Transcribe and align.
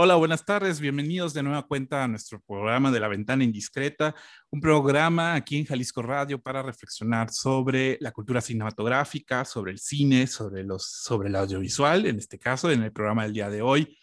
Hola, 0.00 0.14
buenas 0.14 0.44
tardes. 0.44 0.78
Bienvenidos 0.78 1.34
de 1.34 1.42
nueva 1.42 1.66
cuenta 1.66 2.04
a 2.04 2.06
nuestro 2.06 2.40
programa 2.40 2.92
de 2.92 3.00
La 3.00 3.08
Ventana 3.08 3.42
Indiscreta, 3.42 4.14
un 4.48 4.60
programa 4.60 5.34
aquí 5.34 5.58
en 5.58 5.64
Jalisco 5.64 6.02
Radio 6.02 6.40
para 6.40 6.62
reflexionar 6.62 7.32
sobre 7.32 7.98
la 8.00 8.12
cultura 8.12 8.40
cinematográfica, 8.40 9.44
sobre 9.44 9.72
el 9.72 9.80
cine, 9.80 10.28
sobre, 10.28 10.62
los, 10.62 10.86
sobre 10.88 11.30
el 11.30 11.34
audiovisual, 11.34 12.06
en 12.06 12.16
este 12.16 12.38
caso, 12.38 12.70
en 12.70 12.84
el 12.84 12.92
programa 12.92 13.24
del 13.24 13.32
día 13.32 13.50
de 13.50 13.60
hoy. 13.60 13.98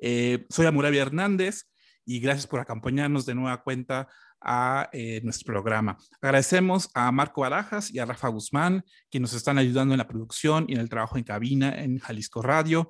Eh, 0.00 0.46
soy 0.48 0.64
Amurabi 0.64 0.96
Hernández 0.96 1.64
y 2.06 2.20
gracias 2.20 2.46
por 2.46 2.60
acompañarnos 2.60 3.26
de 3.26 3.34
nueva 3.34 3.62
cuenta 3.62 4.08
a 4.40 4.88
eh, 4.94 5.20
nuestro 5.24 5.52
programa. 5.52 5.98
Agradecemos 6.22 6.88
a 6.94 7.12
Marco 7.12 7.42
Barajas 7.42 7.92
y 7.92 7.98
a 7.98 8.06
Rafa 8.06 8.28
Guzmán, 8.28 8.82
que 9.10 9.20
nos 9.20 9.34
están 9.34 9.58
ayudando 9.58 9.92
en 9.92 9.98
la 9.98 10.08
producción 10.08 10.64
y 10.68 10.72
en 10.72 10.80
el 10.80 10.88
trabajo 10.88 11.18
en 11.18 11.24
cabina 11.24 11.82
en 11.82 11.98
Jalisco 11.98 12.40
Radio. 12.40 12.88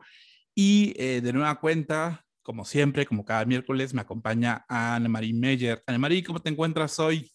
Y 0.54 0.94
eh, 0.96 1.20
de 1.20 1.32
nueva 1.32 1.58
cuenta, 1.58 2.23
como 2.44 2.64
siempre, 2.64 3.06
como 3.06 3.24
cada 3.24 3.44
miércoles, 3.46 3.94
me 3.94 4.02
acompaña 4.02 4.64
Ana 4.68 5.08
Marie 5.08 5.32
Meyer. 5.32 5.82
Ana 5.86 5.98
Marie, 5.98 6.22
¿cómo 6.22 6.40
te 6.40 6.50
encuentras 6.50 7.00
hoy? 7.00 7.32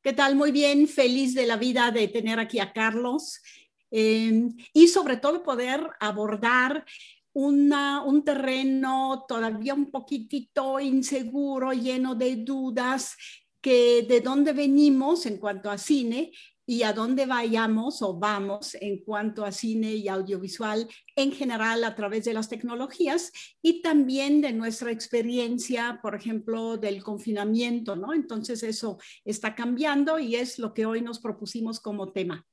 ¿Qué 0.00 0.12
tal? 0.12 0.36
Muy 0.36 0.52
bien, 0.52 0.86
feliz 0.86 1.34
de 1.34 1.46
la 1.46 1.56
vida 1.56 1.90
de 1.90 2.06
tener 2.06 2.38
aquí 2.38 2.60
a 2.60 2.72
Carlos 2.72 3.42
em, 3.90 4.56
y 4.72 4.86
sobre 4.86 5.16
todo 5.16 5.42
poder 5.42 5.90
abordar 5.98 6.86
una, 7.32 8.04
un 8.04 8.24
terreno 8.24 9.24
todavía 9.28 9.74
un 9.74 9.90
poquitito 9.90 10.78
inseguro, 10.78 11.72
lleno 11.72 12.14
de 12.14 12.36
dudas, 12.36 13.16
que 13.60 14.06
de 14.08 14.20
dónde 14.20 14.52
venimos 14.52 15.26
en 15.26 15.38
cuanto 15.38 15.70
a 15.70 15.76
cine 15.76 16.30
y 16.66 16.82
a 16.82 16.92
dónde 16.92 17.26
vayamos 17.26 18.02
o 18.02 18.18
vamos 18.18 18.76
en 18.80 18.98
cuanto 18.98 19.44
a 19.44 19.52
cine 19.52 19.94
y 19.94 20.08
audiovisual 20.08 20.88
en 21.14 21.32
general 21.32 21.84
a 21.84 21.94
través 21.94 22.24
de 22.24 22.34
las 22.34 22.48
tecnologías 22.48 23.32
y 23.62 23.82
también 23.82 24.40
de 24.40 24.52
nuestra 24.52 24.90
experiencia, 24.90 26.00
por 26.02 26.16
ejemplo, 26.16 26.76
del 26.76 27.02
confinamiento, 27.04 27.94
¿no? 27.94 28.12
Entonces 28.12 28.64
eso 28.64 28.98
está 29.24 29.54
cambiando 29.54 30.18
y 30.18 30.34
es 30.34 30.58
lo 30.58 30.74
que 30.74 30.86
hoy 30.86 31.00
nos 31.00 31.20
propusimos 31.20 31.78
como 31.78 32.12
tema. 32.12 32.44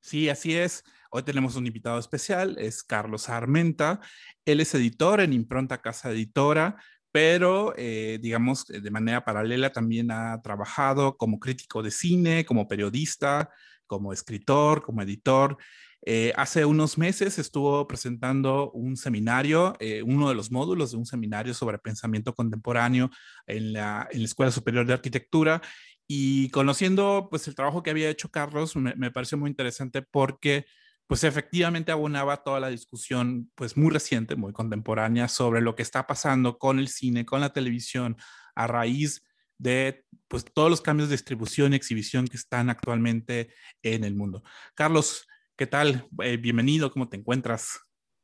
Sí, 0.00 0.28
así 0.28 0.54
es. 0.54 0.84
Hoy 1.10 1.22
tenemos 1.22 1.54
un 1.54 1.66
invitado 1.66 1.98
especial, 1.98 2.56
es 2.58 2.82
Carlos 2.82 3.28
Armenta. 3.28 4.00
Él 4.44 4.60
es 4.60 4.74
editor 4.74 5.20
en 5.20 5.32
Impronta 5.32 5.80
Casa 5.80 6.10
Editora 6.10 6.76
pero 7.14 7.72
eh, 7.76 8.18
digamos, 8.20 8.66
de 8.66 8.90
manera 8.90 9.24
paralela 9.24 9.70
también 9.70 10.10
ha 10.10 10.42
trabajado 10.42 11.16
como 11.16 11.38
crítico 11.38 11.80
de 11.80 11.92
cine, 11.92 12.44
como 12.44 12.66
periodista, 12.66 13.50
como 13.86 14.12
escritor, 14.12 14.82
como 14.82 15.00
editor. 15.00 15.56
Eh, 16.04 16.32
hace 16.34 16.64
unos 16.64 16.98
meses 16.98 17.38
estuvo 17.38 17.86
presentando 17.86 18.72
un 18.72 18.96
seminario, 18.96 19.76
eh, 19.78 20.02
uno 20.02 20.28
de 20.28 20.34
los 20.34 20.50
módulos 20.50 20.90
de 20.90 20.96
un 20.96 21.06
seminario 21.06 21.54
sobre 21.54 21.78
pensamiento 21.78 22.34
contemporáneo 22.34 23.10
en 23.46 23.74
la, 23.74 24.08
en 24.10 24.18
la, 24.18 24.26
Escuela 24.26 24.50
Superior 24.50 24.84
de 24.84 24.94
Arquitectura 24.94 25.62
y 26.08 26.50
conociendo 26.50 27.28
pues 27.30 27.46
el 27.46 27.54
trabajo 27.54 27.84
que 27.84 27.90
había 27.90 28.10
hecho 28.10 28.28
Carlos, 28.28 28.74
me, 28.74 28.92
me 28.96 29.12
pareció 29.12 29.38
muy 29.38 29.50
interesante 29.50 30.02
porque 30.02 30.66
pues 31.14 31.22
efectivamente 31.22 31.92
abonaba 31.92 32.42
toda 32.42 32.58
la 32.58 32.70
discusión, 32.70 33.48
pues 33.54 33.76
muy 33.76 33.92
reciente, 33.92 34.34
muy 34.34 34.52
contemporánea, 34.52 35.28
sobre 35.28 35.60
lo 35.60 35.76
que 35.76 35.82
está 35.84 36.08
pasando 36.08 36.58
con 36.58 36.80
el 36.80 36.88
cine, 36.88 37.24
con 37.24 37.40
la 37.40 37.52
televisión, 37.52 38.16
a 38.56 38.66
raíz 38.66 39.22
de 39.56 40.04
pues 40.26 40.44
todos 40.44 40.70
los 40.70 40.80
cambios 40.80 41.08
de 41.08 41.14
distribución 41.14 41.72
y 41.72 41.76
exhibición 41.76 42.26
que 42.26 42.36
están 42.36 42.68
actualmente 42.68 43.54
en 43.84 44.02
el 44.02 44.16
mundo. 44.16 44.42
Carlos, 44.74 45.28
¿qué 45.56 45.68
tal? 45.68 46.08
Eh, 46.20 46.36
bienvenido, 46.36 46.90
¿cómo 46.90 47.08
te 47.08 47.16
encuentras? 47.16 47.78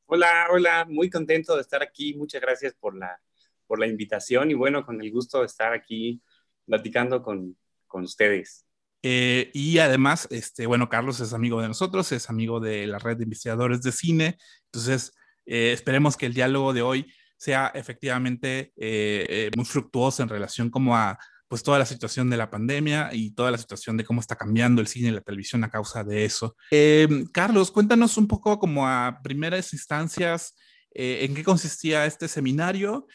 Hola, 0.06 0.48
hola, 0.50 0.84
muy 0.84 1.08
contento 1.08 1.54
de 1.54 1.62
estar 1.62 1.84
aquí. 1.84 2.14
Muchas 2.14 2.40
gracias 2.40 2.74
por 2.74 2.96
la, 2.96 3.20
por 3.68 3.78
la 3.78 3.86
invitación 3.86 4.50
y 4.50 4.54
bueno, 4.54 4.84
con 4.84 5.00
el 5.00 5.12
gusto 5.12 5.38
de 5.38 5.46
estar 5.46 5.72
aquí 5.72 6.20
platicando 6.66 7.22
con, 7.22 7.56
con 7.86 8.02
ustedes. 8.02 8.66
Eh, 9.02 9.50
y 9.54 9.78
además, 9.78 10.26
este, 10.30 10.66
bueno, 10.66 10.88
Carlos 10.88 11.20
es 11.20 11.32
amigo 11.32 11.60
de 11.60 11.68
nosotros, 11.68 12.12
es 12.12 12.28
amigo 12.28 12.60
de 12.60 12.86
la 12.86 12.98
red 12.98 13.16
de 13.16 13.24
investigadores 13.24 13.82
de 13.82 13.92
cine. 13.92 14.38
Entonces, 14.66 15.12
eh, 15.46 15.72
esperemos 15.72 16.16
que 16.16 16.26
el 16.26 16.34
diálogo 16.34 16.72
de 16.72 16.82
hoy 16.82 17.12
sea 17.36 17.72
efectivamente 17.74 18.72
eh, 18.76 19.50
muy 19.56 19.64
fructuoso 19.64 20.22
en 20.22 20.28
relación 20.28 20.68
como 20.68 20.96
a 20.96 21.18
pues 21.48 21.64
toda 21.64 21.80
la 21.80 21.86
situación 21.86 22.30
de 22.30 22.36
la 22.36 22.48
pandemia 22.48 23.10
y 23.12 23.32
toda 23.32 23.50
la 23.50 23.58
situación 23.58 23.96
de 23.96 24.04
cómo 24.04 24.20
está 24.20 24.36
cambiando 24.36 24.80
el 24.80 24.86
cine 24.86 25.08
y 25.08 25.12
la 25.12 25.20
televisión 25.20 25.64
a 25.64 25.70
causa 25.70 26.04
de 26.04 26.24
eso. 26.24 26.54
Carlos, 27.32 27.72
cuéntanos 27.72 28.16
un 28.18 28.28
poco 28.28 28.60
como 28.60 28.86
a 28.86 29.18
primeras 29.24 29.72
instancias 29.72 30.54
en 30.92 31.34
qué 31.34 31.42
consistía 31.42 32.06
este 32.06 32.28
seminario 32.28 33.08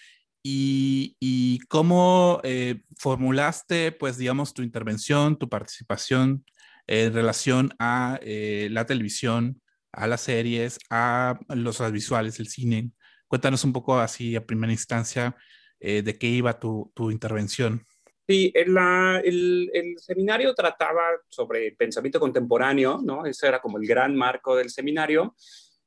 y, 0.47 1.59
cómo 1.69 2.39
eh, 2.43 2.83
formulaste, 2.97 3.91
pues, 3.91 4.17
digamos, 4.17 4.53
tu 4.53 4.61
intervención, 4.61 5.39
tu 5.39 5.49
participación 5.49 6.45
en 6.85 7.13
relación 7.13 7.73
a 7.79 8.19
eh, 8.21 8.67
la 8.69 8.85
televisión, 8.85 9.59
a 9.91 10.05
las 10.05 10.21
series, 10.21 10.77
a 10.91 11.39
los 11.49 11.91
visuales, 11.91 12.39
el 12.39 12.47
cine. 12.47 12.91
Cuéntanos 13.27 13.63
un 13.63 13.73
poco 13.73 13.97
así 13.97 14.35
a 14.35 14.45
primera 14.45 14.71
instancia 14.71 15.35
eh, 15.79 16.03
de 16.03 16.15
qué 16.17 16.27
iba 16.27 16.59
tu, 16.59 16.91
tu 16.93 17.09
intervención. 17.09 17.83
Sí, 18.27 18.51
el, 18.53 18.77
el, 19.73 19.95
seminario 19.97 20.53
trataba 20.53 21.01
sobre 21.27 21.71
pensamiento 21.71 22.19
contemporáneo, 22.19 22.99
¿no? 23.03 23.25
Ese 23.25 23.47
era 23.47 23.61
como 23.61 23.79
el 23.79 23.87
gran 23.87 24.15
marco 24.15 24.55
del 24.55 24.69
seminario. 24.69 25.35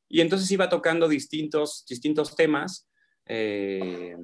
Y 0.08 0.20
entonces 0.20 0.50
iba 0.50 0.69
tocando 0.69 1.06
distintos, 1.06 1.84
distintos 1.88 2.34
temas. 2.34 2.88
Eh, 3.28 4.16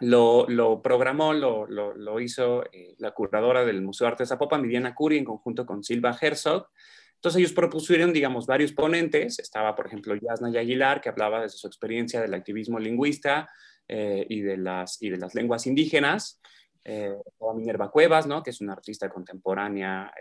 lo, 0.00 0.80
programó, 0.82 1.32
lo, 1.32 2.20
hizo 2.20 2.64
eh, 2.72 2.94
la 2.98 3.12
curadora 3.12 3.64
del 3.64 3.82
Museo 3.82 4.06
de 4.06 4.12
Arte 4.12 4.22
de 4.24 4.28
Zapopan, 4.28 4.62
Viviana 4.62 4.94
Curi, 4.94 5.18
en 5.18 5.24
conjunto 5.24 5.64
con 5.64 5.84
Silva 5.84 6.16
Herzog. 6.20 6.68
Entonces 7.14 7.38
ellos 7.38 7.52
propusieron, 7.52 8.12
digamos, 8.12 8.46
varios 8.46 8.72
ponentes. 8.72 9.38
Estaba, 9.38 9.74
por 9.74 9.86
ejemplo, 9.86 10.14
Yasna 10.14 10.48
Aguilar, 10.48 11.00
que 11.00 11.08
hablaba 11.08 11.40
de 11.40 11.48
su 11.48 11.66
experiencia 11.66 12.20
del 12.20 12.34
activismo 12.34 12.78
lingüista 12.78 13.48
eh, 13.88 14.26
y, 14.28 14.40
de 14.40 14.56
las, 14.58 15.00
y 15.00 15.10
de 15.10 15.16
las 15.16 15.34
lenguas 15.34 15.66
indígenas. 15.66 16.40
Eh, 16.84 17.14
Minerva 17.54 17.90
Cuevas, 17.90 18.26
¿no? 18.26 18.42
que 18.42 18.50
es 18.50 18.60
una 18.60 18.74
artista 18.74 19.08
contemporánea 19.08 20.12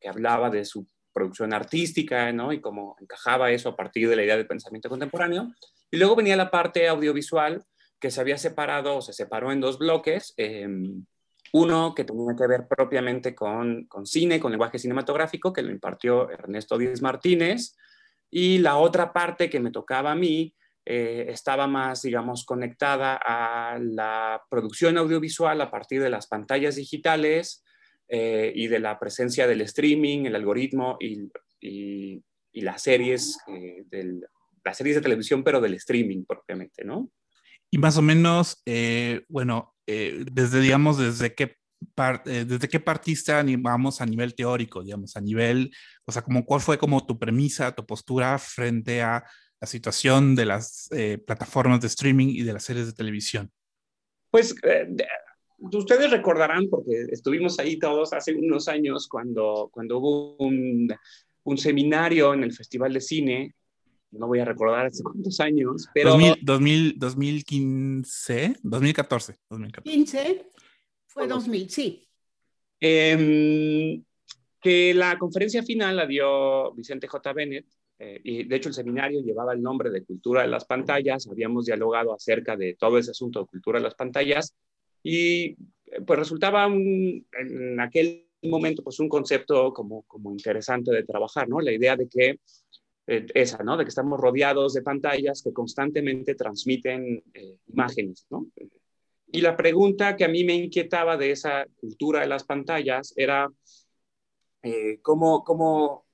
que 0.00 0.08
hablaba 0.08 0.48
de 0.48 0.64
su 0.64 0.86
producción 1.18 1.52
artística 1.52 2.30
¿no? 2.32 2.52
y 2.52 2.60
cómo 2.60 2.96
encajaba 3.00 3.50
eso 3.50 3.70
a 3.70 3.76
partir 3.76 4.08
de 4.08 4.14
la 4.14 4.22
idea 4.22 4.36
del 4.36 4.46
pensamiento 4.46 4.88
contemporáneo. 4.88 5.52
Y 5.90 5.96
luego 5.96 6.14
venía 6.14 6.36
la 6.36 6.50
parte 6.50 6.86
audiovisual, 6.86 7.64
que 7.98 8.12
se 8.12 8.20
había 8.20 8.38
separado 8.38 8.96
o 8.96 9.02
se 9.02 9.12
separó 9.12 9.50
en 9.50 9.60
dos 9.60 9.78
bloques. 9.78 10.32
Em, 10.36 11.04
uno 11.52 11.92
que 11.96 12.04
tenía 12.04 12.36
que 12.36 12.46
ver 12.46 12.68
propiamente 12.68 13.34
con, 13.34 13.88
cine, 14.04 14.38
con 14.38 14.52
lenguaje 14.52 14.78
cinematográfico, 14.78 15.52
que 15.52 15.62
lo 15.62 15.72
impartió 15.72 16.30
Ernesto 16.30 16.78
Díez 16.78 17.02
Martínez, 17.02 17.74
y 18.30 18.58
la 18.58 18.76
otra 18.76 19.12
parte 19.12 19.50
que 19.50 19.58
me 19.58 19.72
tocaba 19.72 20.12
a 20.12 20.14
mí 20.14 20.54
eh, 20.84 21.26
estaba 21.30 21.66
más, 21.66 22.02
digamos, 22.02 22.44
conectada 22.44 23.18
a 23.20 23.78
la 23.80 24.40
producción 24.48 24.98
audiovisual 24.98 25.60
a 25.60 25.70
partir 25.70 26.00
de 26.00 26.10
las 26.10 26.28
pantallas 26.28 26.76
digitales 26.76 27.64
eh, 28.08 28.52
y 28.54 28.68
de 28.68 28.78
la 28.78 28.98
presencia 28.98 29.46
del 29.46 29.60
streaming, 29.62 30.26
el 30.26 30.34
algoritmo 30.34 30.96
y, 31.00 31.28
y, 31.60 32.22
las 32.60 32.82
series, 32.82 33.38
eh, 33.48 33.84
del, 33.86 34.26
las 34.64 34.76
series 34.76 34.96
de 34.96 35.02
televisión, 35.02 35.44
pero 35.44 35.60
del 35.60 35.74
streaming 35.74 36.24
propiamente, 36.24 36.84
¿no? 36.84 37.10
Y 37.70 37.78
más 37.78 37.98
o 37.98 38.02
menos, 38.02 38.62
eh, 38.64 39.24
bueno, 39.28 39.74
eh, 39.86 40.24
desde, 40.32 40.60
digamos, 40.60 40.98
desde 40.98 41.34
qué, 41.34 41.56
eh, 42.24 42.44
desde 42.46 42.68
qué 42.68 42.80
partiste 42.80 43.32
vamos 43.58 44.00
a 44.00 44.06
nivel 44.06 44.34
teórico, 44.34 44.82
digamos, 44.82 45.16
a 45.16 45.20
nivel, 45.20 45.70
o 46.06 46.12
sea, 46.12 46.22
como 46.22 46.44
cuál 46.44 46.60
fue 46.60 46.78
como 46.78 47.04
tu 47.04 47.18
premisa, 47.18 47.74
tu 47.74 47.84
postura 47.84 48.38
frente 48.38 49.02
a 49.02 49.24
la 49.60 49.66
situación 49.66 50.34
de 50.34 50.46
las 50.46 50.88
plataformas 51.26 51.80
de 51.80 51.88
streaming 51.88 52.28
y 52.28 52.42
de 52.42 52.52
las 52.52 52.62
series 52.62 52.86
de 52.86 52.92
televisión. 52.92 53.50
Pues 54.30 54.54
ustedes 55.58 56.10
recordarán, 56.10 56.68
porque 56.68 57.06
estuvimos 57.10 57.58
ahí 57.58 57.78
todos 57.78 58.12
hace 58.12 58.34
unos 58.34 58.68
años 58.68 59.08
cuando, 59.08 59.68
cuando 59.72 59.98
hubo 59.98 60.36
un, 60.36 60.88
un 61.44 61.58
seminario 61.58 62.34
en 62.34 62.44
el 62.44 62.52
Festival 62.52 62.92
de 62.92 63.00
Cine 63.00 63.54
no 64.10 64.26
voy 64.26 64.38
a 64.40 64.44
recordar 64.44 64.86
hace 64.86 65.02
cuántos 65.02 65.38
años, 65.40 65.88
pero... 65.92 66.16
2000, 66.40 66.98
2015, 66.98 68.56
2014, 68.62 69.36
15, 69.84 70.50
fue 71.06 71.26
2000, 71.26 71.70
sí. 71.70 72.08
Em, 72.80 74.02
que 74.60 74.94
la 74.94 75.18
conferencia 75.18 75.62
final 75.62 75.96
la 75.96 76.06
dio 76.06 76.72
Vicente 76.74 77.08
J. 77.08 77.32
Bennett 77.32 77.66
eh, 77.98 78.20
y 78.22 78.44
de 78.44 78.56
hecho 78.56 78.68
el 78.68 78.74
seminario 78.74 79.20
llevaba 79.20 79.52
el 79.52 79.60
nombre 79.60 79.90
de 79.90 80.04
Cultura 80.04 80.42
de 80.42 80.48
las 80.48 80.64
Pantallas, 80.64 81.28
habíamos 81.28 81.66
dialogado 81.66 82.14
acerca 82.14 82.56
de 82.56 82.76
todo 82.78 82.98
ese 82.98 83.10
asunto 83.10 83.40
de 83.40 83.46
cultura 83.46 83.78
de 83.78 83.84
las 83.84 83.94
pantallas 83.94 84.54
y 85.10 85.56
pues 86.04 86.18
resultaba 86.18 86.66
en 86.66 87.80
aquel 87.80 88.28
momento 88.42 88.84
pues 88.84 89.00
un 89.00 89.08
concepto 89.08 89.72
como, 89.72 90.02
como 90.02 90.30
interesante 90.32 90.90
de 90.90 91.02
trabajar, 91.02 91.48
¿no? 91.48 91.62
La 91.62 91.72
idea 91.72 91.96
de 91.96 92.08
que 92.08 92.40
eh, 93.06 93.26
esa, 93.32 93.62
¿no? 93.62 93.78
De 93.78 93.84
que 93.84 93.88
estamos 93.88 94.20
rodeados 94.20 94.74
de 94.74 94.82
pantallas 94.82 95.42
que 95.42 95.54
constantemente 95.54 96.34
transmiten 96.34 97.24
eh, 97.32 97.56
imágenes, 97.68 98.26
¿no? 98.28 98.48
Y 99.32 99.40
la 99.40 99.56
pregunta 99.56 100.14
que 100.14 100.26
a 100.26 100.28
mí 100.28 100.44
me 100.44 100.54
inquietaba 100.54 101.16
de 101.16 101.30
esa 101.30 101.66
cultura 101.80 102.20
de 102.20 102.28
las 102.28 102.44
pantallas 102.44 103.14
era 103.16 103.48
eh, 104.62 104.98
cómo, 105.00 105.42
cómo 105.42 106.04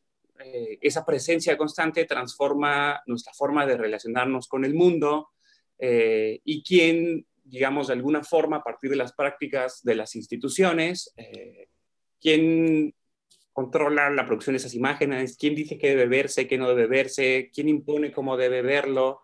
esa 0.81 1.05
presencia 1.05 1.57
constante 1.57 2.05
transforma 2.05 3.01
nuestra 3.07 3.33
forma 3.33 3.67
de 3.67 3.77
relacionarnos 3.77 4.47
con 4.47 4.65
el 4.65 4.75
mundo 4.75 5.31
y 5.79 6.63
quién, 6.65 7.25
digamos, 7.45 7.89
de 7.89 7.93
alguna 7.93 8.25
forma, 8.25 8.57
a 8.57 8.63
partir 8.63 8.91
de 8.91 8.97
las 8.97 9.13
prácticas 9.13 9.83
de 9.83 9.95
las 9.95 10.17
instituciones, 10.17 11.15
quién 12.21 12.95
controla 13.55 14.11
la 14.11 14.27
producción 14.27 14.55
de 14.55 14.59
esas 14.59 14.75
imágenes, 14.75 15.37
quién 15.39 15.55
dice 15.55 15.79
que 15.79 15.91
debe 15.91 16.07
verse, 16.07 16.49
qué 16.49 16.59
no 16.59 16.69
debe 16.69 16.89
verse, 16.89 17.51
quién 17.55 17.69
impone 17.69 18.11
cómo 18.11 18.37
debe 18.37 18.63
verlo, 18.63 19.21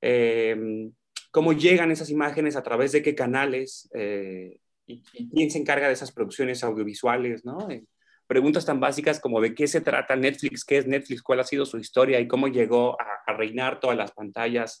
eh, 0.00 0.90
cómo 1.30 1.52
llegan 1.52 1.90
esas 1.90 2.08
imágenes, 2.08 2.56
a 2.56 2.62
través 2.62 2.92
de 2.92 3.02
qué 3.02 3.14
canales, 3.14 3.90
eh, 3.92 4.58
y, 4.86 5.02
quién 5.02 5.50
se 5.50 5.58
encarga 5.58 5.88
de 5.88 5.92
esas 5.92 6.12
producciones 6.12 6.64
audiovisuales, 6.64 7.44
¿no? 7.44 7.70
Eh, 7.70 7.84
preguntas 8.26 8.64
tan 8.64 8.80
básicas 8.80 9.20
como 9.20 9.40
de 9.40 9.54
qué 9.54 9.66
se 9.66 9.82
trata 9.82 10.16
Netflix, 10.16 10.64
qué 10.64 10.78
es 10.78 10.86
Netflix, 10.86 11.22
cuál 11.22 11.40
ha 11.40 11.44
sido 11.44 11.66
su 11.66 11.78
historia 11.78 12.20
y 12.20 12.26
cómo 12.26 12.48
llegó 12.48 12.96
a, 13.00 13.32
reinar 13.36 13.80
todas 13.80 13.96
las 13.96 14.12
pantallas, 14.12 14.80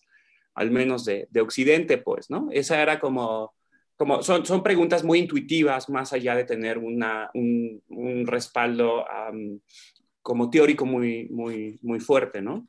al 0.54 0.70
menos 0.70 1.04
de, 1.04 1.28
de 1.30 1.40
Occidente, 1.40 1.98
pues, 1.98 2.30
¿no? 2.30 2.48
Esa 2.52 2.80
era 2.80 2.98
como 2.98 3.54
como 3.96 4.22
son, 4.22 4.44
son 4.44 4.62
preguntas 4.62 5.04
muy 5.04 5.20
intuitivas, 5.20 5.88
más 5.88 6.12
allá 6.12 6.34
de 6.34 6.44
tener 6.44 6.78
una, 6.78 7.30
un, 7.34 8.26
respaldo 8.26 9.04
como 10.20 10.50
teórico 10.50 10.86
muy, 10.86 11.28
muy, 11.28 11.78
muy 11.82 12.00
fuerte, 12.00 12.42
¿no? 12.42 12.68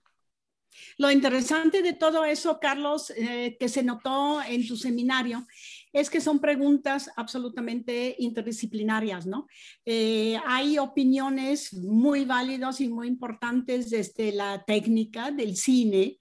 Lo 0.98 1.10
interesante 1.10 1.82
de 1.82 1.94
todo 1.94 2.26
eso, 2.26 2.60
Carlos, 2.60 3.10
eh, 3.12 3.56
que 3.58 3.70
se 3.70 3.82
notó 3.82 4.42
en 4.44 4.68
tu 4.68 4.76
seminario, 4.76 5.48
es 5.94 6.10
que 6.10 6.20
son 6.20 6.40
preguntas 6.40 7.10
absolutamente 7.16 8.14
interdisciplinarias, 8.20 9.26
¿no? 9.26 9.48
Eh, 9.86 10.38
hay 10.46 10.78
opiniones 10.78 11.74
muy 11.74 12.26
válidas 12.26 12.82
y 12.82 12.90
muy 12.90 13.08
importantes 13.08 13.90
desde 13.90 14.34
la 14.34 14.66
técnica 14.66 15.32
del 15.32 15.56
cine, 15.56 16.18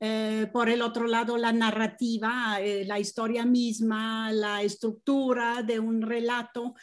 eh, 0.00 0.48
por 0.52 0.68
el 0.68 0.82
otro 0.82 1.06
lado, 1.06 1.36
la 1.36 1.52
narrativa, 1.52 2.58
eh, 2.60 2.84
la 2.84 2.98
historia 2.98 3.46
misma, 3.46 4.32
la 4.32 4.62
estructura 4.62 5.62
de 5.62 5.78
un 5.78 6.02
relato. 6.02 6.74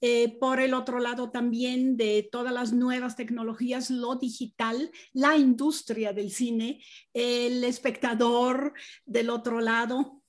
Eh, 0.00 0.36
por 0.38 0.60
el 0.60 0.74
otro 0.74 0.98
lado 0.98 1.30
también 1.30 1.96
de 1.96 2.28
todas 2.30 2.52
las 2.52 2.72
nuevas 2.74 3.16
tecnologías, 3.16 3.90
lo 3.90 4.16
digital, 4.16 4.90
la 5.14 5.36
industria 5.36 6.12
del 6.12 6.30
cine, 6.30 6.84
el 7.14 7.64
espectador 7.64 8.74
del 9.06 9.30
otro 9.30 9.60
lado, 9.60 10.23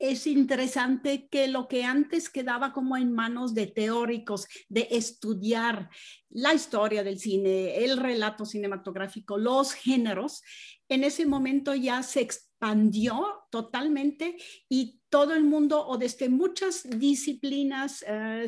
es 0.00 0.26
interesante 0.26 1.28
que 1.30 1.46
lo 1.46 1.68
que 1.68 1.84
antes 1.84 2.30
quedaba 2.30 2.72
como 2.72 2.96
en 2.96 3.12
manos 3.12 3.54
de 3.54 3.66
teóricos, 3.66 4.48
de 4.68 4.88
estudiar 4.90 5.90
la 6.30 6.54
historia 6.54 7.04
del 7.04 7.18
cine, 7.18 7.84
el 7.84 7.98
relato 7.98 8.46
cinematográfico, 8.46 9.36
los 9.36 9.74
géneros, 9.74 10.42
en 10.88 11.04
ese 11.04 11.26
momento 11.26 11.74
ya 11.74 12.02
se 12.02 12.22
expandió 12.60 13.46
totalmente 13.50 14.36
y 14.68 15.00
todo 15.08 15.32
el 15.32 15.44
mundo 15.44 15.86
o 15.86 15.96
desde 15.96 16.28
muchas 16.28 16.88
disciplinas, 16.88 18.04
eh, 18.06 18.46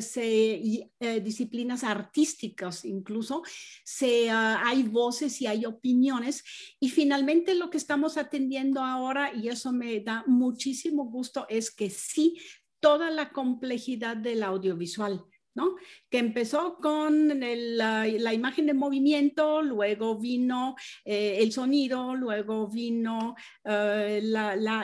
eh, 0.99 1.19
disciplinas 1.19 1.83
artísticas 1.83 2.85
incluso, 2.85 3.41
se, 3.83 4.29
ah, 4.29 4.61
hay 4.63 4.83
voces 4.83 5.41
y 5.41 5.47
hay 5.47 5.65
opiniones. 5.65 6.43
Y 6.79 6.89
finalmente 6.89 7.55
lo 7.55 7.69
que 7.69 7.77
estamos 7.77 8.17
atendiendo 8.17 8.81
ahora, 8.81 9.33
y 9.35 9.49
eso 9.49 9.73
me 9.73 9.99
da 9.99 10.23
muchísimo 10.27 11.05
gusto, 11.05 11.45
es 11.49 11.71
que 11.71 11.89
sí, 11.89 12.37
toda 12.79 13.09
la 13.09 13.31
complejidad 13.31 14.15
del 14.15 14.43
audiovisual 14.43 15.25
¿no? 15.55 15.75
Que 16.09 16.17
empezó 16.17 16.77
con 16.77 17.39
la, 17.39 18.07
imagen 18.07 18.65
de 18.65 18.73
movimiento, 18.73 19.61
luego 19.61 20.17
vino 20.17 20.75
eh, 21.05 21.37
el 21.39 21.51
sonido, 21.51 22.15
luego 22.15 22.67
vino 22.67 23.35
eh, 23.63 24.21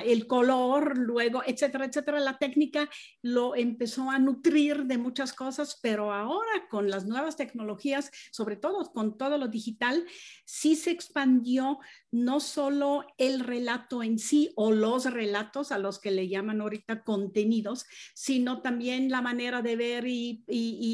el 0.05 0.27
color, 0.27 0.97
luego, 0.97 1.41
etcétera, 1.45 1.85
etcétera. 1.85 2.19
La 2.19 2.37
técnica 2.37 2.89
lo 3.21 3.55
empezó 3.55 4.09
a 4.11 4.19
nutrir 4.19 4.85
de 4.85 4.97
muchas 4.97 5.33
cosas, 5.33 5.79
pero 5.81 6.13
ahora 6.13 6.67
con 6.69 6.89
las 6.89 7.05
nuevas 7.05 7.35
tecnologías, 7.35 8.11
sobre 8.31 8.55
todo 8.55 8.91
con 8.91 9.17
todo 9.17 9.37
lo 9.37 9.47
digital, 9.47 10.05
sí 10.45 10.75
se 10.75 10.91
expandió 10.91 11.79
no 12.11 12.39
solo 12.39 13.05
el 13.17 13.39
relato 13.39 14.03
en 14.03 14.19
sí 14.19 14.51
o 14.55 14.71
los 14.71 15.11
relatos 15.11 15.71
a 15.71 15.79
los 15.79 15.99
que 15.99 16.11
le 16.11 16.27
llaman 16.27 16.61
ahorita 16.61 17.03
contenidos, 17.03 17.85
sino 18.13 18.61
también 18.61 19.09
la 19.09 19.21
manera 19.21 19.61
de 19.61 19.75
ver 19.75 20.07
y 20.07 20.19
y, 20.19 20.43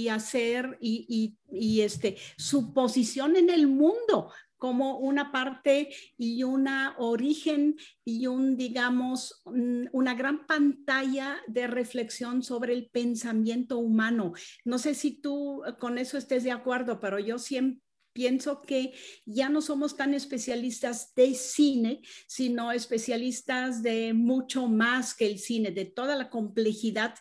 hacer 0.10 0.78
y, 0.82 1.38
este, 1.82 2.18
su 2.38 2.74
posición 2.74 3.36
en 3.36 3.50
el 3.50 3.68
mundo 3.68 4.32
como 4.58 4.98
una 4.98 5.32
parte 5.32 5.90
y 6.18 6.44
una 6.44 6.96
origen 6.98 7.76
y 8.04 8.28
un, 8.28 8.56
digamos, 8.56 9.44
una 9.46 10.16
gran 10.16 10.48
pantalla 10.48 11.38
de 11.48 11.68
reflexión 11.68 12.42
sobre 12.42 12.74
el 12.74 12.90
pensamiento 12.90 13.78
humano. 13.78 14.34
No 14.64 14.80
sé 14.80 14.96
si 14.96 15.12
tú 15.12 15.62
con 15.80 15.98
eso 15.98 16.18
estés 16.18 16.44
de 16.44 16.52
acuerdo, 16.52 17.00
pero 17.00 17.20
yo 17.20 17.38
siempre 17.38 17.86
pienso 18.16 18.62
que 18.62 18.94
ya 19.26 19.50
no 19.50 19.62
somos 19.62 19.98
tan 19.98 20.14
especialistas 20.14 21.14
de 21.16 21.36
cine, 21.36 22.02
sino 22.28 22.72
especialistas 22.72 23.84
de 23.84 24.14
mucho 24.14 24.68
más 24.68 25.14
que 25.14 25.28
el 25.28 25.38
cine, 25.38 25.72
de 25.72 25.84
toda 25.84 26.16
la 26.16 26.30
complejidad 26.30 27.16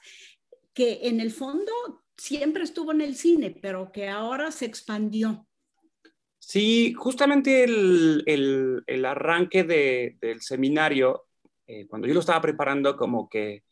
que 0.73 1.00
en 1.08 1.19
el 1.19 1.32
fondo 1.32 2.03
siempre 2.16 2.64
estuvo 2.64 2.93
en 2.93 3.00
el 3.00 3.16
cine, 3.16 3.50
pero 3.50 3.90
que 3.93 4.08
ahora 4.08 4.50
se 4.50 4.66
expandió. 4.66 5.46
Sí, 6.38 6.93
justamente 6.93 7.64
el, 7.64 9.05
arranque 9.06 9.64
del 9.64 10.41
seminario, 10.43 11.27
eh, 11.67 11.86
cuando 11.86 12.06
yo 12.06 12.15
lo 12.15 12.20
estaba 12.20 12.41
preparando, 12.41 12.96
como 12.96 13.29
que 13.29 13.65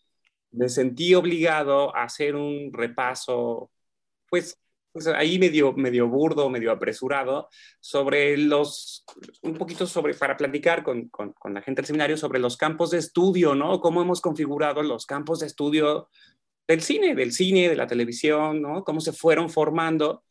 me 0.52 0.68
sentí 0.68 1.14
obligado 1.14 1.94
a 1.94 2.04
hacer 2.04 2.34
un 2.34 2.72
repaso, 2.72 3.70
pues, 4.28 4.58
pues 4.90 5.06
ahí 5.06 5.38
medio, 5.38 5.72
medio 5.74 6.08
burdo, 6.08 6.48
medio 6.48 6.72
apresurado, 6.72 7.48
sobre 7.80 8.36
los, 8.38 9.04
un 9.42 9.54
poquito 9.54 9.86
sobre, 9.86 10.14
para 10.14 10.36
platicar 10.36 10.82
con, 10.82 11.08
con, 11.08 11.32
con 11.32 11.54
la 11.54 11.62
gente 11.62 11.82
del 11.82 11.86
seminario 11.86 12.16
sobre 12.16 12.38
los 12.38 12.56
campos 12.56 12.90
de 12.90 12.98
estudio, 12.98 13.54
¿no? 13.54 13.80
Cómo 13.80 14.02
hemos 14.02 14.20
configurado 14.20 14.82
los 14.82 15.04
campos 15.06 15.40
de 15.40 15.46
estudio 15.46 16.08
del 16.66 16.80
cine, 16.82 17.14
del 17.14 17.32
cine, 17.32 17.68
de 17.68 17.76
la 17.76 17.86
televisión, 17.86 18.62
¿no? 18.62 18.84
Cómo 18.84 19.00
se 19.00 19.12
fueron 19.12 19.50
formando. 19.50 20.24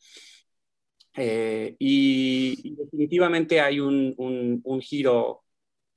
Eh, 1.16 1.76
y, 1.78 2.76
definitivamente 2.76 3.60
hay 3.60 3.80
un, 3.80 4.16
un, 4.18 4.82
giro 4.82 5.44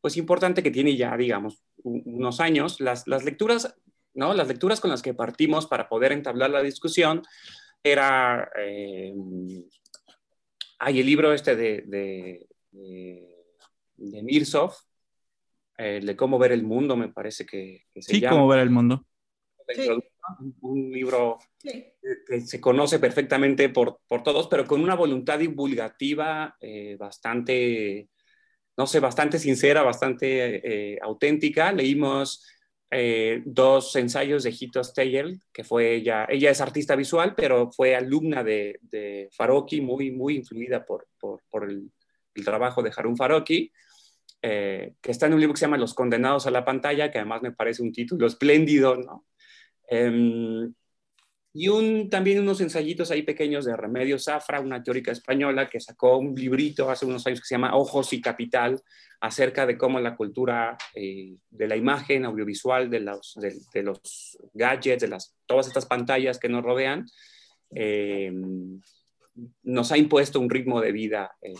pues 0.00 0.16
importante 0.16 0.62
que 0.62 0.72
tiene 0.72 0.96
ya, 0.96 1.16
digamos, 1.16 1.62
unos 1.82 2.40
años. 2.40 2.80
Las, 2.80 3.06
las, 3.06 3.24
lecturas, 3.24 3.74
¿no? 4.12 4.34
Las 4.34 4.48
lecturas 4.48 4.80
con 4.80 4.90
las 4.90 5.02
que 5.02 5.14
partimos 5.14 5.66
para 5.66 5.88
poder 5.88 6.12
entablar 6.12 6.50
la 6.50 6.62
discusión 6.62 7.22
era... 7.82 8.50
Eh, 8.58 9.14
hay 10.80 11.00
el 11.00 11.06
libro 11.06 11.32
este 11.32 11.56
de, 11.56 11.82
de, 11.86 12.46
de, 13.96 14.22
Mirsov, 14.22 14.74
de 15.78 16.16
cómo 16.16 16.38
ver 16.38 16.52
el 16.52 16.62
mundo, 16.64 16.96
me 16.96 17.08
parece 17.08 17.46
que, 17.46 17.84
se 17.94 18.02
sí, 18.02 18.20
cómo 18.20 18.48
ver 18.48 18.58
el 18.58 18.70
mundo 18.70 19.06
un 20.62 20.90
libro 20.90 21.38
que 21.62 22.40
se 22.40 22.60
conoce 22.60 22.98
perfectamente 22.98 23.68
por, 23.68 24.00
por, 24.06 24.22
todos, 24.22 24.48
pero 24.48 24.66
con 24.66 24.82
una 24.82 24.94
voluntad 24.94 25.38
divulgativa 25.38 26.56
eh, 26.60 26.96
bastante, 26.98 28.08
no 28.76 28.86
sé, 28.86 29.00
bastante 29.00 29.38
sincera, 29.38 29.82
bastante 29.82 30.94
eh, 30.94 30.98
auténtica. 31.02 31.72
Leímos 31.72 32.46
eh, 32.90 33.42
dos 33.44 33.94
ensayos 33.96 34.42
de 34.44 34.54
Hito 34.58 34.82
Steyer, 34.82 35.34
que 35.52 35.64
fue 35.64 35.94
ella, 35.94 36.26
ella 36.28 36.50
es 36.50 36.60
artista 36.60 36.96
visual, 36.96 37.34
pero 37.36 37.70
fue 37.72 37.94
alumna 37.94 38.42
de, 38.42 38.78
de 38.82 39.28
Faroki, 39.32 39.80
muy, 39.80 40.10
muy 40.10 40.36
influida 40.36 40.84
por, 40.84 41.08
por, 41.18 41.42
por 41.50 41.68
el, 41.68 41.90
el, 42.34 42.44
trabajo 42.44 42.82
de 42.82 42.92
Harun 42.96 43.16
Faroki. 43.16 43.70
que 44.40 44.92
está 45.02 45.26
en 45.26 45.34
un 45.34 45.40
libro 45.40 45.54
que 45.54 45.60
se 45.60 45.66
llama 45.66 45.78
Los 45.78 45.94
condenados 45.94 46.46
a 46.46 46.50
la 46.50 46.64
pantalla, 46.64 47.10
que 47.10 47.18
además 47.18 47.42
me 47.42 47.52
parece 47.52 47.82
un 47.82 47.92
título 47.92 48.26
espléndido, 48.26 48.96
¿no? 48.96 49.26
Em, 49.88 50.72
y 51.56 51.68
un, 51.68 52.10
también 52.10 52.40
unos 52.40 52.60
ensayitos 52.60 53.12
ahí 53.12 53.22
pequeños 53.22 53.64
de 53.64 53.76
Remedios 53.76 54.24
Zafra, 54.24 54.60
una 54.60 54.82
teórica 54.82 55.12
española 55.12 55.68
que 55.68 55.78
sacó 55.78 56.18
un 56.18 56.34
librito 56.34 56.90
hace 56.90 57.06
unos 57.06 57.24
años 57.26 57.40
que 57.40 57.46
se 57.46 57.54
llama 57.54 57.76
Ojos 57.76 58.12
y 58.12 58.20
Capital, 58.20 58.82
acerca 59.20 59.64
de 59.64 59.78
cómo 59.78 60.00
la 60.00 60.16
cultura 60.16 60.76
eh, 60.94 61.36
de 61.48 61.68
la 61.68 61.76
imagen 61.76 62.24
audiovisual, 62.24 62.90
de 62.90 63.00
los, 63.00 63.38
gadgets, 64.52 65.02
de 65.02 65.08
las, 65.08 65.36
todas 65.46 65.68
estas 65.68 65.86
pantallas 65.86 66.38
que 66.38 66.48
nos 66.48 66.64
rodean, 66.64 67.06
eh, 67.74 68.32
nos 69.62 69.92
ha 69.92 69.96
impuesto 69.96 70.40
un 70.40 70.50
ritmo 70.50 70.80
de 70.80 70.92
vida 70.92 71.36
eh, 71.40 71.54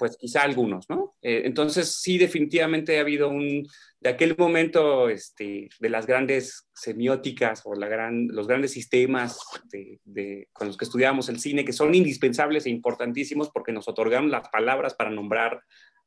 pues 0.00 0.16
quizá 0.16 0.44
algunos, 0.44 0.88
¿no? 0.88 1.14
Eh, 1.20 1.42
entonces 1.44 2.00
sí, 2.00 2.16
definitivamente 2.16 2.96
ha 2.96 3.02
habido 3.02 3.28
un, 3.28 3.68
de 4.00 4.08
aquel 4.08 4.34
momento 4.38 5.10
este, 5.10 5.68
de 5.78 5.88
las 5.90 6.06
grandes 6.06 6.70
semióticas 6.72 7.60
o 7.66 7.74
la 7.74 7.86
gran, 7.86 8.28
los 8.28 8.48
grandes 8.48 8.72
sistemas 8.72 9.38
de, 9.70 10.48
con 10.54 10.68
los 10.68 10.78
que 10.78 10.86
estudiamos 10.86 11.28
el 11.28 11.38
cine, 11.38 11.66
que 11.66 11.74
son 11.74 11.94
indispensables 11.94 12.64
e 12.64 12.70
importantísimos 12.70 13.50
porque 13.50 13.72
nos 13.72 13.88
otorgan 13.88 14.30
las 14.30 14.48
palabras 14.48 14.94
para 14.94 15.10
nombrar, 15.10 15.60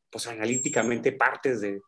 pues 0.09 0.25
analíticamente 0.25 1.11
partes 1.11 1.61
de, 1.61 1.79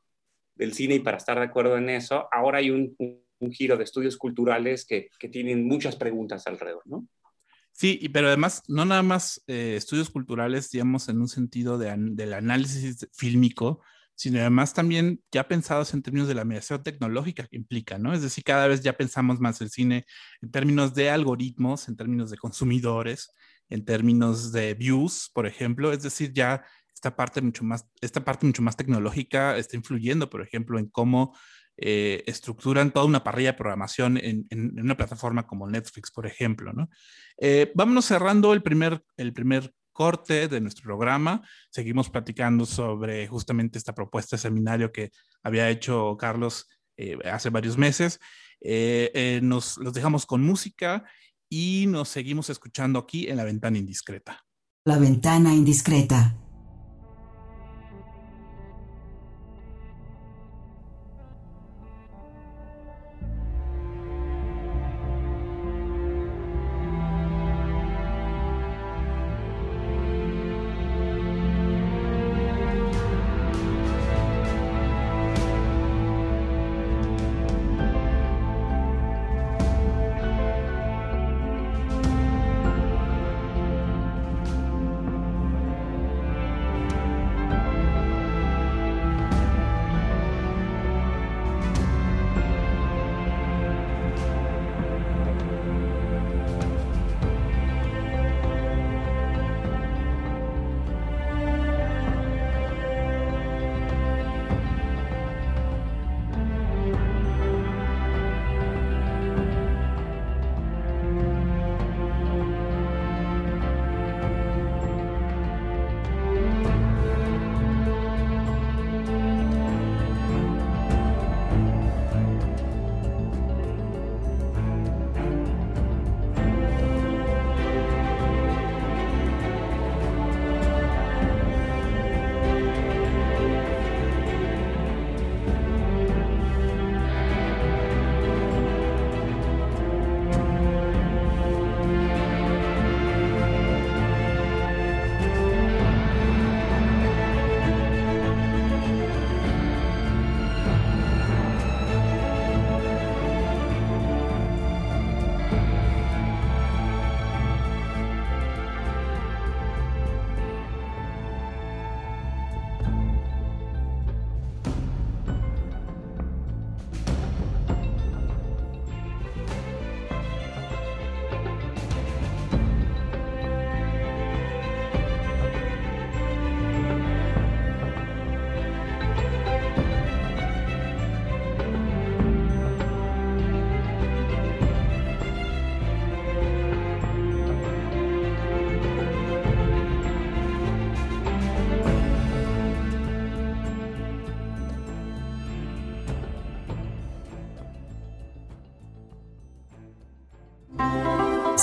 del 0.54 0.74
cine 0.74 0.94
y 0.94 1.00
para 1.00 1.18
estar 1.18 1.40
de 1.40 1.46
acuerdo 1.46 1.76
en 1.76 1.90
eso, 1.90 2.28
ahora 2.32 2.60
hay 2.60 2.70
un, 2.70 2.96
un, 3.00 3.52
giro 3.52 3.78
de 3.78 3.84
estudios 3.84 4.16
culturales 4.18 4.86
que, 4.86 5.10
que 5.20 5.30
tienen 5.30 5.68
muchas 5.68 5.96
preguntas 5.96 6.46
alrededor, 6.46 6.84
¿no? 6.86 7.08
Sí, 7.78 8.10
pero 8.14 8.28
además, 8.28 8.64
no 8.70 8.86
nada 8.86 9.04
más 9.04 9.44
eh, 9.48 9.76
estudios 9.76 10.10
culturales, 10.10 10.72
digamos, 10.72 11.10
en 11.10 11.20
un 11.20 11.28
sentido 11.28 11.78
de, 11.78 11.94
del 11.98 12.34
análisis 12.34 13.06
fílmico, 13.12 13.82
sino 14.16 14.40
además 14.40 14.74
también 14.74 15.22
ya 15.30 15.50
pensados 15.50 15.94
en 15.94 16.02
términos 16.02 16.30
de 16.30 16.36
la 16.36 16.46
mediación 16.46 16.82
tecnológica 16.84 17.48
que 17.48 17.58
implica, 17.58 17.98
¿no? 17.98 18.14
Es 18.14 18.22
decir, 18.22 18.46
cada 18.46 18.70
vez 18.70 18.80
ya 18.80 18.94
pensamos 18.94 19.42
más 19.42 19.60
el 19.60 19.72
cine 19.72 20.06
en 20.42 20.52
términos 20.52 20.94
de 20.94 21.10
algoritmos, 21.10 21.90
en 21.90 21.98
términos 21.98 22.32
de 22.32 22.38
consumidores, 22.38 23.30
en 23.68 23.84
términos 23.84 24.54
de 24.54 24.74
views, 24.74 25.30
por 25.34 25.46
ejemplo, 25.46 25.92
es 25.92 26.02
decir, 26.02 26.32
ya 26.32 26.64
esta 26.94 27.14
parte 27.18 27.42
mucho 27.42 27.66
más, 27.66 27.90
esta 28.00 28.24
parte 28.24 28.46
mucho 28.46 28.62
más 28.62 28.78
tecnológica 28.78 29.58
está 29.58 29.76
influyendo, 29.76 30.30
por 30.30 30.42
ejemplo, 30.42 30.80
en 30.80 30.88
cómo 30.88 31.36
eh, 31.78 32.24
estructuran 32.26 32.92
toda 32.92 33.06
una 33.06 33.24
parrilla 33.24 33.52
de 33.52 33.58
programación 33.58 34.18
en, 34.18 34.48
una 34.80 34.96
plataforma 34.96 35.46
como 35.46 35.68
Netflix, 35.68 36.12
por 36.12 36.26
ejemplo. 36.26 36.72
Eh, 37.38 37.72
vámonos 37.76 38.06
cerrando 38.06 38.54
el 38.54 38.62
primer, 38.62 39.04
el 39.18 39.34
primer 39.34 39.74
corte 39.92 40.48
de 40.48 40.62
nuestro 40.62 40.84
programa. 40.84 41.42
Seguimos 41.70 42.10
platicando 42.10 42.66
sobre 42.66 43.28
justamente 43.28 43.78
esta 43.78 43.94
propuesta 43.94 44.36
de 44.36 44.42
seminario 44.42 44.92
que 44.92 45.12
había 45.44 45.70
hecho 45.70 46.16
Carlos 46.18 46.68
eh, 46.98 47.18
hace 47.26 47.50
varios 47.50 47.78
meses. 47.78 48.20
nos 49.42 49.78
los 49.78 49.94
dejamos 49.94 50.26
con 50.26 50.42
música 50.42 51.04
y 51.50 51.86
nos 51.88 52.10
seguimos 52.10 52.50
escuchando 52.50 53.00
aquí 53.00 53.28
en 53.28 53.38
La 53.38 53.44
Ventana 53.44 53.78
Indiscreta. 53.78 54.46
La 54.86 54.98
Ventana 54.98 55.54
Indiscreta. 55.54 56.36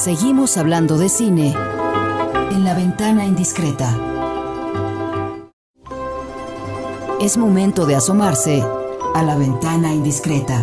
Seguimos 0.02 0.56
hablando 0.56 0.98
de 0.98 1.08
cine 1.08 1.54
en 2.50 2.64
la 2.64 2.74
ventana 2.74 3.24
indiscreta. 3.24 3.96
Es 7.20 7.36
momento 7.36 7.86
de 7.86 7.94
asomarse 7.94 8.64
a 9.14 9.22
la 9.22 9.36
ventana 9.36 9.94
indiscreta. 9.94 10.60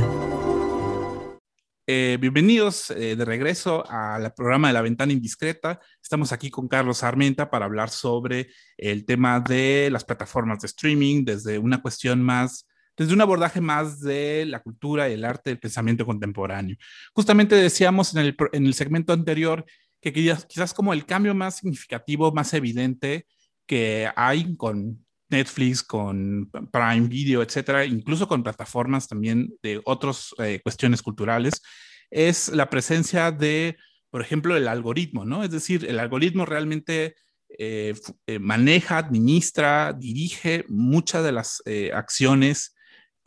Eh, 1.88 2.18
bienvenidos 2.20 2.92
eh, 2.92 3.16
de 3.16 3.24
regreso 3.24 3.90
al 3.90 4.34
programa 4.34 4.68
de 4.68 4.74
la 4.74 4.82
ventana 4.82 5.14
indiscreta. 5.14 5.80
Estamos 6.04 6.34
aquí 6.34 6.50
con 6.50 6.68
Carlos 6.68 7.02
Armenta 7.02 7.50
para 7.50 7.64
hablar 7.64 7.92
sobre 7.92 8.50
el 8.76 9.06
tema 9.06 9.40
de 9.40 9.88
las 9.90 10.04
plataformas 10.04 10.60
de 10.60 10.68
streaming 10.68 11.24
desde 11.24 11.58
una 11.58 11.82
cuestión 11.82 12.22
más 12.22 12.68
desde 13.00 13.14
un 13.14 13.22
abordaje 13.22 13.62
más 13.62 14.02
de 14.02 14.46
la 14.46 14.60
cultura 14.60 15.08
el 15.08 15.24
arte 15.24 15.50
del 15.52 15.60
pensamiento 15.60 16.06
contemporáneo. 16.06 16.76
Justamente 17.14 17.56
decíamos 17.56 18.14
en 18.14 18.20
el, 18.20 18.38
en 18.52 18.66
el 18.66 18.74
segmento 18.74 19.14
anterior 19.14 19.66
que 20.02 20.12
quizás, 20.12 20.46
quizás 20.46 20.74
como 20.74 20.92
el 20.92 21.06
cambio 21.06 21.34
más 21.34 21.58
significativo, 21.58 22.34
más 22.34 22.54
evidente 22.54 23.26
que 23.66 24.10
hay 24.18 24.54
con 24.58 25.06
Netflix, 25.30 25.82
con 25.82 26.50
Prime 26.72 27.08
Video, 27.08 27.42
etcétera, 27.42 27.86
incluso 27.86 28.28
con 28.28 28.44
plataformas 28.44 29.08
también 29.08 29.54
de 29.64 29.80
otras 29.86 30.36
eh, 30.40 30.60
cuestiones 30.62 31.02
culturales, 31.02 31.62
es 32.10 32.50
la 32.50 32.70
presencia 32.70 33.32
de, 33.32 33.78
por 34.10 34.22
ejemplo, 34.22 34.58
el 34.58 34.68
algoritmo, 34.68 35.24
¿no? 35.24 35.44
Es 35.44 35.52
decir, 35.52 35.86
el 35.88 36.00
algoritmo 36.00 36.46
realmente 36.46 37.16
eh, 37.58 37.94
eh, 38.28 38.40
maneja, 38.40 38.98
administra, 38.98 39.94
dirige 39.94 40.66
muchas 40.68 41.24
de 41.24 41.32
las 41.32 41.64
acciones 41.94 42.76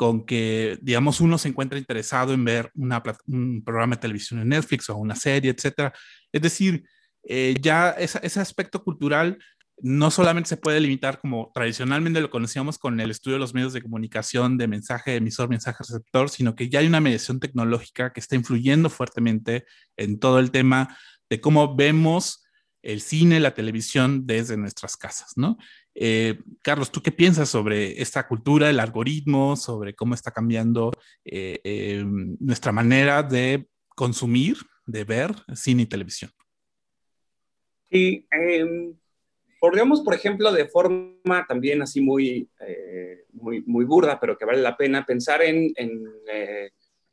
con 0.02 0.26
que, 0.26 0.80
digamos, 0.82 1.20
uno 1.20 1.38
se 1.38 1.48
encuentra 1.48 1.78
interesado 1.78 2.32
en 2.34 2.44
ver 2.44 2.72
una, 2.74 3.00
un 3.28 3.62
programa 3.64 3.94
de 3.94 4.00
televisión 4.00 4.40
en 4.40 4.48
Netflix 4.48 4.90
o 4.90 4.96
una 4.96 5.14
serie, 5.14 5.52
etcétera. 5.52 5.92
Es 6.32 6.42
decir, 6.42 6.82
eh, 7.22 7.54
ya 7.60 7.90
ese 7.90 8.40
aspecto 8.40 8.82
cultural 8.82 9.38
no 9.80 10.10
solamente 10.10 10.48
se 10.48 10.56
puede 10.56 10.80
limitar 10.80 11.20
como 11.20 11.52
tradicionalmente 11.54 12.20
lo 12.20 12.30
conocíamos 12.30 12.78
con 12.78 12.98
el 12.98 13.12
estudio 13.12 13.36
de 13.36 13.40
los 13.42 13.54
medios 13.54 13.72
de 13.72 13.80
comunicación 13.80 14.58
de 14.58 14.66
mensaje 14.66 15.14
emisor, 15.14 15.48
mensaje 15.48 15.78
receptor, 15.78 16.30
sino 16.30 16.56
que 16.56 16.68
ya 16.68 16.80
hay 16.80 16.88
una 16.88 17.00
mediación 17.00 17.38
tecnológica 17.38 18.12
que 18.12 18.18
está 18.18 18.34
influyendo 18.34 18.90
fuertemente 18.90 19.64
en 19.96 20.18
todo 20.18 20.40
el 20.40 20.50
tema 20.50 20.96
de 21.30 21.40
cómo 21.40 21.76
vemos 21.76 22.41
el 22.82 23.00
cine, 23.00 23.40
la 23.40 23.54
televisión 23.54 24.26
desde 24.26 24.56
nuestras 24.56 24.96
casas, 24.96 25.32
¿no? 25.36 25.56
Eh, 25.94 26.38
Carlos, 26.62 26.90
¿tú 26.90 27.02
qué 27.02 27.12
piensas 27.12 27.48
sobre 27.48 28.00
esta 28.00 28.26
cultura, 28.26 28.68
el 28.68 28.80
algoritmo, 28.80 29.56
sobre 29.56 29.94
cómo 29.94 30.14
está 30.14 30.30
cambiando 30.30 30.90
eh, 31.24 31.60
eh, 31.64 32.04
nuestra 32.04 32.72
manera 32.72 33.22
de 33.22 33.66
consumir, 33.88 34.56
de 34.86 35.04
ver 35.04 35.34
cine 35.54 35.82
y 35.82 35.86
televisión? 35.86 36.30
Sí, 37.90 38.26
em, 38.30 38.94
podríamos, 39.60 40.00
por 40.00 40.14
ejemplo, 40.14 40.50
de 40.50 40.66
forma 40.66 41.46
también 41.46 41.82
así 41.82 42.00
muy, 42.00 42.48
muy, 43.32 43.62
muy, 43.66 43.84
burda, 43.84 44.18
pero 44.18 44.36
que 44.36 44.46
vale 44.46 44.62
la 44.62 44.76
pena 44.76 45.04
pensar 45.04 45.42
en, 45.42 45.72
en, 45.76 46.04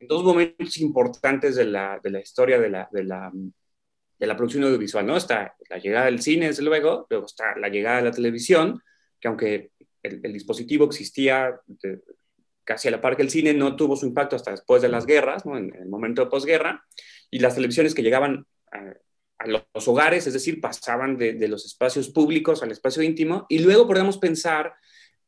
dos 0.00 0.24
momentos 0.24 0.78
importantes 0.78 1.56
de 1.56 1.66
la, 1.66 2.00
de 2.02 2.10
la 2.10 2.20
historia 2.20 2.58
de 2.58 2.70
la, 2.70 2.88
de 2.90 3.04
la 3.04 3.30
de 4.20 4.26
la 4.26 4.36
producción 4.36 4.64
audiovisual, 4.64 5.06
¿no? 5.06 5.16
Está 5.16 5.56
la 5.70 5.78
llegada 5.78 6.04
del 6.04 6.20
cine, 6.20 6.48
desde 6.48 6.62
luego, 6.62 7.06
luego 7.08 7.24
está 7.24 7.56
la 7.56 7.70
llegada 7.70 7.96
de 7.96 8.02
la 8.02 8.10
televisión, 8.10 8.82
que 9.18 9.28
aunque 9.28 9.70
el, 10.02 10.20
dispositivo 10.20 10.84
existía 10.84 11.58
casi 12.62 12.88
a 12.88 12.90
la 12.90 13.00
par 13.00 13.16
que 13.16 13.22
el 13.22 13.30
cine, 13.30 13.54
no 13.54 13.76
tuvo 13.76 13.96
su 13.96 14.06
impacto 14.06 14.36
hasta 14.36 14.50
después 14.50 14.82
de 14.82 14.88
las 14.88 15.06
guerras, 15.06 15.46
¿no? 15.46 15.56
en, 15.56 15.74
el 15.74 15.88
momento 15.88 16.22
de 16.22 16.30
posguerra, 16.30 16.84
y 17.30 17.38
las 17.38 17.54
televisiones 17.54 17.94
que 17.94 18.02
llegaban 18.02 18.46
a, 18.72 18.94
los 19.46 19.88
hogares, 19.88 20.26
es 20.26 20.34
decir, 20.34 20.60
pasaban 20.60 21.16
de, 21.16 21.48
los 21.48 21.64
espacios 21.64 22.10
públicos 22.10 22.62
al 22.62 22.72
espacio 22.72 23.02
íntimo, 23.02 23.46
y 23.48 23.60
luego 23.60 23.86
podemos 23.86 24.18
pensar 24.18 24.74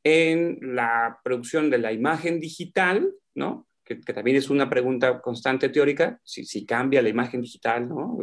en 0.04 0.58
la 0.60 1.18
producción 1.24 1.70
de 1.70 1.78
la 1.78 1.92
imagen 1.92 2.38
digital, 2.38 3.10
¿no? 3.34 3.66
Que, 3.82 3.96
también 3.96 4.36
es 4.36 4.50
una 4.50 4.68
pregunta 4.68 5.22
constante 5.22 5.70
teórica, 5.70 6.20
si, 6.24 6.44
si 6.44 6.66
cambia 6.66 7.00
la 7.00 7.08
imagen 7.08 7.40
digital, 7.40 7.88
¿no? 7.88 8.18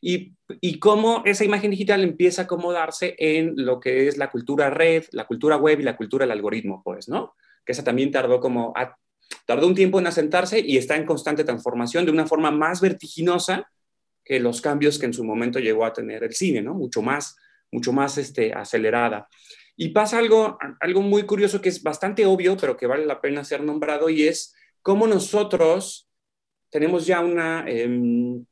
Y, 0.00 0.34
cómo 0.78 1.22
esa 1.24 1.44
imagen 1.44 1.70
digital 1.70 2.02
empieza 2.02 2.42
a 2.42 2.44
acomodarse 2.44 3.14
en 3.18 3.54
lo 3.56 3.80
que 3.80 4.08
es 4.08 4.16
la 4.16 4.30
cultura 4.30 4.70
red, 4.70 5.04
la 5.12 5.26
cultura 5.26 5.56
web 5.56 5.80
y 5.80 5.84
la 5.84 5.96
cultura 5.96 6.24
del 6.24 6.32
algoritmo, 6.32 6.82
pues, 6.84 7.08
¿no? 7.08 7.34
Que 7.64 7.72
esa 7.72 7.84
también 7.84 8.10
tardó 8.10 8.40
como, 8.40 8.72
tardó 9.46 9.66
un 9.66 9.74
tiempo 9.74 9.98
en 9.98 10.06
asentarse 10.06 10.60
y 10.60 10.76
está 10.76 10.96
en 10.96 11.06
constante 11.06 11.44
transformación 11.44 12.04
de 12.04 12.12
una 12.12 12.26
forma 12.26 12.50
más 12.50 12.80
vertiginosa 12.80 13.70
que 14.24 14.40
los 14.40 14.60
cambios 14.60 14.98
que 14.98 15.06
en 15.06 15.14
su 15.14 15.24
momento 15.24 15.58
llegó 15.58 15.84
a 15.84 15.92
tener 15.92 16.22
el 16.22 16.34
cine, 16.34 16.62
¿no? 16.62 16.74
Mucho 16.74 17.02
más, 17.02 17.36
mucho 17.72 17.92
más 17.92 18.18
este, 18.18 18.52
acelerada. 18.52 19.28
Y 19.76 19.90
pasa 19.90 20.18
algo, 20.18 20.58
algo 20.80 21.02
muy 21.02 21.22
curioso 21.22 21.60
que 21.60 21.68
es 21.68 21.82
bastante 21.82 22.26
obvio, 22.26 22.56
pero 22.56 22.76
que 22.76 22.86
vale 22.86 23.06
la 23.06 23.20
pena 23.20 23.44
ser 23.44 23.62
nombrado, 23.62 24.10
y 24.10 24.26
es 24.26 24.54
cómo 24.82 25.06
nosotros 25.06 26.08
tenemos 26.70 27.06
ya 27.06 27.20
una, 27.20 27.64
em, 27.66 28.44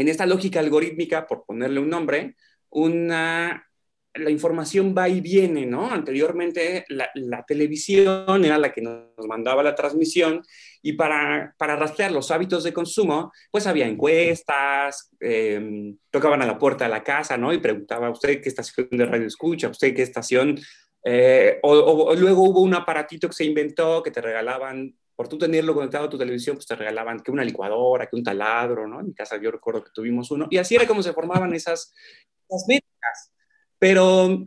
en 0.00 0.08
esta 0.08 0.26
lógica 0.26 0.60
algorítmica, 0.60 1.26
por 1.26 1.44
ponerle 1.44 1.80
un 1.80 1.90
nombre, 1.90 2.36
una, 2.70 3.66
la 4.14 4.30
información 4.30 4.94
va 4.96 5.08
y 5.08 5.20
viene, 5.20 5.66
¿no? 5.66 5.90
Anteriormente 5.90 6.84
la, 6.88 7.44
televisión 7.46 8.44
era 8.44 8.58
la 8.58 8.72
que 8.72 8.80
nos 8.80 9.26
mandaba 9.26 9.62
la 9.62 9.74
transmisión 9.74 10.42
y 10.82 10.92
para, 10.92 11.54
para 11.58 11.74
rastrear 11.74 12.12
los 12.12 12.30
hábitos 12.30 12.62
de 12.62 12.72
consumo, 12.72 13.32
pues 13.50 13.66
había 13.66 13.88
encuestas, 13.88 15.10
em, 15.18 15.96
tocaban 16.10 16.42
a 16.42 16.46
la 16.46 16.58
puerta 16.58 16.84
de 16.84 16.90
la 16.90 17.02
casa, 17.02 17.36
¿no? 17.36 17.52
Y 17.52 17.58
preguntaba, 17.58 18.10
¿usted 18.10 18.40
qué 18.40 18.48
estación 18.48 18.88
de 18.92 19.04
radio 19.04 19.26
escucha? 19.26 19.68
¿Usted 19.68 19.94
qué 19.94 20.02
estación? 20.02 20.58
Eh, 21.04 21.58
o, 21.62 22.14
luego 22.14 22.42
hubo 22.44 22.60
un 22.60 22.74
aparatito 22.74 23.28
que 23.28 23.34
se 23.34 23.44
inventó 23.44 24.02
que 24.02 24.10
te 24.10 24.20
regalaban 24.20 24.94
por 25.18 25.26
tú 25.26 25.36
tenerlo 25.36 25.74
conectado 25.74 26.04
a 26.04 26.08
tu 26.08 26.16
televisión, 26.16 26.54
pues 26.54 26.68
te 26.68 26.76
regalaban 26.76 27.18
que 27.18 27.32
una 27.32 27.42
licuadora, 27.42 28.06
que 28.06 28.14
un 28.14 28.22
taladro, 28.22 28.86
¿no? 28.86 29.00
En 29.00 29.06
mi 29.06 29.14
casa 29.14 29.36
yo 29.36 29.50
recuerdo 29.50 29.82
que 29.82 29.90
tuvimos 29.92 30.30
uno, 30.30 30.46
y 30.48 30.58
así 30.58 30.76
era 30.76 30.86
como 30.86 31.02
se 31.02 31.12
formaban 31.12 31.52
esas, 31.54 31.92
esas 32.48 32.64
métricas. 32.68 33.32
Pero 33.80 34.46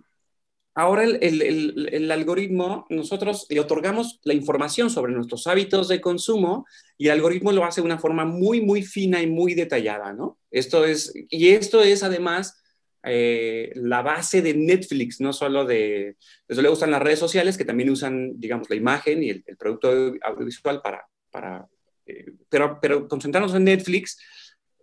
ahora 0.74 1.04
el, 1.04 1.22
el, 1.22 1.90
el, 1.92 2.10
algoritmo, 2.10 2.86
nosotros 2.90 3.48
le 3.50 3.60
otorgamos 3.60 4.22
la 4.24 4.34
información 4.34 4.90
sobre 4.90 5.12
nuestros 5.12 5.46
hábitos 5.46 5.90
de 5.90 6.00
consumo 6.00 6.66
y 6.98 7.08
el 7.08 7.16
algoritmo 7.16 7.52
lo 7.52 7.66
hace 7.66 7.82
de 7.82 7.86
una 7.88 8.00
forma 8.00 8.24
muy, 8.24 8.62
muy 8.62 8.82
fina 8.82 9.22
y 9.22 9.28
muy 9.28 9.56
detallada, 9.56 10.14
¿no? 10.14 10.40
Esto 10.52 10.86
es, 10.86 11.12
y 11.14 11.50
esto 11.50 11.82
es 11.82 12.02
además 12.02 12.61
eh, 13.04 13.72
la 13.76 14.02
base 14.02 14.42
de 14.42 14.54
Netflix, 14.54 15.20
no 15.22 15.34
solo 15.34 15.66
de, 15.66 16.18
desde 16.48 16.62
luego 16.62 16.76
están 16.76 16.92
las 16.92 17.02
redes 17.02 17.20
sociales 17.20 17.58
que 17.58 17.66
también 17.66 17.90
usan, 17.90 18.40
digamos, 18.40 18.70
la 18.70 18.76
imagen 18.76 19.24
y 19.24 19.30
el, 19.30 19.44
producto 19.58 20.14
audiovisual 20.22 20.82
para, 20.82 21.08
para 21.32 21.68
eh, 22.06 22.26
pero, 22.50 22.80
pero 22.80 23.08
concentrarnos 23.08 23.56
en 23.56 23.64
Netflix, 23.64 24.20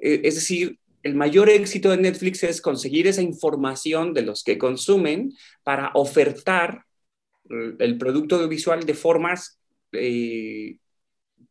eh, 0.01 0.21
es 0.25 0.35
decir, 0.35 0.79
el 1.05 1.15
mayor 1.15 1.49
éxito 1.49 1.91
de 1.91 1.97
Netflix 1.97 2.43
es 2.43 2.61
conseguir 2.61 3.07
esa 3.07 3.23
información 3.23 4.13
de 4.13 4.23
los 4.23 4.43
que 4.43 4.59
consumen 4.59 5.33
para 5.63 5.93
ofertar 5.95 6.85
el 7.49 7.97
producto 7.97 8.35
audiovisual 8.35 8.85
de 8.85 8.95
formas 8.95 9.59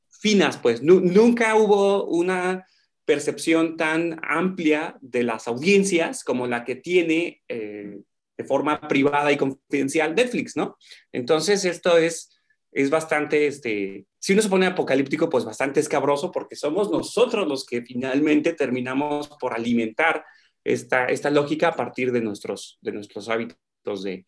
finas, 0.10 0.58
pues. 0.58 0.84
Nunca 0.84 1.56
hubo 1.56 2.06
una 2.06 2.68
percepción 3.08 3.78
tan 3.78 4.20
amplia 4.22 4.98
de 5.00 5.24
las 5.24 5.48
audiencias 5.48 6.26
como 6.26 6.46
la 6.46 6.65
que 6.65 6.76
tiene 6.76 7.41
eh, 7.48 8.02
de 8.38 8.43
forma 8.43 8.82
privada 8.82 9.32
y 9.32 9.38
confidencial 9.38 10.13
Netflix, 10.13 10.58
¿no? 10.58 10.78
Entonces, 11.13 11.63
esto 11.63 11.98
es, 11.98 12.38
es 12.74 12.89
bastante, 12.89 13.48
este, 13.48 14.06
si 14.20 14.34
uno 14.34 14.41
se 14.41 14.50
pone 14.50 14.65
apocalíptico, 14.65 15.30
pues 15.30 15.46
bastante 15.46 15.80
escabroso 15.80 16.34
porque 16.34 16.58
somos 16.58 16.91
nosotros 16.91 17.48
los 17.48 17.65
que 17.65 17.82
finalmente 17.82 18.52
terminamos 18.52 19.30
por 19.39 19.54
alimentar 19.54 20.26
esta, 20.65 21.06
esta 21.06 21.30
lógica 21.30 21.70
a 21.70 21.76
partir 21.78 22.12
de 22.12 22.20
nuestros, 22.20 22.78
de 22.82 22.91
nuestros 22.91 23.30
hábitos 23.30 24.04
de, 24.04 24.26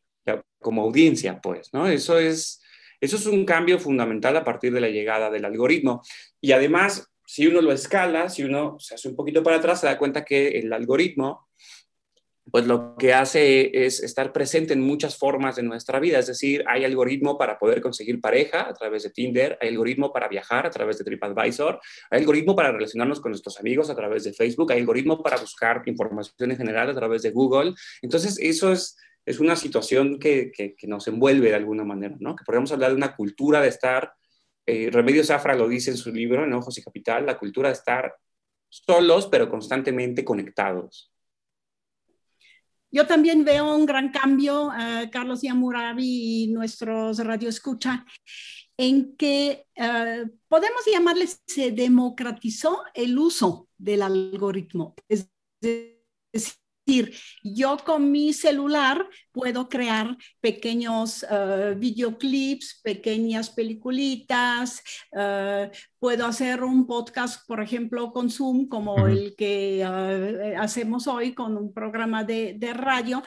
como 0.61 0.83
audiencia, 0.83 1.41
pues, 1.41 1.73
¿no? 1.73 1.85
Eso 1.85 2.17
es, 2.17 2.63
eso 3.01 3.17
es 3.17 3.25
un 3.25 3.43
cambio 3.43 3.77
fundamental 3.77 4.37
a 4.37 4.45
partir 4.45 4.71
de 4.71 4.79
la 4.79 4.87
llegada 4.87 5.29
del 5.29 5.43
algoritmo. 5.43 6.01
Y 6.39 6.53
además, 6.53 7.11
si 7.29 7.45
uno 7.45 7.61
lo 7.61 7.71
escala, 7.71 8.27
si 8.27 8.43
uno 8.43 8.79
se 8.79 8.95
hace 8.95 9.07
un 9.07 9.15
poquito 9.15 9.43
para 9.43 9.57
atrás, 9.57 9.81
se 9.81 9.85
da 9.85 9.99
cuenta 9.99 10.25
que 10.25 10.47
el 10.47 10.73
algoritmo, 10.73 11.47
pues 12.51 12.65
lo 12.65 12.95
que 12.97 13.13
hace 13.13 13.69
es 13.85 14.01
estar 14.01 14.33
presente 14.33 14.73
en 14.73 14.81
muchas 14.81 15.15
formas 15.15 15.55
de 15.55 15.61
nuestra 15.61 15.99
vida. 15.99 16.17
Es 16.17 16.25
decir, 16.25 16.63
hay 16.67 16.85
algoritmo 16.85 17.37
para 17.37 17.59
poder 17.59 17.81
conseguir 17.81 18.19
pareja 18.19 18.67
a 18.67 18.73
través 18.73 19.03
de 19.03 19.11
Tinder, 19.11 19.59
hay 19.61 19.69
algoritmo 19.69 20.11
para 20.11 20.27
viajar 20.27 20.65
a 20.65 20.71
través 20.71 20.97
de 20.97 21.03
TripAdvisor, 21.03 21.79
hay 22.09 22.19
algoritmo 22.19 22.55
para 22.55 22.71
relacionarnos 22.71 23.19
con 23.19 23.29
nuestros 23.29 23.59
amigos 23.59 23.91
a 23.91 23.95
través 23.95 24.23
de 24.23 24.33
Facebook, 24.33 24.71
hay 24.71 24.79
algoritmo 24.79 25.21
para 25.21 25.37
buscar 25.37 25.83
información 25.85 26.49
en 26.49 26.57
general 26.57 26.89
a 26.89 26.95
través 26.95 27.21
de 27.21 27.29
Google. 27.29 27.75
Entonces, 28.01 28.39
eso 28.39 28.71
es, 28.71 28.97
es 29.23 29.39
una 29.39 29.55
situación 29.55 30.17
que, 30.17 30.51
que, 30.51 30.73
que 30.75 30.87
nos 30.87 31.07
envuelve 31.07 31.49
de 31.49 31.55
alguna 31.55 31.83
manera, 31.83 32.15
¿no? 32.19 32.35
Que 32.35 32.43
podemos 32.43 32.71
hablar 32.71 32.89
de 32.89 32.97
una 32.97 33.15
cultura 33.15 33.61
de 33.61 33.67
estar 33.67 34.13
eh, 34.69 34.89
Remedios 34.91 35.27
Zafra 35.27 35.55
lo 35.55 35.67
dice 35.67 35.91
en 35.91 35.97
su 35.97 36.11
libro, 36.11 36.43
En 36.43 36.53
Ojos 36.53 36.77
y 36.77 36.83
Capital, 36.83 37.25
la 37.25 37.37
cultura 37.37 37.69
de 37.69 37.73
estar 37.73 38.13
solos 38.69 39.27
pero 39.27 39.49
constantemente 39.49 40.23
conectados. 40.23 41.11
Yo 42.91 43.05
también 43.05 43.45
veo 43.45 43.75
un 43.75 43.85
gran 43.85 44.11
cambio, 44.11 44.71
eh, 44.73 45.09
Carlos 45.11 45.41
Yamurabi 45.41 46.43
y 46.43 46.47
nuestros 46.47 47.19
Radio 47.19 47.49
Escucha, 47.49 48.05
en 48.77 49.15
que 49.15 49.65
eh, 49.75 50.25
podemos 50.47 50.81
llamarle 50.91 51.27
se 51.27 51.71
democratizó 51.71 52.81
el 52.93 53.17
uso 53.17 53.67
del 53.77 54.01
algoritmo. 54.01 54.95
Es 55.07 55.29
decir, 55.61 55.99
yo 57.43 57.77
con 57.77 58.11
mi 58.11 58.33
celular 58.33 59.07
puedo 59.31 59.69
crear 59.69 60.17
pequeños 60.41 61.23
uh, 61.23 61.77
videoclips, 61.77 62.81
pequeñas 62.83 63.49
peliculitas, 63.49 64.81
uh, 65.13 65.69
puedo 65.99 66.25
hacer 66.25 66.63
un 66.63 66.87
podcast, 66.87 67.47
por 67.47 67.61
ejemplo, 67.61 68.11
con 68.11 68.29
Zoom, 68.29 68.67
como 68.67 69.07
el 69.07 69.35
que 69.37 69.83
uh, 69.85 70.61
hacemos 70.61 71.07
hoy 71.07 71.33
con 71.33 71.57
un 71.57 71.73
programa 71.73 72.23
de, 72.23 72.55
de 72.57 72.73
radio, 72.73 73.23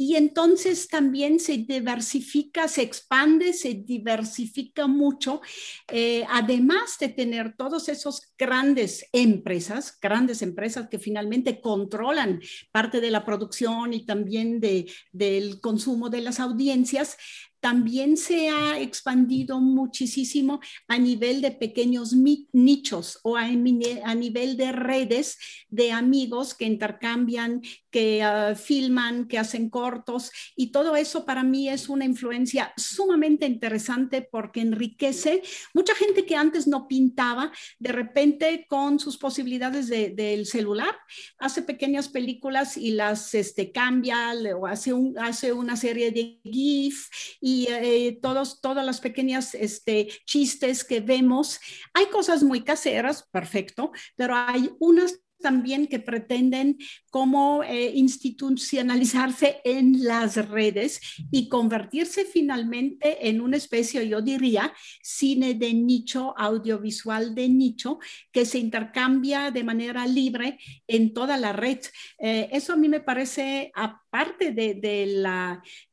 y 0.00 0.14
entonces 0.14 0.86
también 0.86 1.40
se 1.40 1.58
diversifica, 1.58 2.68
se 2.68 2.82
expande, 2.82 3.52
se 3.52 3.74
diversifica 3.74 4.86
mucho, 4.86 5.42
eh, 5.88 6.24
además 6.30 6.96
de 7.00 7.08
tener 7.08 7.56
todos 7.56 7.88
esos 7.88 8.22
grandes 8.38 9.06
empresas, 9.12 9.98
grandes 10.00 10.40
empresas 10.42 10.88
que 10.88 11.00
finalmente 11.00 11.60
controlan 11.60 12.40
parte 12.70 13.00
de 13.00 13.10
la 13.10 13.24
producción 13.24 13.92
y 13.92 14.06
también 14.06 14.60
de, 14.60 14.88
del 15.10 15.60
consumo 15.60 16.08
de 16.10 16.20
las 16.20 16.38
audiencias, 16.38 17.16
también 17.60 18.16
se 18.16 18.50
ha 18.50 18.78
expandido 18.80 19.60
muchísimo 19.60 20.60
a 20.86 20.98
nivel 20.98 21.40
de 21.40 21.50
pequeños 21.50 22.14
nichos 22.52 23.18
o 23.22 23.36
a, 23.36 23.48
nivel 23.48 24.56
de 24.56 24.72
redes 24.72 25.38
de 25.68 25.92
amigos 25.92 26.54
que 26.54 26.66
intercambian, 26.66 27.62
que 27.90 28.22
ah, 28.22 28.54
filman, 28.54 29.26
que 29.26 29.38
hacen 29.38 29.70
cortos 29.70 30.30
y 30.56 30.70
todo 30.72 30.96
eso 30.96 31.24
para 31.24 31.42
mí 31.42 31.68
es 31.68 31.88
una 31.88 32.04
influencia 32.04 32.72
sumamente 32.76 33.46
interesante 33.46 34.22
porque 34.22 34.60
enriquece 34.60 35.42
mucha 35.74 35.94
gente 35.94 36.24
que 36.24 36.36
antes 36.36 36.66
no 36.66 36.88
pintaba, 36.88 37.52
de 37.78 37.92
repente 37.92 38.66
con 38.68 38.98
sus 38.98 39.16
posibilidades 39.16 39.88
del 39.88 40.46
celular, 40.46 40.96
hace 41.38 41.62
pequeñas 41.62 42.08
películas 42.08 42.76
y 42.76 42.92
las 42.92 43.34
este, 43.34 43.72
cambia 43.72 44.32
o 44.56 44.66
hace, 44.66 44.92
un, 44.92 45.18
hace 45.18 45.52
una 45.52 45.76
serie 45.76 46.10
de 46.10 46.40
GIF 46.42 47.08
y 47.40 47.68
eh, 47.70 48.18
todos, 48.20 48.60
todas 48.60 48.84
las 48.84 49.00
pequeñas 49.00 49.54
este, 49.54 50.08
chistes 50.24 50.84
que 50.84 51.00
vemos. 51.00 51.60
Hay 51.94 52.06
cosas 52.06 52.42
muy 52.42 52.62
caseras, 52.62 53.26
perfecto, 53.30 53.92
pero 54.16 54.34
hay 54.34 54.70
unas 54.78 55.20
también 55.40 55.86
que 55.86 55.98
pretenden 55.98 56.78
como 57.10 57.62
eh, 57.62 57.92
institucionalizarse 57.94 59.60
en 59.64 60.04
las 60.04 60.48
redes 60.48 61.00
y 61.30 61.48
convertirse 61.48 62.24
finalmente 62.24 63.28
en 63.28 63.40
una 63.40 63.56
especie, 63.56 64.08
yo 64.08 64.20
diría, 64.20 64.72
cine 65.02 65.54
de 65.54 65.74
nicho, 65.74 66.34
audiovisual 66.38 67.34
de 67.34 67.48
nicho, 67.48 67.98
que 68.32 68.44
se 68.44 68.58
intercambia 68.58 69.50
de 69.50 69.64
manera 69.64 70.06
libre 70.06 70.58
en 70.86 71.12
toda 71.12 71.36
la 71.36 71.52
red. 71.52 71.78
Eh, 72.18 72.48
eso 72.52 72.72
a 72.72 72.76
mí 72.76 72.88
me 72.88 73.00
parece, 73.00 73.70
aparte 73.74 74.52
de, 74.52 74.74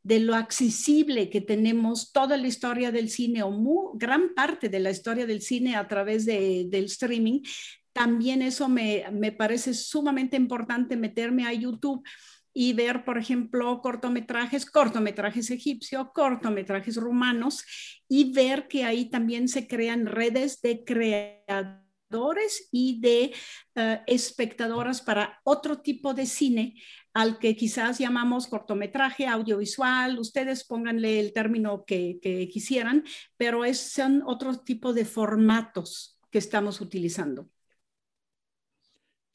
de 0.04 0.20
lo 0.20 0.36
accesible 0.36 1.30
que 1.30 1.42
tenemos 1.42 2.12
toda 2.12 2.38
la 2.38 2.48
historia 2.48 2.92
del 2.92 3.10
cine 3.10 3.44
o 3.44 3.52
gran 3.96 4.34
parte 4.34 4.70
de 4.70 4.80
la 4.80 4.92
historia 4.92 5.26
del 5.26 5.42
cine 5.42 5.76
a 5.76 5.88
través 5.88 6.26
del 6.26 6.86
streaming, 6.86 7.42
también 7.96 8.42
eso 8.42 8.68
me, 8.68 9.06
parece 9.38 9.74
sumamente 9.74 10.36
importante 10.36 10.98
meterme 10.98 11.46
a 11.46 11.54
YouTube 11.54 12.06
y 12.54 12.74
ver, 12.74 13.06
por 13.06 13.18
ejemplo, 13.18 13.82
cortometrajes, 13.82 14.66
cortometrajes 14.66 15.50
egipcios, 15.50 16.08
cortometrajes 16.14 16.98
rumanos 16.98 17.64
y 18.10 18.34
ver 18.34 18.68
que 18.68 18.84
ahí 18.84 19.10
también 19.10 19.48
se 19.48 19.66
crean 19.66 20.08
redes 20.08 20.62
de 20.62 20.84
creadores 20.84 22.68
y 22.70 23.00
de 23.00 23.34
uh, 23.78 24.04
espectadoras 24.08 25.02
para 25.02 25.40
otro 25.46 25.80
tipo 25.80 26.14
de 26.14 26.26
cine 26.26 26.76
al 27.14 27.40
que 27.40 27.56
quizás 27.56 27.98
llamamos 27.98 28.48
cortometraje 28.48 29.26
audiovisual, 29.26 30.20
ustedes 30.20 30.66
pónganle 30.66 31.22
el 31.22 31.32
término 31.32 31.86
que, 31.86 32.20
quisieran, 32.52 33.06
pero 33.38 33.64
es, 33.64 33.80
son 33.80 34.22
otro 34.26 34.60
tipo 34.60 34.92
de 34.92 35.06
formatos 35.06 36.20
que 36.30 36.40
estamos 36.40 36.82
utilizando. 36.82 37.50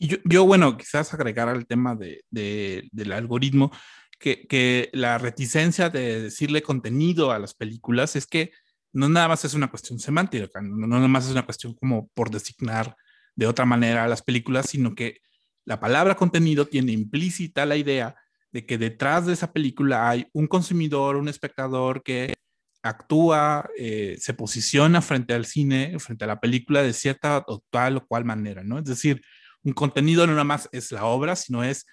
Y 0.02 0.18
yo, 0.24 0.46
bueno, 0.46 0.78
quizás 0.78 1.12
agregar 1.12 1.50
al 1.50 1.66
tema 1.66 1.94
de, 1.94 2.24
del 2.30 3.12
algoritmo, 3.12 3.70
que, 4.18 4.46
que, 4.46 4.88
la 4.94 5.18
reticencia 5.18 5.90
de 5.90 6.22
decirle 6.22 6.62
contenido 6.62 7.32
a 7.32 7.38
las 7.38 7.52
películas 7.54 8.16
es 8.16 8.26
que 8.26 8.50
no 8.94 9.10
nada 9.10 9.28
más 9.28 9.44
es 9.44 9.52
una 9.52 9.68
cuestión 9.68 9.98
semántica, 9.98 10.60
no, 10.62 10.86
nada 10.86 11.06
más 11.06 11.26
es 11.26 11.32
una 11.32 11.44
cuestión 11.44 11.74
como 11.74 12.08
por 12.14 12.30
designar 12.30 12.96
de 13.36 13.46
otra 13.46 13.66
manera 13.66 14.04
a 14.04 14.08
las 14.08 14.22
películas, 14.22 14.70
sino 14.70 14.94
que 14.94 15.18
la 15.66 15.78
palabra 15.80 16.16
contenido 16.16 16.66
tiene 16.66 16.92
implícita 16.92 17.66
la 17.66 17.76
idea 17.76 18.16
de 18.52 18.64
que 18.64 18.78
detrás 18.78 19.26
de 19.26 19.34
esa 19.34 19.52
película 19.52 20.08
hay 20.08 20.26
un 20.32 20.46
consumidor, 20.46 21.16
un 21.16 21.28
espectador 21.28 22.02
que 22.02 22.36
actúa, 22.82 23.68
eh, 23.78 24.16
se 24.18 24.32
posiciona 24.32 25.02
frente 25.02 25.34
al 25.34 25.44
cine, 25.44 25.98
frente 25.98 26.24
a 26.24 26.28
la 26.28 26.40
película 26.40 26.82
de 26.82 26.94
cierta 26.94 27.44
o 27.46 27.62
tal 27.68 27.98
o 27.98 28.06
cual 28.06 28.24
manera, 28.24 28.64
¿no? 28.64 28.78
Es 28.78 28.86
decir, 28.86 29.22
un 29.64 29.72
contenido 29.72 30.26
no 30.26 30.32
nada 30.32 30.44
más 30.44 30.68
es 30.72 30.92
la 30.92 31.04
obra, 31.04 31.36
sino 31.36 31.62
es 31.64 31.86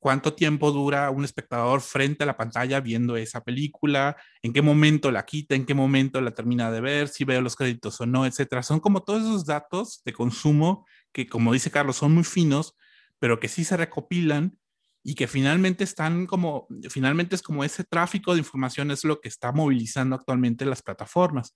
cuánto 0.00 0.34
tiempo 0.34 0.72
dura 0.72 1.10
un 1.10 1.24
espectador 1.24 1.82
frente 1.82 2.24
a 2.24 2.26
la 2.26 2.36
pantalla 2.36 2.80
viendo 2.80 3.16
esa 3.16 3.44
película, 3.44 4.16
en 4.42 4.52
qué 4.52 4.62
momento 4.62 5.10
la 5.10 5.26
quita, 5.26 5.54
en 5.54 5.66
qué 5.66 5.74
momento 5.74 6.20
la 6.20 6.32
termina 6.32 6.70
de 6.70 6.80
ver, 6.80 7.08
si 7.08 7.24
veo 7.24 7.42
los 7.42 7.54
créditos 7.54 8.00
o 8.00 8.06
no, 8.06 8.26
etcétera. 8.26 8.62
Son 8.62 8.80
como 8.80 9.02
todos 9.02 9.22
esos 9.22 9.44
datos 9.44 10.00
de 10.04 10.12
consumo 10.12 10.86
que, 11.12 11.28
como 11.28 11.52
dice 11.52 11.70
Carlos, 11.70 11.96
son 11.96 12.14
muy 12.14 12.24
finos, 12.24 12.74
pero 13.18 13.38
que 13.38 13.48
sí 13.48 13.62
se 13.62 13.76
recopilan 13.76 14.58
y 15.02 15.14
que 15.14 15.26
finalmente 15.26 15.84
están 15.84 16.26
como, 16.26 16.66
finalmente 16.88 17.34
es 17.34 17.42
como 17.42 17.62
ese 17.62 17.84
tráfico 17.84 18.32
de 18.32 18.40
información 18.40 18.90
es 18.90 19.04
lo 19.04 19.20
que 19.20 19.28
está 19.28 19.52
movilizando 19.52 20.16
actualmente 20.16 20.64
las 20.64 20.82
plataformas. 20.82 21.54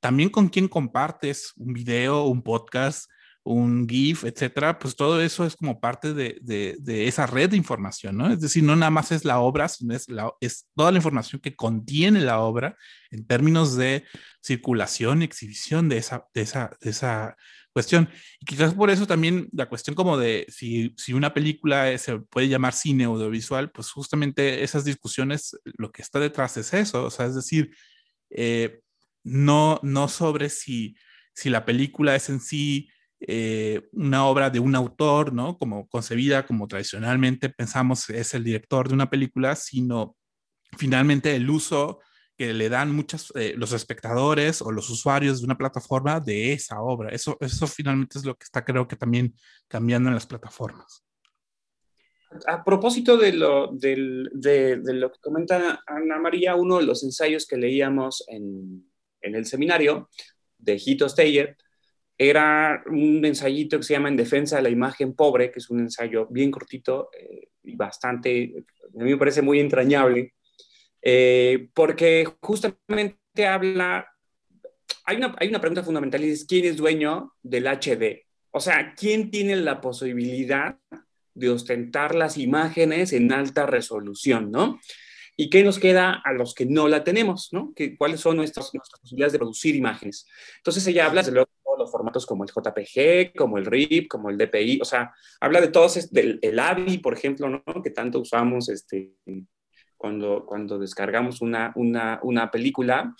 También 0.00 0.30
con 0.30 0.48
quién 0.48 0.68
compartes 0.68 1.52
un 1.56 1.72
video, 1.72 2.24
un 2.24 2.42
podcast, 2.42 3.08
un 3.44 3.86
GIF, 3.86 4.24
etcétera, 4.24 4.78
pues 4.78 4.96
todo 4.96 5.20
eso 5.20 5.44
es 5.44 5.54
como 5.54 5.78
parte 5.78 6.14
de, 6.14 6.38
de, 6.40 7.06
esa 7.06 7.26
red 7.26 7.50
de 7.50 7.58
información, 7.58 8.16
¿no? 8.16 8.32
Es 8.32 8.40
decir, 8.40 8.64
no 8.64 8.74
nada 8.74 8.90
más 8.90 9.12
es 9.12 9.26
la 9.26 9.38
obra, 9.38 9.68
sino 9.68 9.94
es, 9.94 10.08
la, 10.08 10.32
es 10.40 10.66
toda 10.74 10.90
la 10.90 10.96
información 10.96 11.42
que 11.42 11.54
contiene 11.54 12.20
la 12.20 12.40
obra 12.40 12.76
en 13.10 13.26
términos 13.26 13.76
de 13.76 14.04
circulación 14.42 15.22
exhibición 15.22 15.90
de 15.90 15.98
esa, 15.98 16.26
de 16.32 16.40
esa, 16.40 16.74
de 16.80 16.90
esa 16.90 17.36
cuestión. 17.74 18.08
Y 18.40 18.46
quizás 18.46 18.72
por 18.72 18.88
eso 18.88 19.06
también 19.06 19.48
la 19.52 19.68
cuestión 19.68 19.94
como 19.94 20.16
de 20.16 20.46
si, 20.48 20.94
si 20.96 21.12
una 21.12 21.34
película 21.34 21.96
se 21.98 22.20
puede 22.20 22.48
llamar 22.48 22.72
cine 22.72 23.04
audiovisual, 23.04 23.70
pues 23.72 23.90
justamente 23.90 24.64
esas 24.64 24.86
discusiones, 24.86 25.54
lo 25.76 25.92
que 25.92 26.00
está 26.00 26.18
detrás 26.18 26.56
es 26.56 26.72
eso, 26.72 27.04
o 27.04 27.10
sea, 27.10 27.26
es 27.26 27.34
decir, 27.34 27.76
eh, 28.30 28.80
no, 29.22 29.80
no 29.82 30.08
sobre 30.08 30.48
si, 30.48 30.96
si 31.34 31.50
la 31.50 31.66
película 31.66 32.16
es 32.16 32.30
en 32.30 32.40
sí 32.40 32.88
eh, 33.26 33.88
una 33.92 34.26
obra 34.26 34.50
de 34.50 34.60
un 34.60 34.74
autor, 34.74 35.32
¿no? 35.32 35.56
Como 35.56 35.88
concebida 35.88 36.46
como 36.46 36.68
tradicionalmente 36.68 37.48
pensamos 37.48 38.10
es 38.10 38.34
el 38.34 38.44
director 38.44 38.88
de 38.88 38.94
una 38.94 39.08
película, 39.08 39.56
sino 39.56 40.16
finalmente 40.76 41.34
el 41.34 41.48
uso 41.48 42.00
que 42.36 42.52
le 42.52 42.68
dan 42.68 42.94
muchos 42.94 43.32
eh, 43.36 43.54
los 43.56 43.72
espectadores 43.72 44.60
o 44.60 44.72
los 44.72 44.90
usuarios 44.90 45.40
de 45.40 45.46
una 45.46 45.56
plataforma 45.56 46.20
de 46.20 46.52
esa 46.52 46.80
obra. 46.80 47.10
Eso, 47.10 47.38
eso 47.40 47.66
finalmente 47.66 48.18
es 48.18 48.24
lo 48.24 48.34
que 48.34 48.44
está 48.44 48.64
creo 48.64 48.86
que 48.86 48.96
también 48.96 49.34
cambiando 49.68 50.08
en 50.08 50.16
las 50.16 50.26
plataformas. 50.26 51.04
A 52.46 52.64
propósito 52.64 53.16
de 53.16 53.32
lo, 53.32 53.68
de, 53.72 54.28
de, 54.32 54.94
lo 54.94 55.12
que 55.12 55.20
comenta 55.20 55.82
Ana 55.86 56.18
María, 56.18 56.56
uno 56.56 56.78
de 56.78 56.84
los 56.84 57.04
ensayos 57.04 57.46
que 57.46 57.56
leíamos 57.56 58.24
en, 58.26 58.90
en 59.20 59.34
el 59.36 59.46
seminario 59.46 60.10
de 60.58 60.80
Hito 60.84 61.08
Steyer 61.08 61.56
era 62.16 62.82
un 62.86 63.24
ensayito 63.24 63.78
que 63.78 63.84
se 63.84 63.94
llama 63.94 64.08
En 64.08 64.16
defensa 64.16 64.56
de 64.56 64.62
la 64.62 64.70
imagen 64.70 65.14
pobre, 65.14 65.50
que 65.50 65.58
es 65.58 65.70
un 65.70 65.80
ensayo 65.80 66.26
bien 66.30 66.50
cortito 66.50 67.10
eh, 67.18 67.48
y 67.62 67.74
bastante, 67.76 68.64
a 68.98 69.02
mí 69.02 69.10
me 69.10 69.16
parece 69.16 69.42
muy 69.42 69.58
entrañable, 69.60 70.34
eh, 71.02 71.68
porque 71.74 72.26
justamente 72.40 73.46
habla, 73.46 74.06
hay 75.04 75.16
una, 75.16 75.34
hay 75.38 75.48
una 75.48 75.60
pregunta 75.60 75.82
fundamental 75.82 76.24
y 76.24 76.30
es, 76.30 76.44
¿quién 76.44 76.64
es 76.66 76.76
dueño 76.76 77.34
del 77.42 77.66
HD? 77.66 78.26
O 78.52 78.60
sea, 78.60 78.94
¿quién 78.94 79.30
tiene 79.30 79.56
la 79.56 79.80
posibilidad 79.80 80.78
de 81.34 81.50
ostentar 81.50 82.14
las 82.14 82.38
imágenes 82.38 83.12
en 83.12 83.32
alta 83.32 83.66
resolución, 83.66 84.50
¿no? 84.50 84.80
¿Y 85.36 85.50
qué 85.50 85.64
nos 85.64 85.80
queda 85.80 86.22
a 86.24 86.32
los 86.32 86.54
que 86.54 86.64
no 86.64 86.86
la 86.86 87.02
tenemos, 87.02 87.48
¿no? 87.52 87.72
¿Qué, 87.74 87.96
¿Cuáles 87.96 88.20
son 88.20 88.36
nuestras, 88.36 88.72
nuestras 88.72 89.00
posibilidades 89.00 89.32
de 89.32 89.38
producir 89.40 89.74
imágenes? 89.74 90.28
Entonces 90.58 90.86
ella 90.86 91.06
habla, 91.06 91.22
desde 91.22 91.32
luego, 91.32 91.50
los 91.78 91.90
formatos 91.90 92.26
como 92.26 92.44
el 92.44 92.50
JPG, 92.50 93.36
como 93.36 93.58
el 93.58 93.66
RIP, 93.66 94.08
como 94.08 94.30
el 94.30 94.38
DPI, 94.38 94.80
o 94.80 94.84
sea, 94.84 95.12
habla 95.40 95.60
de 95.60 95.68
todos, 95.68 96.10
del 96.10 96.38
el 96.42 96.58
AVI, 96.58 96.98
por 96.98 97.14
ejemplo, 97.14 97.48
¿no? 97.48 97.62
que 97.82 97.90
tanto 97.90 98.20
usamos 98.20 98.68
este, 98.68 99.14
cuando, 99.96 100.44
cuando 100.46 100.78
descargamos 100.78 101.40
una, 101.40 101.72
una, 101.76 102.20
una 102.22 102.50
película. 102.50 103.14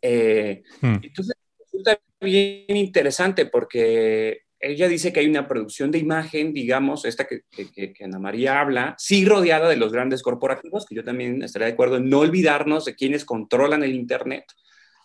Eh, 0.00 0.62
hmm. 0.80 0.96
Entonces, 1.02 1.36
resulta 1.58 1.98
bien 2.20 2.76
interesante 2.76 3.46
porque 3.46 4.44
ella 4.64 4.88
dice 4.88 5.12
que 5.12 5.20
hay 5.20 5.26
una 5.26 5.46
producción 5.46 5.90
de 5.90 5.98
imagen, 5.98 6.54
digamos, 6.54 7.04
esta 7.04 7.26
que, 7.26 7.42
que, 7.50 7.92
que, 7.92 8.04
Ana 8.04 8.18
María 8.18 8.60
habla, 8.60 8.94
sí 8.96 9.24
rodeada 9.26 9.68
de 9.68 9.76
los 9.76 9.92
grandes 9.92 10.22
corporativos, 10.22 10.86
que 10.86 10.94
yo 10.94 11.04
también 11.04 11.42
estaría 11.42 11.66
de 11.66 11.74
acuerdo 11.74 11.98
en 11.98 12.08
no 12.08 12.20
olvidarnos 12.20 12.86
de 12.86 12.94
quienes 12.94 13.24
controlan 13.24 13.82
el 13.82 13.94
Internet, 13.94 14.44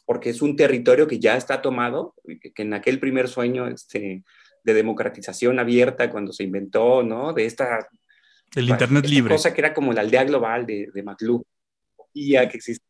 porque 0.10 0.32
es 0.32 0.42
un 0.42 0.56
territorio 0.56 1.06
que 1.06 1.20
ya 1.20 1.38
está 1.38 1.62
tomado, 1.62 2.16
que, 2.26 2.64
en 2.64 2.74
aquel 2.74 3.00
primer 3.00 3.28
sueño 3.28 3.68
este, 3.68 4.24
de 4.64 4.74
democratización 4.74 5.60
abierta, 5.60 6.10
cuando 6.10 6.34
se 6.34 6.46
inventó, 6.46 7.04
¿no? 7.04 7.32
De 7.32 7.46
esta... 7.46 7.88
El 8.56 8.70
Internet 8.70 9.06
libre. 9.06 9.36
Cosa 9.36 9.54
que 9.54 9.62
era 9.62 9.72
como 9.72 9.94
la 9.94 10.02
aldea 10.02 10.24
global 10.24 10.66
de, 10.66 10.90
de 10.92 11.04
McLuhan, 11.04 11.44
que 12.12 12.58
existía. 12.58 12.84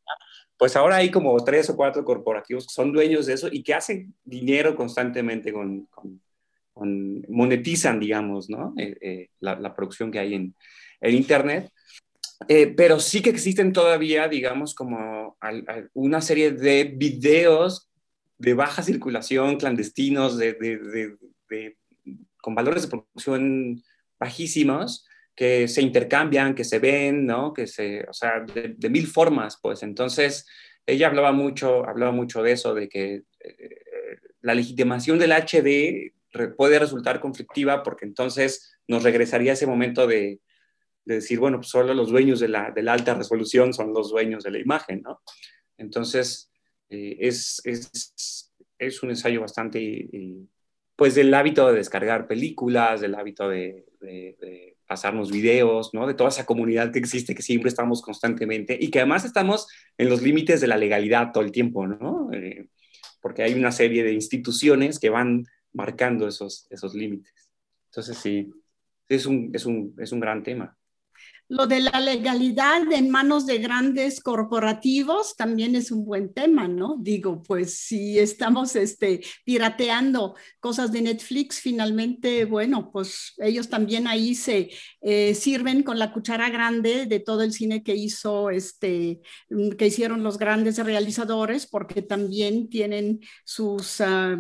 Pues 0.56 0.78
ahora 0.78 0.96
hay 0.96 1.12
como 1.12 1.36
tres 1.44 1.70
o 1.70 1.76
cuatro 1.76 2.06
corporativos 2.06 2.66
que 2.66 2.74
son 2.74 2.94
dueños 2.94 3.26
de 3.26 3.34
eso 3.34 3.50
y 3.52 3.64
que 3.64 3.74
hacen 3.74 4.14
dinero 4.24 4.74
constantemente 4.74 5.52
con, 5.52 5.90
con, 5.92 7.26
monetizan, 7.28 8.00
digamos, 8.00 8.50
¿no? 8.50 8.74
Eh, 8.78 8.96
eh, 9.02 9.30
la, 9.42 9.60
la, 9.60 9.76
producción 9.76 10.10
que 10.10 10.20
hay 10.20 10.36
en 10.36 10.56
el 11.02 11.16
Internet. 11.16 11.70
Eh, 12.48 12.68
pero 12.68 13.00
sí 13.00 13.22
que 13.22 13.30
existen 13.30 13.74
todavía, 13.74 14.28
digamos, 14.28 14.74
como 14.74 15.38
una 15.94 16.22
serie 16.22 16.52
de 16.52 16.86
videos 16.86 17.90
de 18.38 18.54
baja 18.54 18.82
circulación, 18.82 19.58
clandestinos, 19.58 20.38
de, 20.38 21.18
con 22.42 22.56
valores 22.56 22.84
de 22.84 22.90
producción 22.90 23.84
bajísimos, 24.18 25.06
que 25.36 25.68
se 25.68 25.82
intercambian, 25.82 26.56
que 26.56 26.64
se 26.64 26.80
ven, 26.80 27.26
¿no? 27.26 27.54
Que 27.54 27.68
se, 27.68 28.04
o 28.10 28.14
sea, 28.14 28.40
de, 28.42 28.90
mil 28.90 29.08
formas, 29.08 29.60
pues. 29.62 29.84
Entonces, 29.84 30.48
ella 30.86 31.08
hablaba 31.08 31.32
mucho, 31.32 31.86
hablaba 31.86 32.12
mucho 32.12 32.42
de 32.42 32.54
eso, 32.54 32.74
de 32.74 32.88
que 32.88 33.24
eh, 33.42 33.80
la 34.42 34.56
legitimación 34.56 35.20
del 35.20 35.34
HD 35.34 36.14
puede 36.56 36.80
resultar 36.80 37.20
conflictiva 37.20 37.84
porque 37.84 38.06
entonces 38.06 38.78
nos 38.88 39.04
regresaría 39.04 39.54
ese 39.54 39.68
momento 39.68 40.08
de, 41.10 41.16
decir, 41.16 41.40
bueno, 41.40 41.58
pues 41.58 41.70
solo 41.70 41.94
los 41.94 42.10
dueños 42.10 42.40
de 42.40 42.48
la, 42.48 42.72
de 42.72 42.84
la, 42.84 42.94
alta 42.94 43.14
resolución 43.16 43.74
son 43.74 43.94
los 43.94 44.10
dueños 44.12 44.44
de 44.44 44.52
la 44.52 44.60
imagen, 44.60 45.02
¿no? 45.02 45.22
Entonces, 45.78 46.52
eh, 46.90 47.18
es, 47.20 47.62
es, 47.66 48.52
es, 48.78 49.04
un 49.04 49.10
ensayo 49.10 49.42
bastante, 49.42 50.08
pues, 50.96 51.16
del 51.16 51.34
hábito 51.34 51.68
de 51.68 51.78
descargar 51.78 52.28
películas, 52.28 53.02
del 53.02 53.16
hábito 53.16 53.50
de, 53.50 53.86
de, 54.02 54.76
pasarnos 54.88 55.32
videos, 55.32 55.94
¿no? 55.94 56.08
De 56.08 56.16
toda 56.16 56.30
esa 56.30 56.46
comunidad 56.46 56.92
que 56.92 57.00
existe, 57.00 57.36
que 57.36 57.44
siempre 57.44 57.70
estamos 57.70 58.02
constantemente 58.02 58.76
y 58.80 58.90
que 58.90 59.00
además 59.00 59.24
estamos 59.24 59.68
en 60.00 60.10
los 60.10 60.24
límites 60.24 60.62
de 60.62 60.68
la 60.68 60.78
legalidad 60.78 61.32
todo 61.32 61.44
el 61.44 61.52
tiempo, 61.52 61.86
¿no? 61.86 62.30
Eh, 62.34 62.68
porque 63.22 63.44
hay 63.44 63.54
una 63.54 63.72
serie 63.72 64.04
de 64.04 64.14
instituciones 64.14 65.00
que 65.00 65.10
van 65.10 65.46
marcando 65.74 66.28
esos, 66.28 66.66
esos 66.72 66.96
límites. 66.96 67.34
Entonces, 67.90 68.18
sí, 68.18 68.52
es 69.08 69.26
un, 69.26 69.52
es 69.54 69.66
un, 69.66 69.96
es 69.98 70.12
un 70.12 70.20
gran 70.20 70.44
tema. 70.44 70.78
Lo 71.52 71.66
de 71.66 71.80
la 71.80 72.00
legalidad 72.00 72.92
en 72.94 73.10
manos 73.10 73.48
de 73.48 73.58
grandes 73.58 74.22
corporativos 74.22 75.36
también 75.36 75.76
es 75.76 75.92
un 75.92 76.06
buen 76.06 76.32
tema, 76.32 76.68
¿no? 76.68 76.98
Digo, 77.00 77.42
pues 77.42 77.74
si 77.74 78.20
estamos 78.20 78.76
este, 78.76 79.22
pirateando 79.44 80.36
cosas 80.60 80.92
de 80.92 81.02
Netflix, 81.02 81.60
finalmente, 81.60 82.46
bueno, 82.46 82.92
pues 82.92 83.34
ellos 83.40 83.68
también 83.68 84.06
ahí 84.06 84.36
se 84.36 84.70
eh, 85.02 85.34
sirven 85.34 85.82
con 85.82 85.98
la 85.98 86.14
cuchara 86.14 86.52
grande 86.52 87.08
de 87.08 87.20
todo 87.20 87.42
el 87.42 87.52
cine 87.52 87.82
que 87.82 87.96
hizo, 87.96 88.52
este, 88.52 89.20
que 89.76 89.88
hicieron 89.88 90.22
los 90.22 90.38
grandes 90.38 90.78
realizadores, 90.78 91.66
porque 91.66 92.04
también 92.04 92.70
tienen 92.70 93.22
sus... 93.44 94.02
Ah, 94.02 94.38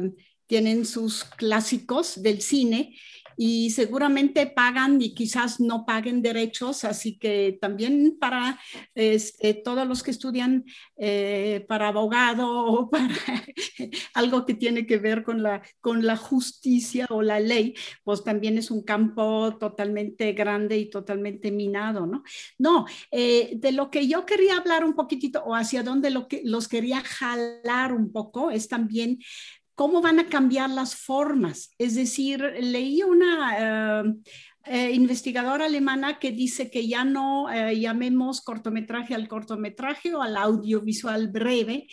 tienen 0.49 0.83
sus 0.87 1.25
clásicos 1.25 2.23
del 2.23 2.41
cine 2.41 2.95
y 3.41 3.69
seguramente 3.69 4.47
pagan 4.47 5.01
y 5.01 5.13
quizás 5.13 5.61
no 5.61 5.85
paguen 5.85 6.21
derechos, 6.21 6.83
así 6.83 7.17
que 7.17 7.57
también 7.61 8.17
para 8.19 8.59
este, 8.95 9.53
todos 9.53 9.87
los 9.87 10.03
que 10.03 10.11
estudian 10.11 10.65
eh, 10.97 11.65
para 11.69 11.87
abogado 11.87 12.49
o 12.49 12.89
para 12.91 13.15
algo 14.13 14.45
que 14.45 14.55
tiene 14.55 14.85
que 14.85 14.97
ver 14.97 15.23
con 15.23 15.41
la, 15.41 15.61
con 15.79 16.05
la 16.05 16.17
justicia 16.17 17.07
o 17.09 17.21
la 17.21 17.39
ley, 17.39 17.75
pues 18.03 18.25
también 18.25 18.57
es 18.57 18.71
un 18.71 18.83
campo 18.83 19.57
totalmente 19.57 20.33
grande 20.33 20.77
y 20.77 20.89
totalmente 20.89 21.49
minado, 21.49 22.05
¿no? 22.05 22.23
No, 22.57 22.87
eh, 23.09 23.53
de 23.55 23.71
lo 23.71 23.89
que 23.89 24.05
yo 24.05 24.25
quería 24.25 24.57
hablar 24.57 24.83
un 24.83 24.95
poquitito 24.95 25.41
o 25.45 25.55
hacia 25.55 25.81
dónde 25.81 26.09
lo 26.09 26.27
que, 26.27 26.41
los 26.43 26.67
quería 26.67 26.99
jalar 26.99 27.93
un 27.93 28.11
poco 28.11 28.51
es 28.51 28.67
también 28.67 29.19
cómo 29.79 30.01
van 30.01 30.19
a 30.19 30.27
cambiar 30.27 30.69
las 30.69 30.93
formas. 30.93 31.73
Es 31.77 31.95
decir, 31.95 32.41
leí 32.59 33.01
una 33.01 34.03
eh, 34.03 34.13
eh, 34.65 34.91
investigadora 34.91 35.65
alemana 35.65 36.19
que 36.19 36.31
dice 36.31 36.69
que 36.69 36.87
ya 36.87 37.05
no 37.05 37.49
eh, 37.49 37.79
llamemos 37.79 38.41
cortometraje 38.41 39.15
al 39.15 39.27
cortometraje 39.27 40.13
o 40.13 40.21
al 40.21 40.37
audiovisual 40.37 41.29
breve, 41.29 41.87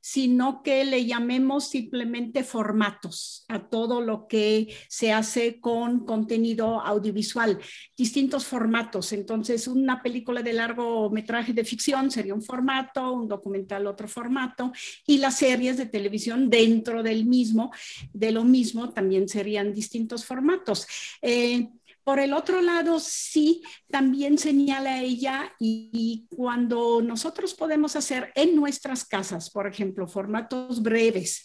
sino 0.00 0.62
que 0.62 0.84
le 0.84 1.04
llamemos 1.04 1.68
simplemente 1.68 2.42
formatos 2.42 3.44
a 3.48 3.68
todo 3.68 4.00
lo 4.00 4.26
que 4.26 4.74
se 4.88 5.12
hace 5.12 5.60
con 5.60 6.06
contenido 6.06 6.80
audiovisual, 6.80 7.58
distintos 7.96 8.46
formatos. 8.46 9.12
Entonces, 9.12 9.68
una 9.68 10.02
película 10.02 10.42
de 10.42 10.54
largometraje 10.54 11.52
de 11.52 11.64
ficción 11.64 12.10
sería 12.10 12.34
un 12.34 12.42
formato, 12.42 13.12
un 13.12 13.28
documental 13.28 13.86
otro 13.86 14.08
formato, 14.08 14.72
y 15.06 15.18
las 15.18 15.36
series 15.36 15.76
de 15.76 15.86
televisión 15.86 16.48
dentro 16.48 17.02
del 17.02 17.26
mismo, 17.26 17.70
de 18.12 18.32
lo 18.32 18.44
mismo, 18.44 18.92
también 18.92 19.28
serían 19.28 19.72
distintos 19.72 20.24
formatos. 20.24 20.86
Eh, 21.20 21.68
por 22.08 22.20
el 22.20 22.32
otro 22.32 22.62
lado, 22.62 23.00
sí, 23.00 23.60
también 23.90 24.38
señala 24.38 25.02
ella 25.02 25.52
y, 25.60 26.26
cuando 26.30 27.02
nosotros 27.02 27.52
podemos 27.52 27.96
hacer 27.96 28.32
en 28.34 28.56
nuestras 28.56 29.04
casas, 29.04 29.50
por 29.50 29.66
ejemplo, 29.66 30.08
formatos 30.08 30.80
breves, 30.82 31.44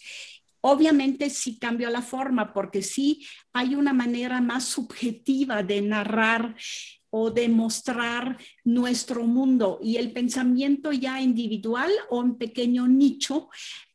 Obviamente 0.66 1.28
sí 1.28 1.58
cambió 1.58 1.90
la 1.90 2.00
forma 2.00 2.54
porque 2.54 2.80
sí 2.80 3.26
hay 3.52 3.74
una 3.74 3.92
manera 3.92 4.40
más 4.40 4.64
subjetiva 4.64 5.62
de 5.62 5.82
narrar 5.82 6.56
o 7.10 7.30
de 7.30 7.50
mostrar 7.50 8.38
nuestro 8.64 9.24
mundo 9.24 9.78
y 9.82 9.98
el 9.98 10.12
pensamiento 10.12 10.90
ya 10.90 11.20
individual 11.20 11.92
o 12.08 12.22
en 12.22 12.36
pequeño 12.36 12.88
nicho. 12.88 13.50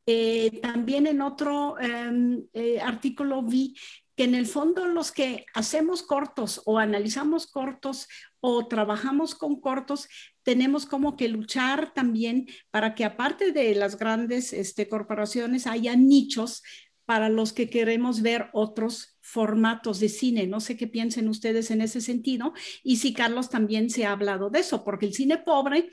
Eh, 0.06 0.60
también 0.62 1.08
en 1.08 1.22
otro 1.22 1.80
em, 1.80 2.44
eh, 2.54 2.80
artículo 2.80 3.42
vi 3.42 3.74
que 4.20 4.26
en 4.26 4.36
el 4.36 4.48
fondo 4.48 4.86
los 4.86 5.14
que 5.14 5.46
hacemos 5.54 6.04
cortos 6.04 6.62
o 6.66 6.78
analizamos 6.78 7.48
cortos 7.48 8.10
o 8.42 8.68
trabajamos 8.68 9.34
con 9.34 9.62
cortos, 9.62 10.10
tenemos 10.44 10.86
como 10.86 11.16
que 11.16 11.30
luchar 11.30 11.94
también 11.94 12.46
para 12.70 12.96
que 12.96 13.06
aparte 13.06 13.54
de 13.54 13.74
las 13.76 13.98
grandes 13.98 14.52
este, 14.52 14.90
corporaciones 14.90 15.68
haya 15.68 15.96
nichos 15.96 16.64
para 17.06 17.30
los 17.30 17.54
que 17.54 17.70
queremos 17.70 18.22
ver 18.22 18.50
otros 18.52 19.18
formatos 19.22 20.02
de 20.02 20.10
cine. 20.10 20.48
No 20.48 20.60
sé 20.60 20.76
qué 20.76 20.88
piensen 20.88 21.30
ustedes 21.30 21.72
en 21.72 21.80
ese 21.80 22.02
sentido. 22.02 22.52
Y 22.84 22.98
si 22.98 23.14
Carlos 23.14 23.50
también 23.50 23.90
se 23.90 24.06
ha 24.06 24.12
hablado 24.12 24.50
de 24.50 24.60
eso, 24.60 24.84
porque 24.84 25.06
el 25.06 25.14
cine 25.14 25.38
pobre 25.38 25.92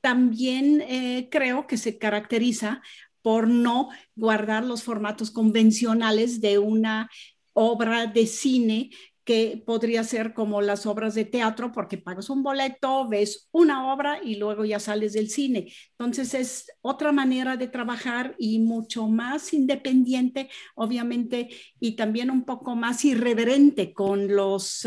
también 0.00 0.80
eh, 0.80 1.28
creo 1.30 1.68
que 1.68 1.76
se 1.76 1.96
caracteriza 1.96 2.82
por 3.22 3.46
no 3.46 3.90
guardar 4.16 4.64
los 4.64 4.82
formatos 4.82 5.30
convencionales 5.30 6.40
de 6.40 6.58
una 6.58 7.08
obra 7.54 8.06
de 8.06 8.26
cine 8.26 8.90
que 9.24 9.62
podría 9.64 10.02
ser 10.02 10.34
como 10.34 10.60
las 10.62 10.84
obras 10.86 11.14
de 11.14 11.24
teatro, 11.24 11.70
porque 11.70 11.96
pagas 11.96 12.28
un 12.28 12.42
boleto, 12.42 13.08
ves 13.08 13.48
una 13.52 13.92
obra 13.92 14.20
y 14.22 14.36
luego 14.36 14.64
ya 14.64 14.80
sales 14.80 15.12
del 15.12 15.28
cine. 15.30 15.72
Entonces 15.92 16.34
es 16.34 16.66
otra 16.80 17.12
manera 17.12 17.56
de 17.56 17.68
trabajar 17.68 18.34
y 18.38 18.58
mucho 18.58 19.06
más 19.06 19.52
independiente, 19.54 20.50
obviamente, 20.74 21.50
y 21.78 21.94
también 21.94 22.30
un 22.30 22.44
poco 22.44 22.74
más 22.74 23.04
irreverente 23.04 23.92
con 23.92 24.34
los, 24.34 24.86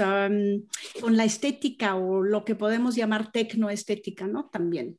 con 0.99 1.17
la 1.17 1.23
estética 1.23 1.95
o 1.95 2.21
lo 2.21 2.43
que 2.43 2.55
podemos 2.55 2.95
llamar 2.95 3.31
tecnoestética, 3.31 4.27
¿no? 4.27 4.49
También. 4.49 4.97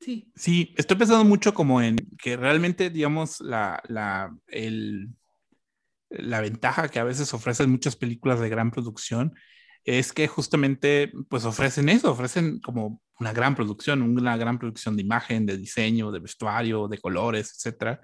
Sí. 0.00 0.30
sí, 0.36 0.74
estoy 0.76 0.98
pensando 0.98 1.24
mucho 1.24 1.54
como 1.54 1.80
en 1.80 1.96
que 2.22 2.36
realmente, 2.36 2.90
digamos, 2.90 3.40
la, 3.40 3.82
la, 3.88 4.36
el, 4.48 5.08
la 6.10 6.40
ventaja 6.40 6.88
que 6.88 6.98
a 6.98 7.04
veces 7.04 7.32
ofrecen 7.34 7.70
muchas 7.70 7.96
películas 7.96 8.40
de 8.40 8.48
gran 8.48 8.70
producción 8.70 9.34
es 9.84 10.12
que 10.12 10.26
justamente 10.28 11.12
pues 11.28 11.44
ofrecen 11.44 11.88
eso, 11.88 12.10
ofrecen 12.10 12.60
como 12.60 13.02
una 13.20 13.32
gran 13.32 13.54
producción, 13.54 14.02
una 14.02 14.36
gran 14.36 14.58
producción 14.58 14.96
de 14.96 15.02
imagen, 15.02 15.46
de 15.46 15.58
diseño, 15.58 16.10
de 16.10 16.20
vestuario, 16.20 16.88
de 16.88 16.98
colores, 16.98 17.52
etcétera, 17.54 18.00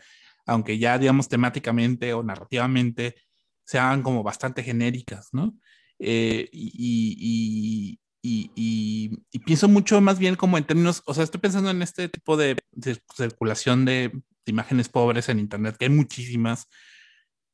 aunque 0.46 0.78
ya 0.78 0.98
digamos 0.98 1.28
temáticamente 1.28 2.12
o 2.12 2.22
narrativamente 2.22 3.16
sean 3.64 4.02
como 4.02 4.22
bastante 4.22 4.62
genéricas, 4.62 5.28
¿no? 5.32 5.54
Eh, 5.98 6.48
y, 6.52 7.98
pienso 9.46 9.68
mucho 9.68 10.00
más 10.00 10.18
bien 10.18 10.36
como 10.36 10.58
en 10.58 10.64
términos, 10.64 11.02
o 11.06 11.14
sea, 11.14 11.24
estoy 11.24 11.40
pensando 11.40 11.70
en 11.70 11.82
este 11.82 12.08
tipo 12.08 12.36
de, 12.36 12.56
circulación 13.16 13.84
de, 13.84 14.10
de 14.12 14.50
imágenes 14.50 14.88
pobres 14.88 15.28
en 15.28 15.38
Internet, 15.38 15.76
que 15.78 15.86
hay 15.86 15.90
muchísimas, 15.90 16.68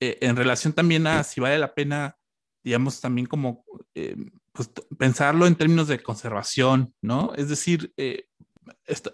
eh, 0.01 0.19
en 0.21 0.37
relación 0.37 0.73
también 0.73 1.07
a 1.07 1.23
si 1.25 1.41
vale 1.41 1.59
la 1.59 1.75
pena, 1.75 2.17
digamos, 2.63 3.01
también 3.01 3.27
como 3.27 3.65
eh, 3.95 4.17
pues, 4.53 4.71
pensarlo 4.99 5.47
en 5.47 5.57
términos 5.57 5.89
de 5.89 6.03
conservación, 6.03 6.95
¿no? 7.01 7.33
Es 7.37 7.49
decir, 7.49 7.93
eh, 7.97 8.27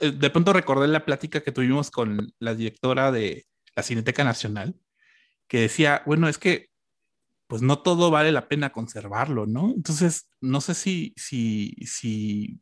de 0.00 0.30
pronto 0.30 0.52
recordé 0.52 0.88
la 0.88 1.04
plática 1.04 1.42
que 1.42 1.52
tuvimos 1.52 1.90
con 1.90 2.32
la 2.38 2.54
directora 2.54 3.12
de 3.12 3.46
la 3.76 3.82
Cineteca 3.82 4.24
Nacional, 4.24 4.74
que 5.46 5.60
decía, 5.60 6.02
bueno, 6.06 6.28
es 6.28 6.38
que 6.38 6.70
pues 7.46 7.60
no 7.60 7.80
todo 7.80 8.10
vale 8.10 8.32
la 8.32 8.48
pena 8.48 8.72
conservarlo, 8.72 9.44
¿no? 9.44 9.72
Entonces, 9.76 10.26
no 10.40 10.62
sé 10.62 10.72
si, 10.72 11.12
si, 11.18 11.74
si 11.84 12.61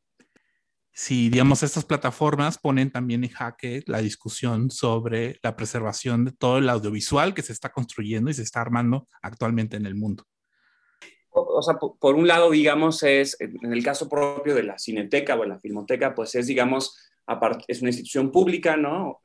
si, 0.93 1.31
digamos, 1.31 1.63
estas 1.63 1.85
plataformas 1.85 2.59
ponen 2.59 2.91
también 2.91 3.25
en 3.25 3.31
jaque 3.31 3.83
la 3.87 4.01
discusión 4.01 4.71
sobre 4.71 5.39
la 5.43 5.57
preservación 5.57 6.25
de 6.25 6.33
todo 6.33 6.59
el 6.59 6.69
audiovisual 6.69 7.35
que 7.35 7.43
se 7.43 7.53
está 7.53 7.71
construyendo 7.71 8.31
y 8.31 8.35
se 8.35 8.43
está 8.43 8.61
armando 8.61 9.07
actualmente 9.23 9.77
en 9.77 9.87
el 9.87 9.95
mundo. 9.95 10.25
o 11.31 11.63
sea, 11.63 11.77
por, 11.77 12.17
un 12.17 12.27
lado, 12.27 12.51
digamos, 12.51 13.03
es, 13.03 13.37
en 13.41 13.73
el 13.73 13.85
caso 13.85 14.09
propio 14.09 14.55
de 14.55 14.65
la 14.65 14.79
Cineteca 14.79 15.37
o 15.37 15.45
la 15.45 15.61
Filmoteca, 15.61 16.15
pues 16.15 16.35
es, 16.35 16.47
digamos, 16.47 16.97
es 17.69 17.81
una 17.81 17.91
institución 17.91 18.33
pública, 18.33 18.77
¿no? 18.77 19.21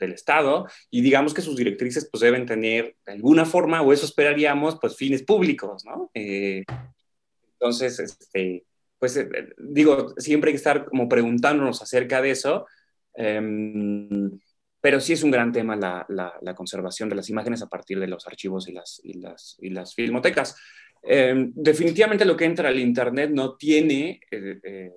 del 0.00 0.12
Estado 0.14 0.66
y 0.90 1.02
digamos 1.02 1.34
que 1.34 1.42
sus 1.42 1.56
directrices 1.56 2.08
pues 2.10 2.22
deben 2.22 2.46
tener 2.46 2.96
de 3.04 3.12
alguna 3.12 3.44
forma, 3.44 3.82
o 3.82 3.92
eso 3.92 4.06
esperaríamos, 4.06 4.78
pues 4.80 4.96
fines 4.96 5.22
públicos, 5.22 5.84
¿no? 5.84 6.10
Eh, 6.14 6.64
entonces, 7.52 8.00
este, 8.00 8.64
pues 9.00 9.16
eh, 9.16 9.28
digo, 9.58 10.14
siempre 10.18 10.50
hay 10.50 10.52
que 10.52 10.58
estar 10.58 10.84
como 10.84 11.08
preguntándonos 11.08 11.82
acerca 11.82 12.22
de 12.22 12.30
eso, 12.30 12.66
em, 13.14 14.38
pero 14.80 15.00
sí 15.00 15.14
es 15.14 15.24
un 15.24 15.32
gran 15.32 15.50
tema 15.50 15.74
la, 15.74 16.06
la, 16.08 16.54
conservación 16.54 17.08
de 17.08 17.16
las 17.16 17.28
imágenes 17.28 17.62
a 17.62 17.68
partir 17.68 17.98
de 17.98 18.06
los 18.06 18.26
archivos 18.26 18.68
y 18.68 18.72
las, 18.72 19.00
y 19.02 19.14
las, 19.14 19.56
y 19.60 19.70
las 19.70 19.94
filmotecas. 19.94 20.56
Em, 21.02 21.52
definitivamente 21.54 22.24
lo 22.24 22.36
que 22.36 22.44
entra 22.44 22.68
al 22.68 22.78
Internet 22.78 23.30
no 23.32 23.56
tiene... 23.56 24.20
Eh, 24.30 24.92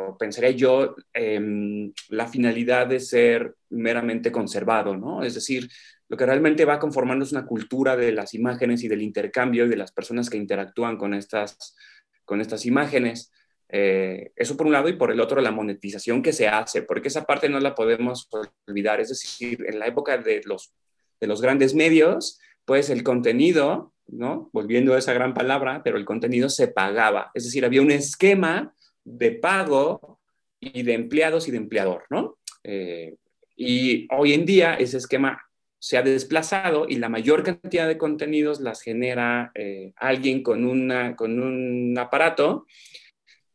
o 0.00 0.16
pensaría 0.16 0.50
yo, 0.52 0.94
em, 1.12 1.92
la 2.10 2.28
finalidad 2.28 2.86
de 2.86 3.00
ser 3.00 3.56
meramente 3.70 4.30
conservado, 4.30 4.96
¿no? 4.96 5.24
Es 5.24 5.34
decir, 5.34 5.68
lo 6.08 6.16
que 6.16 6.24
realmente 6.24 6.64
va 6.64 6.78
conformando 6.78 7.24
es 7.24 7.32
una 7.32 7.46
cultura 7.46 7.96
de 7.96 8.12
las 8.12 8.32
imágenes 8.34 8.82
y 8.84 8.88
del 8.88 9.02
intercambio 9.02 9.66
y 9.66 9.68
de 9.68 9.76
las 9.76 9.92
personas 9.92 10.30
que 10.30 10.36
interactúan 10.36 10.96
con 10.96 11.14
estas, 11.14 11.76
con 12.24 12.40
estas 12.40 12.64
imágenes. 12.64 13.32
Eh, 13.70 14.32
eso 14.36 14.56
por 14.56 14.66
un 14.66 14.72
lado 14.72 14.88
y 14.88 14.96
por 14.96 15.10
el 15.10 15.20
otro 15.20 15.40
la 15.40 15.50
monetización 15.50 16.22
que 16.22 16.32
se 16.32 16.48
hace, 16.48 16.82
porque 16.82 17.08
esa 17.08 17.24
parte 17.24 17.48
no 17.48 17.60
la 17.60 17.74
podemos 17.74 18.28
olvidar. 18.66 19.00
Es 19.00 19.10
decir, 19.10 19.64
en 19.66 19.78
la 19.78 19.86
época 19.86 20.18
de 20.18 20.42
los, 20.44 20.72
de 21.20 21.26
los 21.26 21.42
grandes 21.42 21.74
medios, 21.74 22.40
pues 22.64 22.90
el 22.90 23.02
contenido, 23.02 23.92
¿no? 24.06 24.50
Volviendo 24.52 24.94
a 24.94 24.98
esa 24.98 25.12
gran 25.12 25.34
palabra, 25.34 25.82
pero 25.82 25.96
el 25.96 26.04
contenido 26.04 26.48
se 26.48 26.68
pagaba. 26.68 27.30
Es 27.34 27.44
decir, 27.44 27.64
había 27.64 27.82
un 27.82 27.90
esquema 27.90 28.74
de 29.04 29.32
pago 29.32 30.20
y 30.60 30.82
de 30.82 30.94
empleados 30.94 31.48
y 31.48 31.50
de 31.50 31.56
empleador, 31.58 32.04
¿no? 32.10 32.38
Eh, 32.64 33.16
y 33.56 34.06
hoy 34.14 34.34
en 34.34 34.44
día 34.44 34.74
ese 34.74 34.98
esquema 34.98 35.42
se 35.80 35.96
ha 35.96 36.02
desplazado 36.02 36.86
y 36.88 36.96
la 36.96 37.08
mayor 37.08 37.42
cantidad 37.42 37.86
de 37.86 37.98
contenidos 37.98 38.60
las 38.60 38.82
genera 38.82 39.52
eh, 39.54 39.92
alguien 39.96 40.42
con, 40.42 40.64
una, 40.64 41.14
con 41.16 41.40
un 41.40 41.96
aparato. 41.98 42.66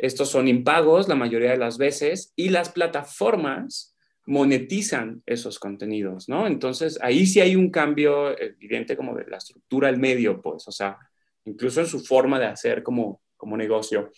Estos 0.04 0.28
son 0.28 0.50
impagos 0.50 1.08
la 1.08 1.16
mayoría 1.16 1.52
de 1.52 1.58
las 1.58 1.78
veces 1.78 2.34
y 2.36 2.50
las 2.50 2.68
plataformas 2.68 3.96
monetizan 4.26 5.24
esos 5.26 5.60
contenidos, 5.60 6.28
¿no? 6.28 6.46
Entonces 6.46 7.00
ahí 7.02 7.26
sí 7.26 7.40
hay 7.40 7.56
un 7.56 7.70
cambio 7.70 8.38
evidente 8.38 8.98
como 8.98 9.16
de 9.16 9.26
la 9.28 9.38
estructura 9.38 9.88
del 9.88 10.02
medio, 10.02 10.42
pues, 10.42 10.68
o 10.68 10.74
sea, 10.74 10.98
incluso 11.46 11.80
en 11.80 11.88
su 11.88 12.02
forma 12.02 12.38
de 12.38 12.48
hacer 12.48 12.84
como, 12.84 13.22
como 13.38 13.56
negocio. 13.56 14.12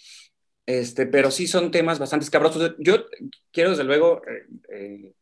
Este, 0.66 1.06
pero 1.06 1.30
sí 1.30 1.46
son 1.46 1.70
temas 1.70 2.00
bastante 2.00 2.24
escabrosos. 2.24 2.74
Yo 2.80 3.06
quiero, 3.52 3.70
desde 3.70 3.84
luego, 3.84 4.24
eh, 4.28 4.48
eh, 4.70 5.14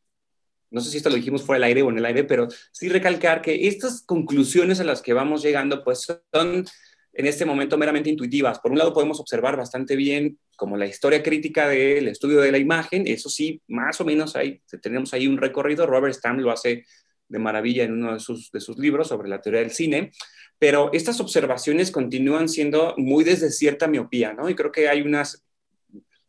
no 0.71 0.79
sé 0.79 0.91
si 0.91 0.95
esto 0.95 1.09
lo 1.09 1.17
dijimos 1.17 1.43
fuera 1.43 1.57
del 1.57 1.65
aire 1.65 1.81
o 1.81 1.89
en 1.89 1.97
el 1.97 2.05
aire, 2.05 2.23
pero 2.23 2.47
sí 2.71 2.87
recalcar 2.87 3.41
que 3.41 3.67
estas 3.67 4.01
conclusiones 4.01 4.79
a 4.79 4.85
las 4.85 5.01
que 5.01 5.11
vamos 5.11 5.43
llegando, 5.43 5.83
pues 5.83 6.07
son 6.31 6.65
en 7.13 7.27
este 7.27 7.45
momento 7.45 7.77
meramente 7.77 8.09
intuitivas. 8.09 8.59
Por 8.59 8.71
un 8.71 8.77
lado, 8.79 8.93
podemos 8.93 9.19
observar 9.19 9.55
bastante 9.55 9.95
bien 9.95 10.39
como 10.55 10.77
la 10.77 10.87
historia 10.87 11.21
crítica 11.21 11.67
del 11.67 12.07
estudio 12.07 12.41
de 12.41 12.51
la 12.51 12.57
imagen, 12.57 13.07
eso 13.07 13.29
sí, 13.29 13.61
más 13.67 14.01
o 14.01 14.05
menos 14.05 14.35
ahí, 14.35 14.61
tenemos 14.81 15.13
ahí 15.13 15.27
un 15.27 15.37
recorrido, 15.37 15.85
Robert 15.85 16.15
Stam 16.15 16.39
lo 16.39 16.51
hace 16.51 16.85
de 17.27 17.39
maravilla 17.39 17.83
en 17.83 17.93
uno 17.93 18.13
de 18.13 18.19
sus, 18.19 18.51
de 18.51 18.59
sus 18.59 18.77
libros 18.77 19.07
sobre 19.07 19.29
la 19.29 19.41
teoría 19.41 19.61
del 19.61 19.71
cine, 19.71 20.11
pero 20.59 20.91
estas 20.93 21.19
observaciones 21.19 21.91
continúan 21.91 22.47
siendo 22.49 22.93
muy 22.97 23.23
desde 23.23 23.51
cierta 23.51 23.87
miopía, 23.87 24.33
¿no? 24.33 24.49
Y 24.49 24.55
creo 24.55 24.71
que 24.71 24.87
hay 24.87 25.01
unas, 25.01 25.43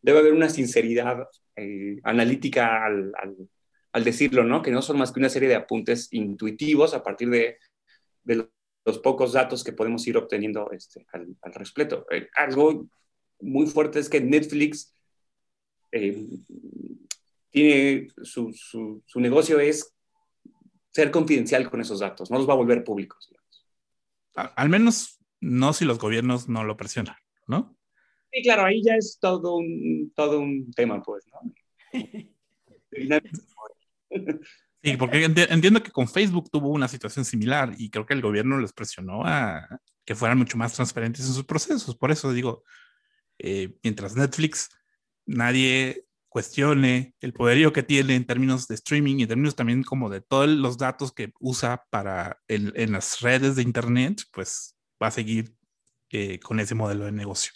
debe 0.00 0.18
haber 0.18 0.32
una 0.32 0.48
sinceridad 0.48 1.28
eh, 1.56 2.00
analítica 2.02 2.84
al, 2.84 3.12
al, 3.92 4.04
decirlo, 4.04 4.44
¿no? 4.44 4.62
Que 4.62 4.70
no 4.70 4.82
son 4.82 4.98
más 4.98 5.12
que 5.12 5.20
una 5.20 5.28
serie 5.28 5.48
de 5.48 5.54
apuntes 5.54 6.08
intuitivos 6.10 6.94
a 6.94 7.02
partir 7.02 7.30
de, 7.30 7.58
de 8.24 8.48
los 8.84 8.98
pocos 8.98 9.32
datos 9.32 9.64
que 9.64 9.72
podemos 9.72 10.06
ir 10.06 10.16
obteniendo 10.16 10.70
este, 10.70 11.06
al, 11.12 11.36
al 11.42 11.54
respecto. 11.54 12.06
Eh, 12.10 12.28
algo 12.36 12.86
muy 13.40 13.66
fuerte 13.66 13.98
es 13.98 14.08
que 14.08 14.20
Netflix 14.20 14.94
eh, 15.92 16.26
tiene 17.50 18.08
su, 18.22 18.52
su, 18.52 19.02
su, 19.06 19.20
negocio 19.20 19.60
es 19.60 19.94
ser 20.90 21.10
confidencial 21.10 21.70
con 21.70 21.80
esos 21.80 22.00
datos, 22.00 22.30
no 22.30 22.38
los 22.38 22.48
va 22.48 22.52
a 22.52 22.56
volver 22.56 22.84
públicos 22.84 23.30
al 24.34 24.68
menos 24.68 25.20
no 25.40 25.72
si 25.72 25.84
los 25.84 25.98
gobiernos 25.98 26.48
no 26.48 26.64
lo 26.64 26.76
presionan, 26.76 27.16
¿no? 27.46 27.76
Sí, 28.32 28.42
claro, 28.42 28.64
ahí 28.64 28.82
ya 28.82 28.96
es 28.96 29.18
todo 29.20 29.56
un, 29.56 30.12
todo 30.14 30.40
un 30.40 30.72
tema, 30.72 31.02
pues, 31.02 31.24
¿no? 31.28 31.40
Sí, 34.84 34.98
porque 34.98 35.24
entiendo 35.24 35.82
que 35.82 35.90
con 35.90 36.06
Facebook 36.06 36.50
tuvo 36.50 36.68
una 36.68 36.88
situación 36.88 37.24
similar 37.24 37.74
y 37.78 37.88
creo 37.88 38.04
que 38.04 38.12
el 38.12 38.20
gobierno 38.20 38.58
les 38.58 38.74
presionó 38.74 39.22
a 39.24 39.80
que 40.04 40.14
fueran 40.14 40.36
mucho 40.36 40.58
más 40.58 40.74
transparentes 40.74 41.26
en 41.26 41.32
sus 41.32 41.46
procesos. 41.46 41.96
Por 41.96 42.10
eso 42.10 42.34
digo, 42.34 42.64
eh, 43.38 43.78
mientras 43.82 44.14
Netflix 44.14 44.68
nadie 45.24 46.04
cuestione 46.28 47.14
el 47.20 47.32
poderío 47.32 47.72
que 47.72 47.82
tiene 47.82 48.14
en 48.14 48.26
términos 48.26 48.68
de 48.68 48.74
streaming 48.74 49.16
y 49.16 49.22
en 49.22 49.28
términos 49.28 49.56
también 49.56 49.84
como 49.84 50.10
de 50.10 50.20
todos 50.20 50.50
los 50.50 50.76
datos 50.76 51.12
que 51.12 51.32
usa 51.40 51.86
para 51.88 52.42
en, 52.46 52.92
las 52.92 53.20
redes 53.22 53.56
de 53.56 53.62
Internet, 53.62 54.24
pues 54.32 54.76
va 55.02 55.06
a 55.06 55.12
seguir 55.12 55.54
eh, 56.10 56.38
con 56.40 56.60
ese 56.60 56.74
modelo 56.74 57.06
de 57.06 57.12
negocio. 57.12 57.52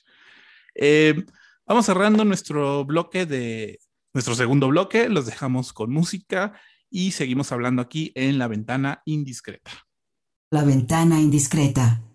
Eh, 0.74 1.26
vamos 1.66 1.84
cerrando 1.84 2.24
nuestro 2.24 2.86
bloque 2.86 3.26
de 3.26 3.80
nuestro 4.14 4.34
segundo 4.34 4.68
bloque, 4.68 5.10
los 5.10 5.26
dejamos 5.26 5.74
con 5.74 5.90
música 5.90 6.58
y 6.90 7.12
seguimos 7.12 7.52
hablando 7.52 7.82
aquí 7.82 8.12
en 8.14 8.38
la 8.38 8.48
ventana 8.48 9.02
indiscreta. 9.04 9.70
La 10.50 10.64
ventana 10.64 11.20
indiscreta. 11.20 12.07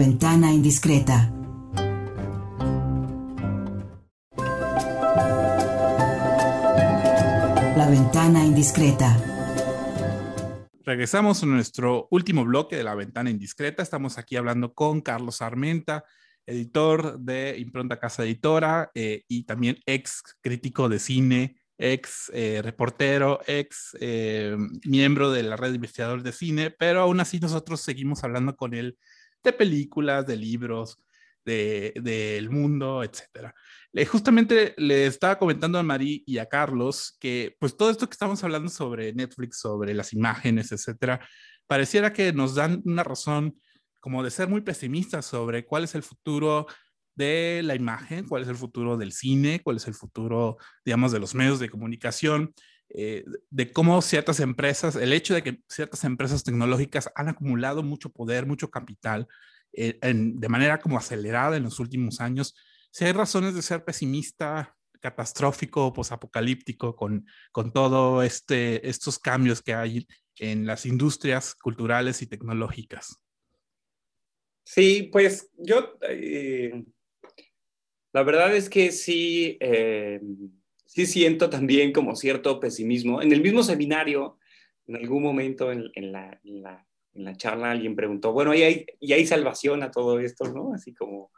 Ventana 0.00 0.50
indiscreta. 0.50 1.30
La 7.76 7.86
ventana 7.86 8.42
indiscreta. 8.42 9.14
Regresamos 10.86 11.42
a 11.42 11.46
nuestro 11.46 12.08
último 12.10 12.46
bloque 12.46 12.76
de 12.76 12.82
La 12.82 12.94
ventana 12.94 13.28
indiscreta. 13.28 13.82
Estamos 13.82 14.16
aquí 14.16 14.36
hablando 14.36 14.72
con 14.72 15.02
Carlos 15.02 15.42
Armenta, 15.42 16.02
editor 16.46 17.20
de 17.20 17.58
Impronta 17.58 17.98
Casa 17.98 18.24
Editora 18.24 18.90
eh, 18.94 19.24
y 19.28 19.44
también 19.44 19.80
ex 19.84 20.22
crítico 20.40 20.88
de 20.88 20.98
cine, 20.98 21.60
ex 21.76 22.32
eh, 22.32 22.62
reportero, 22.64 23.40
ex 23.46 23.94
eh, 24.00 24.56
miembro 24.86 25.30
de 25.30 25.42
la 25.42 25.56
red 25.56 25.68
de 25.68 25.74
investigadores 25.74 26.24
de 26.24 26.32
cine, 26.32 26.70
pero 26.70 27.02
aún 27.02 27.20
así 27.20 27.38
nosotros 27.38 27.82
seguimos 27.82 28.24
hablando 28.24 28.56
con 28.56 28.72
él 28.72 28.96
de 29.42 29.52
películas, 29.52 30.26
de 30.26 30.36
libros, 30.36 30.98
del 31.44 31.92
de, 31.94 32.48
mundo, 32.50 33.02
etcétera. 33.02 33.54
justamente 34.06 34.74
le 34.76 35.06
estaba 35.06 35.38
comentando 35.38 35.78
a 35.78 35.82
Marí 35.82 36.22
y 36.26 36.38
a 36.38 36.46
Carlos 36.46 37.16
que 37.18 37.56
pues 37.58 37.76
todo 37.76 37.90
esto 37.90 38.06
que 38.06 38.12
estamos 38.14 38.42
hablando 38.44 38.68
sobre 38.68 39.12
Netflix, 39.12 39.58
sobre 39.58 39.94
las 39.94 40.12
imágenes, 40.12 40.72
etcétera, 40.72 41.20
pareciera 41.66 42.12
que 42.12 42.32
nos 42.32 42.54
dan 42.54 42.82
una 42.84 43.04
razón 43.04 43.58
como 44.00 44.22
de 44.22 44.30
ser 44.30 44.48
muy 44.48 44.62
pesimistas 44.62 45.26
sobre 45.26 45.64
cuál 45.64 45.84
es 45.84 45.94
el 45.94 46.02
futuro 46.02 46.66
de 47.14 47.60
la 47.64 47.74
imagen, 47.74 48.26
cuál 48.26 48.42
es 48.42 48.48
el 48.48 48.56
futuro 48.56 48.96
del 48.96 49.12
cine, 49.12 49.60
cuál 49.62 49.76
es 49.76 49.86
el 49.86 49.94
futuro, 49.94 50.56
digamos, 50.84 51.12
de 51.12 51.18
los 51.18 51.34
medios 51.34 51.60
de 51.60 51.68
comunicación, 51.68 52.54
eh, 52.92 53.24
de 53.50 53.72
cómo 53.72 54.02
ciertas 54.02 54.40
empresas, 54.40 54.96
el 54.96 55.12
hecho 55.12 55.34
de 55.34 55.42
que 55.44 55.62
ciertas 55.68 56.02
empresas 56.02 56.42
tecnológicas 56.42 57.08
han 57.14 57.28
acumulado 57.28 57.84
mucho 57.84 58.10
poder, 58.10 58.46
mucho 58.46 58.68
capital 58.68 59.28
eh, 59.72 59.98
de 60.02 60.48
manera 60.48 60.80
como 60.80 60.98
acelerada 60.98 61.56
en 61.56 61.62
los 61.62 61.78
últimos 61.78 62.20
años, 62.20 62.56
si 62.90 63.04
hay 63.04 63.12
razones 63.12 63.54
de 63.54 63.62
ser 63.62 63.84
pesimista, 63.84 64.76
catastrófico, 64.98 65.92
posapocalíptico 65.92 66.96
con, 66.96 67.26
con 67.52 67.72
todo 67.72 68.22
este, 68.22 68.86
estos 68.88 69.18
cambios 69.18 69.62
que 69.62 69.72
hay 69.72 70.06
en 70.36 70.66
las 70.66 70.84
industrias 70.84 71.54
culturales 71.54 72.20
y 72.22 72.26
tecnológicas. 72.26 73.22
Sí, 74.64 75.08
pues 75.12 75.48
yo, 75.56 75.96
eh, 76.08 76.84
la 78.12 78.22
verdad 78.24 78.54
es 78.54 78.68
que 78.68 78.90
sí, 78.90 79.58
sí 80.90 81.06
siento 81.06 81.48
también 81.48 81.92
como 81.92 82.16
cierto 82.16 82.58
pesimismo. 82.58 83.22
En 83.22 83.30
el 83.30 83.40
mismo 83.42 83.62
seminario, 83.62 84.38
en 84.88 84.96
algún 84.96 85.22
momento 85.22 85.70
en, 85.70 85.88
la, 85.94 86.40
en 86.42 87.24
la 87.24 87.36
charla 87.36 87.70
alguien 87.70 87.94
preguntó, 87.94 88.32
bueno, 88.32 88.52
¿y 88.52 88.62
hay, 88.62 88.86
¿y 88.98 89.24
salvación 89.24 89.84
a 89.84 89.92
todo 89.92 90.18
esto, 90.18 90.52
no? 90.52 90.74
Así 90.74 90.92
como 90.92 91.30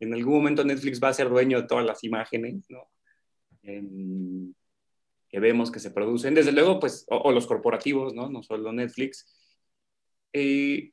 en 0.00 0.14
algún 0.14 0.36
momento 0.36 0.64
Netflix 0.64 1.02
va 1.02 1.08
a 1.08 1.14
ser 1.14 1.28
dueño 1.28 1.60
de 1.60 1.66
todas 1.66 1.84
las 1.84 2.02
imágenes, 2.02 2.64
¿no? 2.70 2.88
que 3.62 5.40
vemos 5.40 5.70
que 5.70 5.80
se 5.80 5.90
producen, 5.90 6.34
desde 6.34 6.52
luego, 6.52 6.78
pues, 6.80 7.04
o, 7.08 7.32
los 7.32 7.46
corporativos, 7.46 8.14
¿no? 8.14 8.30
No 8.30 8.42
solo 8.42 8.72
Netflix. 8.72 9.26
Eh, 10.32 10.92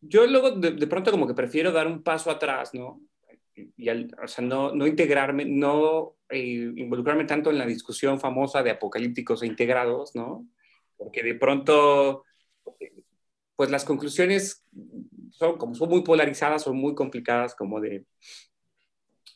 yo 0.00 0.26
luego 0.26 0.52
de, 0.52 0.86
pronto 0.86 1.10
como 1.10 1.26
que 1.26 1.34
prefiero 1.34 1.72
dar 1.72 1.86
un 1.86 2.02
paso 2.02 2.30
atrás, 2.30 2.72
¿no? 2.72 3.00
Y 3.76 3.88
o 3.88 4.28
sea, 4.28 4.44
no, 4.44 4.74
no 4.74 4.86
integrarme, 4.86 5.44
no 5.44 6.16
eh, 6.28 6.72
involucrarme 6.76 7.24
tanto 7.24 7.50
en 7.50 7.58
la 7.58 7.66
discusión 7.66 8.20
famosa 8.20 8.62
de 8.62 8.70
apocalípticos 8.70 9.42
e 9.42 9.46
integrados, 9.46 10.14
¿no? 10.14 10.46
Porque 10.96 11.22
de 11.22 11.34
pronto 11.34 12.24
pues 13.56 13.70
las 13.70 13.84
conclusiones 13.84 14.64
son, 15.30 15.56
como 15.56 15.74
son 15.74 15.88
muy 15.88 16.02
polarizadas, 16.02 16.62
son 16.62 16.76
muy 16.76 16.94
complicadas 16.94 17.54
como 17.54 17.80
de, 17.80 18.04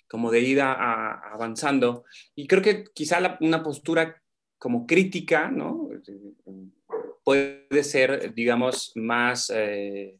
como 0.08 0.30
de 0.30 0.40
ir 0.40 0.60
avanzando. 0.60 2.04
Y 2.34 2.46
creo 2.46 2.62
que 2.62 2.84
quizá 2.94 3.38
una 3.40 3.62
postura 3.62 4.22
como 4.58 4.86
crítica, 4.86 5.50
¿no? 5.50 5.88
Puede 7.24 7.82
ser, 7.82 8.34
digamos, 8.34 8.92
más, 8.94 9.50
eh, 9.54 10.18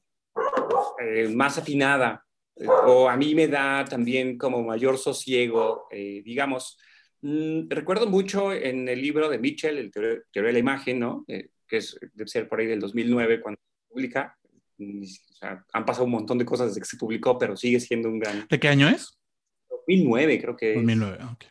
eh, 1.05 1.29
más 1.29 1.59
afinada. 1.59 2.25
O 2.67 3.09
a 3.09 3.17
mí 3.17 3.35
me 3.35 3.49
da 3.49 3.85
también 3.85 4.37
como 4.37 4.63
mayor 4.63 4.99
sosiego, 4.99 5.87
eh, 5.91 6.23
digamos. 6.25 6.79
Mm, 7.23 7.69
recuerdo 7.69 8.07
mucho 8.07 8.53
en 8.53 8.89
el 8.89 9.01
libro 9.01 9.29
de 9.29 9.39
Mitchell, 9.39 9.79
el 9.79 9.91
teoría, 9.91 10.21
de 10.33 10.53
la 10.53 10.59
imagen, 10.59 10.99
¿no? 10.99 11.25
que 11.27 11.77
es, 11.77 11.99
debe 12.15 12.29
ser 12.29 12.49
por 12.49 12.61
ahí 12.61 12.67
del 12.67 12.81
2009, 12.81 13.41
cuando 13.41 13.61
publica. 13.89 14.37
O 14.79 15.35
sea, 15.35 15.65
han 15.73 15.85
pasado 15.85 16.07
un 16.07 16.13
montón 16.13 16.39
de 16.39 16.45
cosas 16.45 16.69
desde 16.69 16.81
que 16.81 16.87
se 16.87 16.97
publicó, 16.97 17.39
pero 17.39 17.57
sigue 17.57 17.81
siendo 17.81 18.09
un 18.09 18.19
gran... 18.19 18.47
¿De 18.49 18.59
qué 18.59 18.69
año 18.69 18.89
es? 18.89 19.19
2009, 19.69 20.41
creo 20.41 20.57
que 20.57 20.75
2009, 20.75 21.19
ok. 21.33 21.45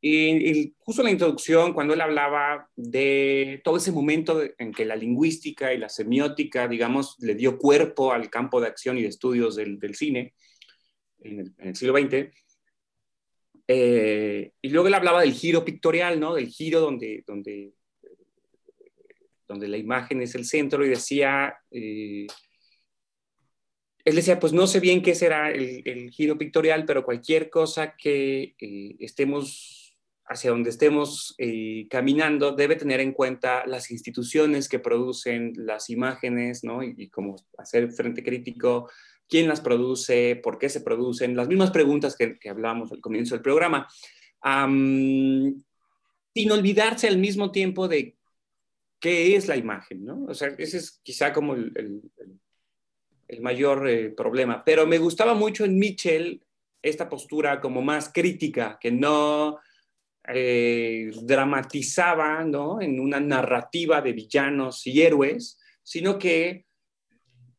Y, 0.00 0.74
justo 0.78 1.02
en 1.02 1.06
la 1.06 1.12
introducción, 1.12 1.74
cuando 1.74 1.94
él 1.94 2.00
hablaba 2.00 2.68
de 2.74 3.60
todo 3.64 3.76
ese 3.76 3.92
momento 3.92 4.42
en 4.58 4.72
que 4.72 4.84
la 4.84 4.96
lingüística 4.96 5.74
y 5.74 5.78
la 5.78 5.88
semiótica, 5.88 6.68
digamos, 6.68 7.16
le 7.20 7.34
dio 7.34 7.58
cuerpo 7.58 8.12
al 8.12 8.30
campo 8.30 8.60
de 8.60 8.68
acción 8.68 8.96
y 8.98 9.02
de 9.02 9.08
estudios 9.08 9.56
del, 9.56 9.78
del 9.78 9.94
cine 9.94 10.34
en 11.20 11.54
el, 11.58 11.76
siglo 11.76 11.94
XX, 11.98 12.32
eh, 13.68 14.52
y 14.62 14.68
luego 14.70 14.88
él 14.88 14.94
hablaba 14.94 15.20
del 15.20 15.32
giro 15.32 15.64
pictorial, 15.64 16.18
¿no? 16.18 16.34
Del 16.34 16.48
giro 16.48 16.80
donde, 16.80 17.22
donde 17.26 17.74
donde 19.50 19.66
la 19.66 19.78
imagen 19.78 20.22
es 20.22 20.36
el 20.36 20.44
centro, 20.44 20.86
y 20.86 20.88
decía, 20.88 21.56
eh, 21.72 22.28
él 24.04 24.14
decía, 24.14 24.38
pues 24.38 24.52
no 24.52 24.68
sé 24.68 24.78
bien 24.78 25.02
qué 25.02 25.16
será 25.16 25.50
el, 25.50 26.10
giro 26.12 26.38
pictorial, 26.38 26.84
pero 26.84 27.04
cualquier 27.04 27.50
cosa 27.50 27.96
que 27.96 28.54
eh, 28.60 28.96
estemos, 29.00 29.79
hacia 30.30 30.52
donde 30.52 30.70
estemos 30.70 31.34
eh, 31.38 31.88
caminando, 31.90 32.52
debe 32.52 32.76
tener 32.76 33.00
en 33.00 33.12
cuenta 33.12 33.66
las 33.66 33.90
instituciones 33.90 34.68
que 34.68 34.78
producen 34.78 35.52
las 35.56 35.90
imágenes, 35.90 36.62
¿no? 36.62 36.84
Y, 36.84 37.10
como 37.10 37.34
hacer 37.58 37.90
frente 37.90 38.22
crítico, 38.22 38.88
quién 39.28 39.48
las 39.48 39.60
produce, 39.60 40.36
por 40.36 40.56
qué 40.56 40.68
se 40.68 40.82
producen, 40.82 41.34
las 41.34 41.48
mismas 41.48 41.72
preguntas 41.72 42.14
que, 42.16 42.38
que 42.38 42.48
hablamos 42.48 42.92
al 42.92 43.00
comienzo 43.00 43.34
del 43.34 43.42
programa. 43.42 43.88
sin 46.32 46.52
olvidarse 46.52 47.08
al 47.08 47.18
mismo 47.18 47.50
tiempo 47.50 47.88
de 47.88 48.16
qué 49.00 49.34
es 49.34 49.48
la 49.48 49.56
imagen, 49.56 50.04
¿no? 50.04 50.26
O 50.28 50.34
sea, 50.34 50.54
ese 50.58 50.76
es 50.76 51.00
quizá 51.02 51.32
como 51.32 51.54
el, 51.54 52.02
el, 53.26 53.40
mayor 53.40 53.88
eh, 53.88 54.10
problema. 54.10 54.62
Pero 54.64 54.86
me 54.86 54.98
gustaba 54.98 55.34
mucho 55.34 55.64
en 55.64 55.76
Mitchell 55.76 56.40
esta 56.82 57.08
postura 57.08 57.60
como 57.60 57.82
más 57.82 58.12
crítica, 58.12 58.78
que 58.80 58.92
no 58.92 59.58
eh, 60.28 61.10
dramatizaba, 61.22 62.44
¿no? 62.44 62.80
En 62.80 63.00
una 63.00 63.20
narrativa 63.20 64.00
de 64.00 64.12
villanos 64.12 64.86
y 64.86 65.02
héroes, 65.02 65.58
sino 65.82 66.18
que 66.18 66.66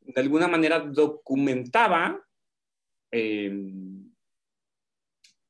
de 0.01 0.21
alguna 0.21 0.47
manera 0.47 0.79
documentaba 0.79 2.23
em, 3.11 4.11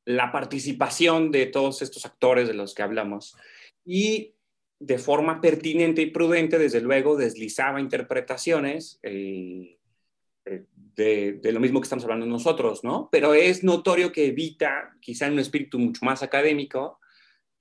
la 0.05 0.31
participación 0.31 1.31
de 1.31 1.47
todos 1.47 1.81
estos 1.81 2.05
actores 2.05 2.47
de 2.47 2.53
los 2.53 2.73
que 2.73 2.83
hablamos. 2.83 3.35
Y 3.85 4.35
de 4.79 4.97
forma 4.97 5.41
pertinente 5.41 6.01
y 6.01 6.07
prudente, 6.07 6.57
desde 6.57 6.81
luego, 6.81 7.15
deslizaba 7.15 7.79
interpretaciones 7.79 8.99
eh, 9.03 9.77
eh, 10.45 10.65
de, 10.95 11.51
lo 11.51 11.59
mismo 11.59 11.79
que 11.79 11.85
estamos 11.85 12.03
hablando 12.03 12.25
nosotros, 12.25 12.83
¿no? 12.83 13.09
Pero 13.11 13.33
es 13.33 13.63
notorio 13.63 14.11
que 14.11 14.27
evita, 14.27 14.95
quizá 14.99 15.27
en 15.27 15.33
un 15.33 15.39
espíritu 15.39 15.77
mucho 15.77 16.03
más 16.03 16.23
académico, 16.23 16.99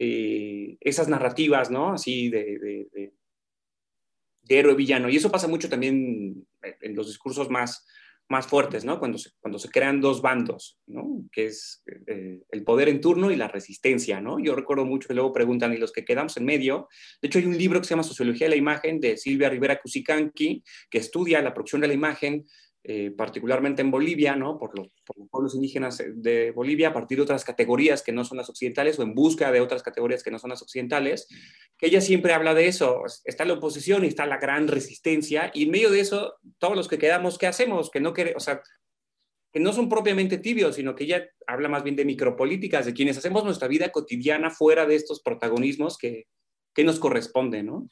eh, 0.03 0.79
esas 0.81 1.09
narrativas, 1.09 1.71
¿no? 1.71 1.93
Así 1.93 2.31
de, 2.31 2.89
de, 2.91 3.13
héroe 4.49 4.75
villano. 4.75 5.11
Y 5.11 5.17
eso 5.17 5.31
pasa 5.31 5.47
mucho 5.47 5.69
también 5.69 6.45
en 6.81 6.97
los 6.97 7.07
discursos 7.07 7.51
más, 7.51 7.87
más 8.31 8.47
fuertes, 8.47 8.85
¿no? 8.85 8.99
Cuando 8.99 9.19
se, 9.19 9.31
cuando 9.41 9.59
se 9.59 9.69
crean 9.69 10.01
dos 10.01 10.23
bandos, 10.23 10.81
¿no? 10.87 11.29
Que 11.31 11.47
es 11.47 11.85
eh, 12.07 12.41
el 12.51 12.65
poder 12.65 12.89
en 12.89 13.03
turno 13.03 13.31
y 13.31 13.37
la 13.37 13.49
resistencia, 13.49 14.23
¿no? 14.23 14.41
Yo 14.41 14.57
recuerdo 14.57 14.87
mucho 14.87 15.07
que 15.07 15.15
luego 15.15 15.35
preguntan, 15.35 15.75
¿y 15.75 15.77
los 15.77 15.93
que 15.93 16.05
quedamos 16.05 16.37
en 16.39 16.47
medio? 16.47 16.89
De 17.21 17.29
hecho, 17.29 17.39
hay 17.39 17.45
un 17.45 17.59
libro 17.59 17.79
que 17.79 17.87
se 17.87 17.91
llama 17.91 18.03
Sociología 18.03 18.47
de 18.47 18.51
la 18.51 18.57
Imagen 18.57 19.01
de 19.01 19.19
Silvia 19.19 19.51
Rivera 19.51 19.81
Cusicanqui, 19.81 20.65
que 20.91 20.99
estudia 20.99 21.43
la 21.43 21.53
producción 21.53 21.83
de 21.83 21.89
la 21.89 21.95
imagen 21.95 22.47
eh, 22.83 23.11
particularmente 23.11 23.83
en 23.83 23.91
Bolivia, 23.91 24.37
¿no? 24.37 24.59
Por 24.59 24.79
los, 24.79 24.89
pueblos 25.31 25.55
indígenas 25.55 26.03
de 26.15 26.51
Bolivia, 26.51 26.89
a 26.89 26.93
partir 26.95 27.19
de 27.19 27.23
otras 27.25 27.45
categorías 27.45 28.03
que 28.03 28.11
no 28.11 28.25
son 28.25 28.39
las 28.39 28.49
occidentales 28.49 28.99
o 28.99 29.03
en 29.03 29.15
busca 29.15 29.53
de 29.53 29.61
otras 29.61 29.83
categorías 29.83 30.23
que 30.23 30.31
no 30.31 30.39
son 30.39 30.49
las 30.49 30.63
occidentales, 30.63 31.29
que 31.77 31.89
ella 31.89 32.01
siempre 32.01 32.33
habla 32.33 32.55
de 32.55 32.69
eso. 32.69 33.03
Está 33.25 33.45
la 33.45 33.53
oposición 33.53 34.05
y 34.05 34.09
está 34.09 34.25
la 34.25 34.39
gran 34.39 34.67
resistencia, 34.67 35.51
y 35.53 35.65
en 35.65 35.71
medio 35.73 35.91
de 35.91 36.01
eso, 36.01 36.37
todos 36.59 36.75
los 36.75 36.89
que 36.89 36.99
quedamos, 36.99 37.37
¿qué 37.37 37.47
hacemos? 37.47 37.91
Que 37.91 38.01
no, 38.01 38.15
o 38.35 38.41
sea, 38.41 38.63
que 39.53 39.61
no 39.61 39.75
son 39.75 39.89
propiamente 39.91 40.39
tibios, 40.39 40.77
sino 40.77 40.95
que 40.95 41.05
ella 41.05 41.29
habla 41.47 41.69
más 41.69 41.83
bien 41.83 41.97
de 41.97 42.07
micropolíticas, 42.07 42.87
de 42.87 42.95
quienes 42.95 43.19
hacemos 43.19 43.45
nuestra 43.45 43.69
vida 43.69 43.91
cotidiana 43.91 44.51
fuera 44.51 44.87
de 44.87 44.95
estos 44.95 45.21
protagonismos 45.21 45.99
que, 45.99 46.29
que 46.75 46.85
nos 46.85 46.99
corresponden, 46.99 47.67
¿no? 47.67 47.89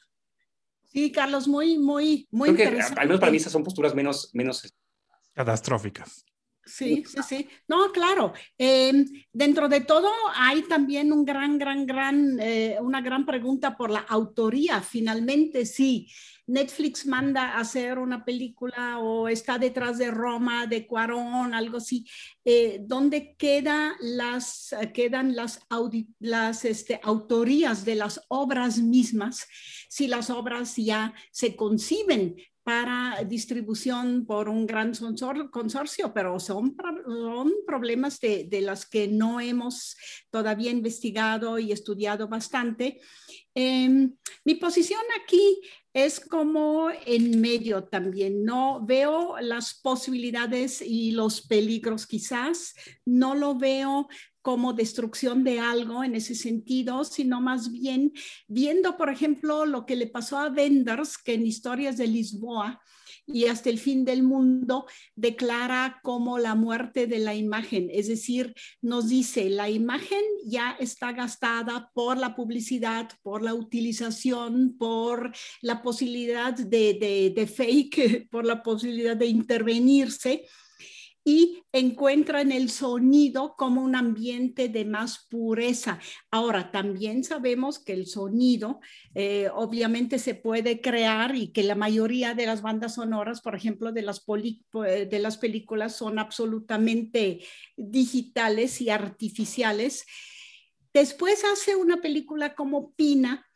Sí, 0.88 1.12
Carlos, 1.12 1.46
muy, 1.46 1.78
muy, 1.78 2.26
muy 2.30 2.48
interesante. 2.50 3.00
al 3.00 3.06
menos 3.06 3.20
para 3.20 3.30
mí 3.30 3.36
esas 3.36 3.52
son 3.52 3.62
posturas 3.62 3.94
menos, 3.94 4.30
menos 4.32 4.74
catastróficas. 5.34 6.24
Sí, 6.68 7.02
sí, 7.06 7.18
sí. 7.26 7.48
No, 7.66 7.90
claro. 7.92 8.32
Em, 8.58 9.06
dentro 9.32 9.68
de 9.68 9.80
todo 9.80 10.10
hay 10.34 10.62
también 10.62 11.12
un 11.12 11.24
gran, 11.24 11.58
gran, 11.58 11.86
gran, 11.86 12.38
eh, 12.40 12.76
una 12.80 13.00
gran 13.00 13.24
pregunta 13.24 13.76
por 13.76 13.90
la 13.90 14.00
autoría. 14.00 14.82
Finalmente, 14.82 15.64
sí, 15.64 16.08
Netflix 16.46 17.06
manda 17.06 17.52
a 17.52 17.60
hacer 17.60 17.98
una 17.98 18.24
película 18.24 18.98
o 18.98 19.28
está 19.28 19.58
detrás 19.58 19.98
de 19.98 20.10
Roma, 20.10 20.66
de 20.66 20.86
Cuarón, 20.86 21.54
algo 21.54 21.78
así, 21.78 22.06
eh, 22.44 22.80
¿dónde 22.82 23.34
queda 23.36 23.96
las, 24.00 24.74
quedan 24.94 25.36
las, 25.36 25.60
las 26.18 26.64
este, 26.64 27.00
autorías 27.02 27.84
de 27.84 27.94
las 27.94 28.22
obras 28.28 28.78
mismas? 28.78 29.46
Si 29.88 30.06
las 30.06 30.30
obras 30.30 30.76
ya 30.76 31.14
se 31.30 31.54
conciben 31.54 32.36
para 32.68 33.24
distribución 33.24 34.26
por 34.26 34.46
un 34.46 34.66
gran 34.66 34.92
consorcio, 35.50 36.12
pero 36.12 36.38
son, 36.38 36.76
son 37.06 37.50
problemas 37.66 38.20
de, 38.20 38.44
de 38.44 38.60
las 38.60 38.84
que 38.84 39.08
no 39.08 39.40
hemos 39.40 39.96
todavía 40.28 40.70
investigado 40.70 41.58
y 41.58 41.72
estudiado 41.72 42.28
bastante. 42.28 43.00
Em, 43.54 44.14
mi 44.44 44.56
posición 44.56 45.00
aquí 45.18 45.62
es 45.94 46.20
como 46.20 46.90
en 47.06 47.40
medio 47.40 47.84
también. 47.84 48.44
No 48.44 48.84
veo 48.84 49.38
las 49.40 49.80
posibilidades 49.80 50.82
y 50.82 51.12
los 51.12 51.40
peligros 51.40 52.06
quizás, 52.06 52.74
no 53.06 53.34
lo 53.34 53.56
veo 53.56 54.08
como 54.42 54.72
destrucción 54.72 55.44
de 55.44 55.60
algo 55.60 56.04
en 56.04 56.14
ese 56.14 56.34
sentido, 56.34 57.04
sino 57.04 57.40
más 57.40 57.70
bien 57.70 58.12
viendo, 58.46 58.96
por 58.96 59.10
ejemplo, 59.10 59.66
lo 59.66 59.86
que 59.86 59.96
le 59.96 60.06
pasó 60.06 60.38
a 60.38 60.48
Vendors, 60.48 61.18
que 61.18 61.34
en 61.34 61.46
Historias 61.46 61.96
de 61.96 62.06
Lisboa 62.06 62.80
y 63.28 63.44
hasta 63.44 63.68
el 63.68 63.78
fin 63.78 64.04
del 64.04 64.22
mundo 64.22 64.86
declara 65.14 66.00
como 66.02 66.38
la 66.38 66.54
muerte 66.54 67.06
de 67.06 67.18
la 67.18 67.34
imagen, 67.34 67.88
es 67.92 68.08
decir, 68.08 68.54
nos 68.80 69.08
dice, 69.08 69.50
la 69.50 69.68
imagen 69.68 70.22
ya 70.46 70.76
está 70.80 71.12
gastada 71.12 71.90
por 71.92 72.16
la 72.16 72.34
publicidad, 72.34 73.10
por 73.22 73.42
la 73.42 73.54
utilización, 73.54 74.76
por 74.78 75.32
la 75.60 75.82
posibilidad 75.82 76.54
de, 76.54 76.94
de, 76.94 77.32
de 77.34 77.46
fake, 77.46 78.28
por 78.30 78.46
la 78.46 78.62
posibilidad 78.62 79.16
de 79.16 79.26
intervenirse 79.26 80.46
y 81.28 81.62
encuentran 81.72 82.52
el 82.52 82.70
sonido 82.70 83.54
como 83.58 83.82
un 83.82 83.96
ambiente 83.96 84.70
de 84.70 84.86
más 84.86 85.26
pureza. 85.28 86.00
Ahora, 86.30 86.70
también 86.70 87.22
sabemos 87.22 87.78
que 87.78 87.92
el 87.92 88.06
sonido 88.06 88.80
eh, 89.14 89.50
obviamente 89.52 90.18
se 90.18 90.34
puede 90.34 90.80
crear 90.80 91.36
y 91.36 91.48
que 91.48 91.64
la 91.64 91.74
mayoría 91.74 92.32
de 92.32 92.46
las 92.46 92.62
bandas 92.62 92.94
sonoras, 92.94 93.42
por 93.42 93.54
ejemplo, 93.54 93.92
de 93.92 94.00
las, 94.00 94.24
de 94.24 95.18
las 95.20 95.36
películas 95.36 95.96
son 95.96 96.18
absolutamente 96.18 97.40
digitales 97.76 98.80
y 98.80 98.88
artificiales. 98.88 100.06
Después 100.94 101.44
hace 101.44 101.76
una 101.76 101.98
película 101.98 102.54
como 102.54 102.94
Pina, 102.94 103.46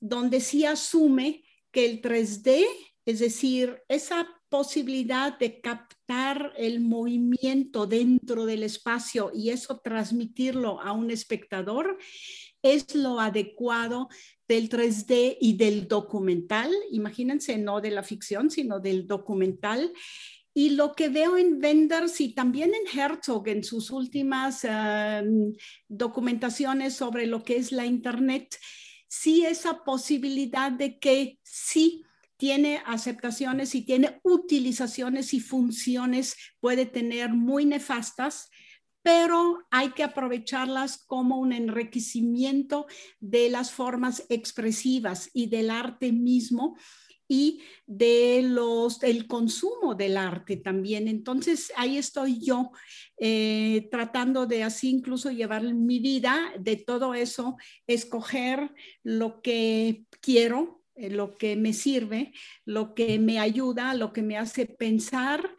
donde 0.00 0.42
sí 0.42 0.66
asume 0.66 1.44
que 1.70 1.86
el 1.86 2.02
3D, 2.02 2.66
es 3.06 3.20
decir, 3.20 3.82
esa 3.88 4.28
posibilidad 4.52 5.38
de 5.38 5.62
captar 5.62 6.52
el 6.58 6.80
movimiento 6.80 7.86
dentro 7.86 8.44
del 8.44 8.64
espacio 8.64 9.30
y 9.34 9.48
eso 9.48 9.80
transmitirlo 9.82 10.78
a 10.82 10.92
un 10.92 11.10
espectador 11.10 11.96
es 12.60 12.94
lo 12.94 13.18
adecuado 13.18 14.10
del 14.46 14.68
3D 14.68 15.38
y 15.40 15.56
del 15.56 15.88
documental. 15.88 16.70
Imagínense, 16.90 17.56
no 17.56 17.80
de 17.80 17.92
la 17.92 18.02
ficción, 18.02 18.50
sino 18.50 18.78
del 18.78 19.06
documental. 19.06 19.90
Y 20.52 20.70
lo 20.70 20.92
que 20.92 21.08
veo 21.08 21.38
en 21.38 21.58
Wenders 21.58 22.20
y 22.20 22.34
también 22.34 22.72
en 22.74 23.00
Herzog 23.00 23.48
en 23.48 23.64
sus 23.64 23.90
últimas 23.90 24.64
em, 24.64 25.54
documentaciones 25.88 26.94
sobre 26.94 27.26
lo 27.26 27.42
que 27.42 27.56
es 27.56 27.72
la 27.72 27.86
Internet, 27.86 28.58
sí 29.08 29.46
esa 29.46 29.82
posibilidad 29.82 30.70
de 30.70 30.98
que 30.98 31.38
sí 31.42 32.04
tiene 32.42 32.82
aceptaciones 32.86 33.72
y 33.76 33.82
tiene 33.82 34.18
utilizaciones 34.24 35.32
y 35.32 35.38
funciones, 35.38 36.34
puede 36.58 36.86
tener 36.86 37.32
muy 37.32 37.64
nefastas, 37.64 38.50
pero 39.00 39.60
hay 39.70 39.90
que 39.90 40.02
aprovecharlas 40.02 41.04
como 41.06 41.38
un 41.38 41.52
enriquecimiento 41.52 42.88
de 43.20 43.48
las 43.48 43.70
formas 43.70 44.26
expresivas 44.28 45.30
y 45.32 45.46
del 45.46 45.70
arte 45.70 46.10
mismo 46.10 46.76
y 47.28 47.60
de 47.86 48.42
los 48.42 49.04
el 49.04 49.28
consumo 49.28 49.94
del 49.94 50.16
arte 50.16 50.56
también. 50.56 51.06
Entonces 51.06 51.72
ahí 51.76 51.96
estoy 51.96 52.40
yo 52.40 52.72
eh, 53.18 53.86
tratando 53.88 54.46
de 54.46 54.64
así 54.64 54.90
incluso 54.90 55.30
llevar 55.30 55.62
mi 55.62 56.00
vida 56.00 56.52
de 56.58 56.74
todo 56.74 57.14
eso, 57.14 57.56
escoger 57.86 58.74
lo 59.04 59.40
que 59.42 60.06
quiero 60.20 60.81
lo 60.96 61.36
que 61.36 61.56
me 61.56 61.72
sirve, 61.72 62.32
lo 62.64 62.94
que 62.94 63.18
me 63.18 63.38
ayuda, 63.38 63.94
lo 63.94 64.12
que 64.12 64.22
me 64.22 64.36
hace 64.36 64.66
pensar 64.66 65.56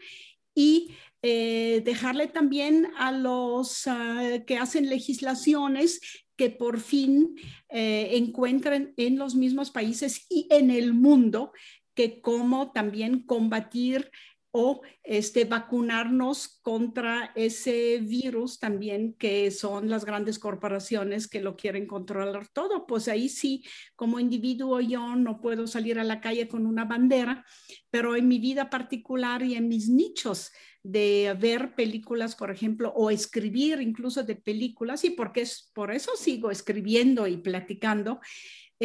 y 0.55 0.91
eh, 1.21 1.81
dejarle 1.85 2.27
también 2.27 2.89
a 2.97 3.11
los 3.11 3.87
ah, 3.87 4.39
que 4.45 4.57
hacen 4.57 4.89
legislaciones 4.89 6.01
que 6.35 6.49
por 6.49 6.79
fin 6.79 7.35
eh, 7.69 8.09
encuentren 8.13 8.93
en 8.97 9.17
los 9.17 9.35
mismos 9.35 9.71
países 9.71 10.25
y 10.29 10.47
en 10.49 10.69
el 10.69 10.93
mundo 10.93 11.53
que 11.93 12.21
cómo 12.21 12.71
también 12.71 13.19
combatir 13.23 14.11
o 14.55 14.83
este, 15.03 15.45
vacunarnos 15.45 16.59
contra 16.61 17.31
ese 17.35 17.97
virus 17.97 18.59
también 18.59 19.15
que 19.15 19.49
son 19.49 19.89
las 19.89 20.05
grandes 20.05 20.37
corporaciones 20.37 21.27
que 21.27 21.41
lo 21.41 21.55
quieren 21.55 21.87
controlar 21.87 22.47
todo. 22.49 22.85
Pues 22.85 23.07
ahí 23.07 23.29
sí, 23.29 23.63
como 23.95 24.19
individuo 24.19 24.79
yo 24.79 25.15
no 25.15 25.41
puedo 25.41 25.65
salir 25.65 25.97
a 25.97 26.03
la 26.03 26.21
calle 26.21 26.47
con 26.47 26.67
una 26.67 26.85
bandera, 26.85 27.43
pero 27.89 28.15
en 28.15 28.27
mi 28.27 28.37
vida 28.37 28.69
particular 28.69 29.41
y 29.41 29.55
en 29.55 29.67
mis 29.67 29.89
nichos 29.89 30.51
de 30.83 31.35
ver 31.39 31.73
películas, 31.75 32.35
por 32.35 32.51
ejemplo, 32.51 32.93
o 32.95 33.09
escribir 33.09 33.81
incluso 33.81 34.23
de 34.23 34.35
películas, 34.35 35.03
y 35.05 35.11
porque 35.11 35.41
es 35.41 35.71
por 35.73 35.91
eso 35.91 36.11
sigo 36.15 36.51
escribiendo 36.51 37.25
y 37.25 37.37
platicando, 37.37 38.19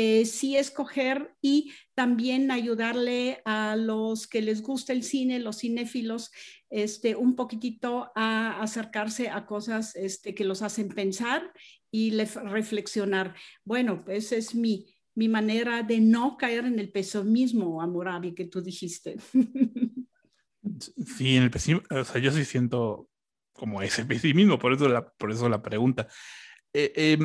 eh, 0.00 0.26
sí 0.26 0.56
escoger 0.56 1.34
y 1.42 1.72
también 1.94 2.52
ayudarle 2.52 3.42
a 3.44 3.74
los 3.74 4.28
que 4.28 4.40
les 4.40 4.62
gusta 4.62 4.92
el 4.92 5.02
cine, 5.02 5.40
los 5.40 5.58
cinéfilos, 5.58 6.30
este, 6.70 7.16
un 7.16 7.34
poquitito 7.34 8.12
a 8.14 8.62
acercarse 8.62 9.28
a 9.28 9.44
cosas 9.44 9.96
este, 9.96 10.36
que 10.36 10.44
los 10.44 10.62
hacen 10.62 10.88
pensar 10.90 11.52
y 11.90 12.12
reflexionar. 12.12 13.34
Bueno, 13.64 14.04
esa 14.06 14.36
es 14.36 14.54
mi, 14.54 14.86
mi 15.16 15.28
manera 15.28 15.82
de 15.82 15.98
no 15.98 16.36
caer 16.36 16.66
en 16.66 16.78
el 16.78 16.92
pesimismo, 16.92 17.82
Amurabi, 17.82 18.34
que 18.34 18.44
tú 18.44 18.62
dijiste. 18.62 19.16
Sí, 21.16 21.34
en 21.34 21.44
el 21.44 21.50
pesimismo, 21.50 21.86
o 21.90 22.04
sea, 22.04 22.20
yo 22.20 22.30
sí 22.30 22.44
siento 22.44 23.08
como 23.52 23.80
ese 23.80 24.04
pesimismo, 24.04 24.58
por 24.58 24.74
eso 24.74 24.88
la, 24.88 25.08
por 25.08 25.32
eso 25.32 25.48
la 25.48 25.62
pregunta. 25.62 26.06
Eh, 26.72 27.18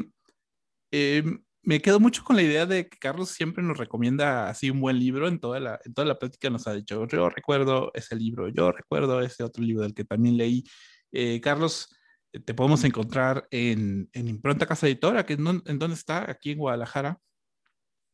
eh, 0.91 1.24
me 1.64 1.82
quedo 1.82 1.99
mucho 1.99 2.24
con 2.24 2.36
la 2.36 2.41
idea 2.41 2.66
de 2.66 2.89
que 2.89 2.97
Carlos 2.97 3.30
siempre 3.30 3.64
nos 3.64 3.78
recomienda 3.78 4.49
así 4.49 4.70
un 4.70 4.82
buen 4.82 4.99
libro. 4.99 5.28
En 5.28 5.39
toda 5.39 5.59
la, 5.59 5.80
en 5.84 5.93
toda 5.93 6.05
la 6.05 6.20
plática 6.20 6.49
nos 6.49 6.68
ha 6.68 6.74
dicho, 6.74 7.07
yo 7.07 7.30
recuerdo 7.30 7.91
ese 7.93 8.16
libro, 8.16 8.49
yo 8.49 8.72
recuerdo 8.72 9.22
ese 9.22 9.43
otro 9.43 9.64
libro 9.64 9.84
del 9.84 9.93
que 9.93 10.03
también 10.03 10.38
leí. 10.38 10.64
Eh, 11.11 11.39
Carlos, 11.41 11.95
eh, 12.34 12.39
te 12.39 12.53
podemos 12.53 12.84
encontrar 12.84 13.47
en, 13.49 14.09
en 14.14 14.28
Impronta 14.28 14.66
Casa 14.66 14.88
Editora, 14.88 15.26
que 15.26 15.34
en, 15.34 15.61
en 15.66 15.80
dónde 15.80 15.95
está, 15.95 16.30
aquí 16.30 16.51
en 16.51 16.59
Guadalajara. 16.59 17.18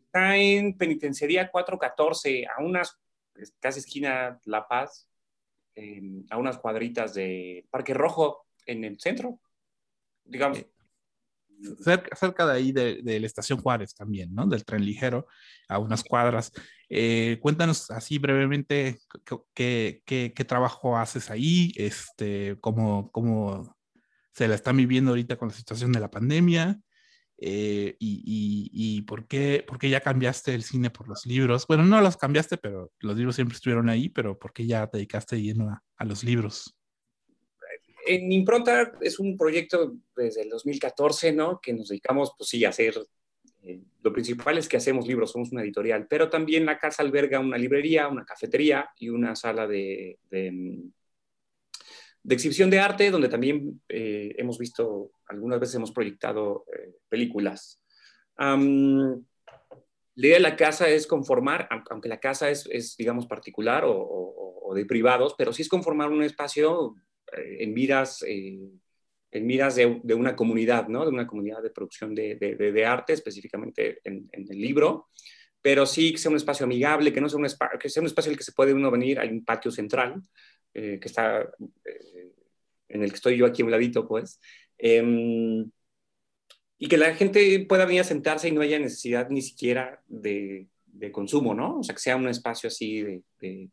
Está 0.06 0.38
en 0.38 0.78
Penitenciaría 0.78 1.50
414, 1.50 2.46
a 2.46 2.64
unas, 2.64 3.00
casi 3.60 3.80
esquina 3.80 4.40
La 4.46 4.68
Paz, 4.68 5.08
a 6.30 6.38
unas 6.38 6.58
cuadritas 6.58 7.14
de 7.14 7.66
Parque 7.72 7.94
Rojo, 7.94 8.46
en 8.66 8.84
el 8.84 9.00
centro, 9.00 9.40
digamos. 10.24 10.60
Eh, 10.60 10.70
cerca, 11.84 12.16
cerca 12.16 12.46
de 12.46 12.54
ahí 12.54 12.72
de, 12.72 13.20
la 13.20 13.26
estación 13.26 13.60
Juárez 13.60 13.94
también, 13.96 14.34
¿no? 14.34 14.46
Del 14.48 14.66
tren 14.66 14.86
ligero, 14.86 15.28
a 15.68 15.80
unas 15.80 16.04
cuadras. 16.04 16.52
Eh, 16.90 17.38
cuéntanos 17.42 17.92
así 17.92 18.18
brevemente 18.18 19.00
qué, 19.54 20.02
qué, 20.06 20.34
qué, 20.34 20.46
trabajo 20.46 20.98
haces 20.98 21.30
ahí, 21.30 21.72
este, 21.76 22.58
cómo, 22.62 23.12
cómo 23.12 23.78
se 24.34 24.48
la 24.48 24.56
están 24.56 24.78
viviendo 24.78 25.12
ahorita 25.12 25.38
con 25.38 25.50
la 25.50 25.54
situación 25.54 25.92
de 25.92 26.00
la 26.00 26.12
pandemia. 26.12 26.80
Eh, 27.42 27.96
y, 28.00 28.22
y, 28.26 28.98
y, 28.98 29.02
por, 29.04 29.26
qué, 29.26 29.64
por 29.66 29.80
qué 29.80 29.90
ya 29.90 30.02
cambiaste 30.02 30.54
el 30.54 30.64
cine 30.64 30.90
por 30.90 31.08
los 31.08 31.26
libros. 31.26 31.66
Bueno, 31.68 31.86
no 31.86 32.02
los 32.02 32.18
cambiaste, 32.18 32.58
pero 32.58 32.92
los 33.00 33.16
libros 33.16 33.36
siempre 33.36 33.56
estuvieron 33.56 33.88
ahí, 33.90 34.10
pero 34.10 34.38
¿por 34.38 34.52
qué 34.52 34.68
ya 34.68 34.88
te 34.88 34.98
dedicaste 34.98 35.42
lleno 35.42 35.70
a, 35.70 35.82
a 35.98 36.06
los 36.06 36.24
libros? 36.24 36.79
En 38.16 38.32
Impronta 38.32 38.94
es 39.02 39.20
un 39.20 39.38
proyecto 39.38 39.96
desde 40.16 40.42
el 40.42 40.50
2014, 40.50 41.32
¿no? 41.32 41.60
Que 41.62 41.74
nos 41.74 41.90
dedicamos, 41.90 42.34
pues 42.38 42.50
sí, 42.50 42.66
a 42.66 42.70
hacer, 42.70 42.96
eh, 43.64 43.82
lo 44.02 44.12
principal 44.12 44.58
es 44.58 44.68
que 44.68 44.78
hacemos 44.78 45.08
libros, 45.08 45.32
somos 45.32 45.52
una 45.52 45.62
editorial, 45.62 46.08
pero 46.10 46.30
también 46.30 46.66
la 46.66 46.78
casa 46.78 47.04
alberga 47.04 47.40
una 47.40 47.58
librería, 47.58 48.08
una 48.08 48.26
cafetería 48.26 48.90
y 48.98 49.10
una 49.10 49.36
sala 49.36 49.68
de, 49.68 50.18
de 52.24 52.36
exhibición 52.36 52.70
de 52.70 52.80
arte, 52.80 53.12
donde 53.12 53.30
también 53.30 53.82
eh, 53.88 54.36
hemos 54.38 54.58
visto, 54.58 55.12
algunas 55.28 55.60
veces 55.60 55.76
hemos 55.76 55.92
proyectado 55.92 56.66
eh, 56.74 56.96
películas. 57.08 57.82
la 58.38 60.28
idea 60.28 60.36
de 60.36 60.40
la 60.40 60.56
casa 60.56 60.90
es 60.90 61.08
conformar, 61.08 61.68
aunque 61.90 62.10
la 62.10 62.20
casa 62.20 62.50
es, 62.50 62.68
es 62.72 62.98
digamos, 62.98 63.26
particular 63.26 63.84
o, 63.86 64.74
de 64.76 64.86
privados, 64.86 65.34
pero 65.36 65.52
sí 65.52 65.64
es 65.64 65.70
conformar 65.70 66.12
un 66.12 66.22
espacio 66.22 66.94
en 67.32 67.74
miras, 67.74 68.24
en 68.24 68.82
miras 69.46 69.76
de, 69.76 69.86
una 69.86 70.36
comunidad, 70.36 70.88
¿no? 70.88 71.04
De 71.04 71.12
una 71.12 71.28
comunidad 71.28 71.62
de 71.62 71.70
producción 71.70 72.16
de, 72.16 72.36
de, 72.36 72.86
arte, 72.86 73.14
específicamente 73.14 74.00
en, 74.04 74.30
el 74.34 74.60
libro, 74.60 75.10
pero 75.62 75.86
sí 75.86 76.12
que 76.12 76.18
sea 76.18 76.32
un 76.32 76.38
espacio 76.38 76.66
amigable, 76.66 77.14
que 77.14 77.22
no 77.22 77.30
sea 77.30 77.40
un, 77.40 77.48
que 77.80 77.90
sea 77.90 78.02
un 78.02 78.08
espacio 78.08 78.30
en 78.30 78.34
el 78.34 78.38
que 78.38 78.44
se 78.44 78.54
puede 78.54 78.74
uno 78.74 78.92
venir, 78.92 79.20
hay 79.20 79.30
un 79.30 79.44
patio 79.44 79.72
central, 79.72 80.22
eh, 80.74 81.00
que 81.00 81.08
está, 81.08 81.42
eh, 81.42 82.32
en 82.90 83.04
el 83.04 83.10
que 83.10 83.16
estoy 83.16 83.38
yo 83.38 83.46
aquí 83.46 83.62
a 83.62 83.66
un 83.66 83.72
ladito, 83.72 84.08
pues, 84.08 84.40
em, 84.78 85.70
y 86.78 86.88
que 86.88 86.98
la 86.98 87.14
gente 87.16 87.66
pueda 87.68 87.86
venir 87.86 88.02
a 88.02 88.06
sentarse 88.06 88.48
y 88.48 88.52
no 88.52 88.62
haya 88.62 88.80
necesidad 88.80 89.30
ni 89.30 89.42
siquiera 89.42 90.02
de, 90.08 90.68
de 90.86 91.12
consumo, 91.12 91.54
¿no? 91.54 91.80
O 91.80 91.84
sea, 91.84 91.94
que 91.94 92.02
sea 92.02 92.16
un 92.16 92.28
espacio 92.30 92.68
así 92.68 93.02
de, 93.02 93.70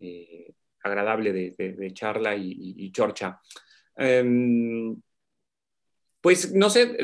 eh, 0.00 0.54
agradable 0.82 1.32
de, 1.32 1.90
charla 1.92 2.34
y, 2.36 2.90
chorcha. 2.92 3.40
Em, 3.96 5.00
pues 6.20 6.52
no 6.52 6.70
sé, 6.70 6.96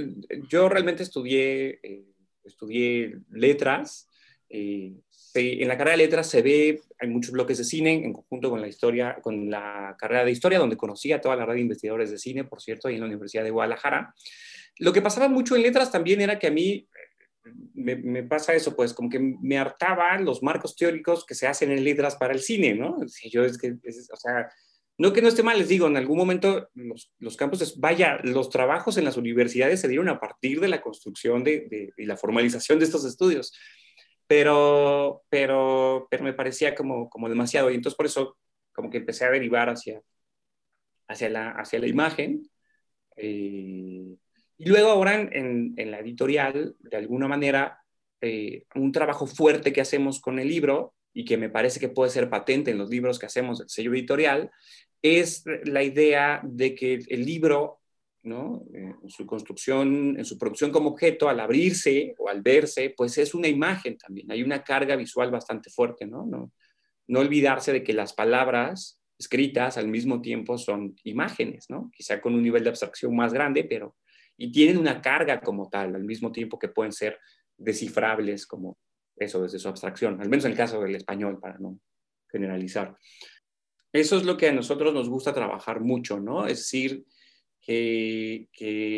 yo 0.48 0.68
realmente 0.68 1.02
estudié, 1.02 1.80
estudié 2.44 3.16
letras 3.30 4.08
en 5.34 5.68
la 5.68 5.76
carrera 5.76 5.96
de 5.96 6.04
letras 6.04 6.28
se 6.28 6.42
ve, 6.42 6.80
hay 6.98 7.08
muchos 7.08 7.32
bloques 7.32 7.58
de 7.58 7.64
cine 7.64 7.92
en 7.92 8.12
conjunto 8.12 8.50
con 8.50 8.60
la 8.60 8.68
historia, 8.68 9.18
con 9.20 9.50
la 9.50 9.96
carrera 9.98 10.24
de 10.24 10.30
historia, 10.30 10.58
donde 10.58 10.76
conocí 10.76 11.12
a 11.12 11.20
toda 11.20 11.34
la 11.34 11.44
red 11.44 11.54
de 11.54 11.60
investigadores 11.62 12.10
de 12.10 12.18
cine, 12.18 12.44
por 12.44 12.62
cierto, 12.62 12.86
ahí 12.86 12.94
en 12.94 13.00
la 13.00 13.06
Universidad 13.06 13.42
de 13.42 13.50
Guadalajara. 13.50 14.14
Lo 14.78 14.92
que 14.92 15.02
pasaba 15.02 15.28
mucho 15.28 15.56
en 15.56 15.62
letras 15.62 15.90
también 15.90 16.20
era 16.20 16.38
que 16.38 16.48
a 16.48 16.50
mí 16.52 16.86
me, 17.74 18.22
pasa 18.24 18.54
eso, 18.54 18.74
pues 18.74 18.94
como 18.94 19.10
que 19.10 19.18
me 19.18 19.58
hartaban 19.58 20.24
los 20.24 20.42
marcos 20.42 20.76
teóricos 20.76 21.24
que 21.26 21.34
se 21.34 21.46
hacen 21.46 21.70
en 21.70 21.84
letras 21.84 22.16
para 22.16 22.32
el 22.32 22.40
cine, 22.40 22.74
¿no? 22.74 22.96
Si 23.08 23.30
yo 23.30 23.44
es 23.44 23.58
que, 23.58 23.72
o 23.72 24.16
sea, 24.16 24.50
no 24.98 25.12
que 25.12 25.22
no 25.22 25.28
esté 25.28 25.42
mal, 25.42 25.58
les 25.58 25.68
digo, 25.68 25.86
en 25.86 25.96
algún 25.96 26.16
momento 26.18 26.68
los, 26.74 27.12
los 27.18 27.36
campos, 27.36 27.78
vaya, 27.80 28.18
los 28.22 28.50
trabajos 28.50 28.96
en 28.96 29.04
las 29.04 29.16
universidades 29.16 29.80
se 29.80 29.88
dieron 29.88 30.08
a 30.08 30.20
partir 30.20 30.60
de 30.60 30.68
la 30.68 30.80
construcción 30.80 31.44
de, 31.44 31.92
y 31.96 32.06
la 32.06 32.16
formalización 32.16 32.78
de 32.78 32.84
estos 32.84 33.04
estudios 33.04 33.52
pero, 34.26 35.22
pero, 35.28 36.06
pero 36.10 36.24
me 36.24 36.32
parecía 36.32 36.74
como, 36.74 37.08
como 37.10 37.28
demasiado 37.28 37.70
y 37.70 37.74
entonces 37.74 37.96
por 37.96 38.06
eso 38.06 38.36
como 38.72 38.90
que 38.90 38.98
empecé 38.98 39.24
a 39.24 39.30
derivar 39.30 39.68
hacia, 39.68 40.02
hacia, 41.08 41.28
la, 41.28 41.50
hacia 41.50 41.78
la 41.78 41.86
imagen. 41.86 42.50
Eh, 43.16 44.16
y 44.58 44.68
luego 44.68 44.90
ahora 44.90 45.20
en, 45.20 45.74
en, 45.76 45.90
la 45.90 46.00
editorial, 46.00 46.76
de 46.78 46.96
alguna 46.96 47.28
manera, 47.28 47.78
eh, 48.20 48.64
un 48.74 48.92
trabajo 48.92 49.26
fuerte 49.26 49.72
que 49.72 49.80
hacemos 49.80 50.20
con 50.20 50.38
el 50.38 50.48
libro 50.48 50.94
y 51.12 51.24
que 51.24 51.36
me 51.36 51.50
parece 51.50 51.80
que 51.80 51.88
puede 51.88 52.10
ser 52.10 52.30
patente 52.30 52.70
en 52.70 52.78
los 52.78 52.90
libros 52.90 53.18
que 53.18 53.26
hacemos 53.26 53.58
del 53.58 53.68
sello 53.68 53.92
editorial, 53.92 54.50
es 55.02 55.44
la 55.64 55.82
idea 55.82 56.40
de 56.42 56.74
que 56.74 57.00
el 57.08 57.24
libro 57.24 57.80
eh, 58.24 58.94
en 59.02 59.10
su 59.10 59.26
construcción, 59.26 60.18
en 60.18 60.24
su 60.24 60.38
producción 60.38 60.70
como 60.70 60.90
objeto, 60.90 61.28
al 61.28 61.40
abrirse 61.40 62.14
o 62.18 62.30
al 62.30 62.40
verse, 62.40 62.94
pues 62.96 63.18
es 63.18 63.34
una 63.34 63.48
imagen 63.48 63.98
también, 63.98 64.30
hay 64.32 64.42
una 64.42 64.64
carga 64.64 64.96
visual 64.96 65.30
bastante 65.30 65.68
fuerte, 65.68 66.06
¿no? 66.06 66.24
No, 66.24 66.50
no 67.06 67.20
olvidarse 67.20 67.70
de 67.72 67.84
que 67.84 67.92
las 67.92 68.14
palabras 68.14 68.98
escritas 69.18 69.76
al 69.76 69.88
mismo 69.88 70.22
tiempo 70.22 70.56
son 70.56 70.96
imágenes, 71.04 71.66
¿no? 71.68 71.90
Quizá 71.94 72.22
con 72.22 72.34
un 72.34 72.42
nivel 72.42 72.64
de 72.64 72.70
abstracción 72.70 73.14
más 73.14 73.34
grande, 73.34 73.64
pero 73.64 73.94
y 74.36 74.50
tienen 74.50 74.78
una 74.78 75.00
carga 75.00 75.40
como 75.40 75.68
tal, 75.68 75.94
al 75.94 76.04
mismo 76.04 76.32
tiempo 76.32 76.58
que 76.58 76.68
pueden 76.68 76.92
ser 76.92 77.18
descifrables 77.56 78.46
como 78.46 78.78
eso 79.16 79.42
desde 79.42 79.58
su 79.58 79.68
abstracción, 79.68 80.20
al 80.20 80.28
menos 80.28 80.44
en 80.44 80.52
el 80.52 80.56
caso 80.56 80.80
del 80.80 80.96
español, 80.96 81.38
para 81.40 81.58
no 81.58 81.78
generalizar. 82.30 82.96
Eso 83.92 84.16
es 84.16 84.24
lo 84.24 84.36
que 84.36 84.48
a 84.48 84.52
nosotros 84.52 84.92
nos 84.92 85.08
gusta 85.08 85.32
trabajar 85.32 85.80
mucho, 85.80 86.18
¿no? 86.18 86.46
Es 86.46 86.58
decir, 86.58 87.04
que, 87.64 88.48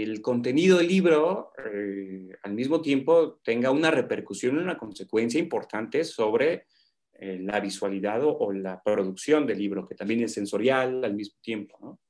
el 0.03 0.21
contenido 0.23 0.79
del 0.79 0.89
libro 0.89 1.53
eh, 1.59 2.31
al 2.43 2.55
mismo 2.55 2.81
tiempo 2.81 3.39
tenga 3.45 3.71
una 3.71 3.91
repercusión, 3.91 4.59
una 4.59 4.79
consecuencia 4.79 5.39
importante 5.39 6.03
sobre 6.03 6.67
eh, 7.13 7.39
la 7.41 7.61
visualidad 7.61 8.23
o, 8.25 8.53
la 8.53 8.83
producción 8.83 9.47
del 9.47 9.59
libro, 9.59 9.87
que 9.87 9.95
también 9.95 10.23
es 10.23 10.33
sensorial 10.33 11.05
al 11.05 11.15
mismo 11.15 11.39
tiempo, 11.41 11.79
¿no? 11.81 12.01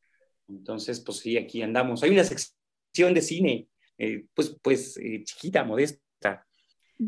Entonces, 0.48 1.00
pues 1.00 1.18
sí, 1.18 1.36
aquí 1.36 1.60
andamos. 1.62 2.02
Hay 2.02 2.10
una 2.10 2.24
sección 2.24 2.56
de 3.04 3.22
cine, 3.22 3.68
eh, 3.98 4.26
pues, 4.34 4.56
pues 4.62 4.98
chiquita, 5.24 5.64
modesta. 5.64 6.46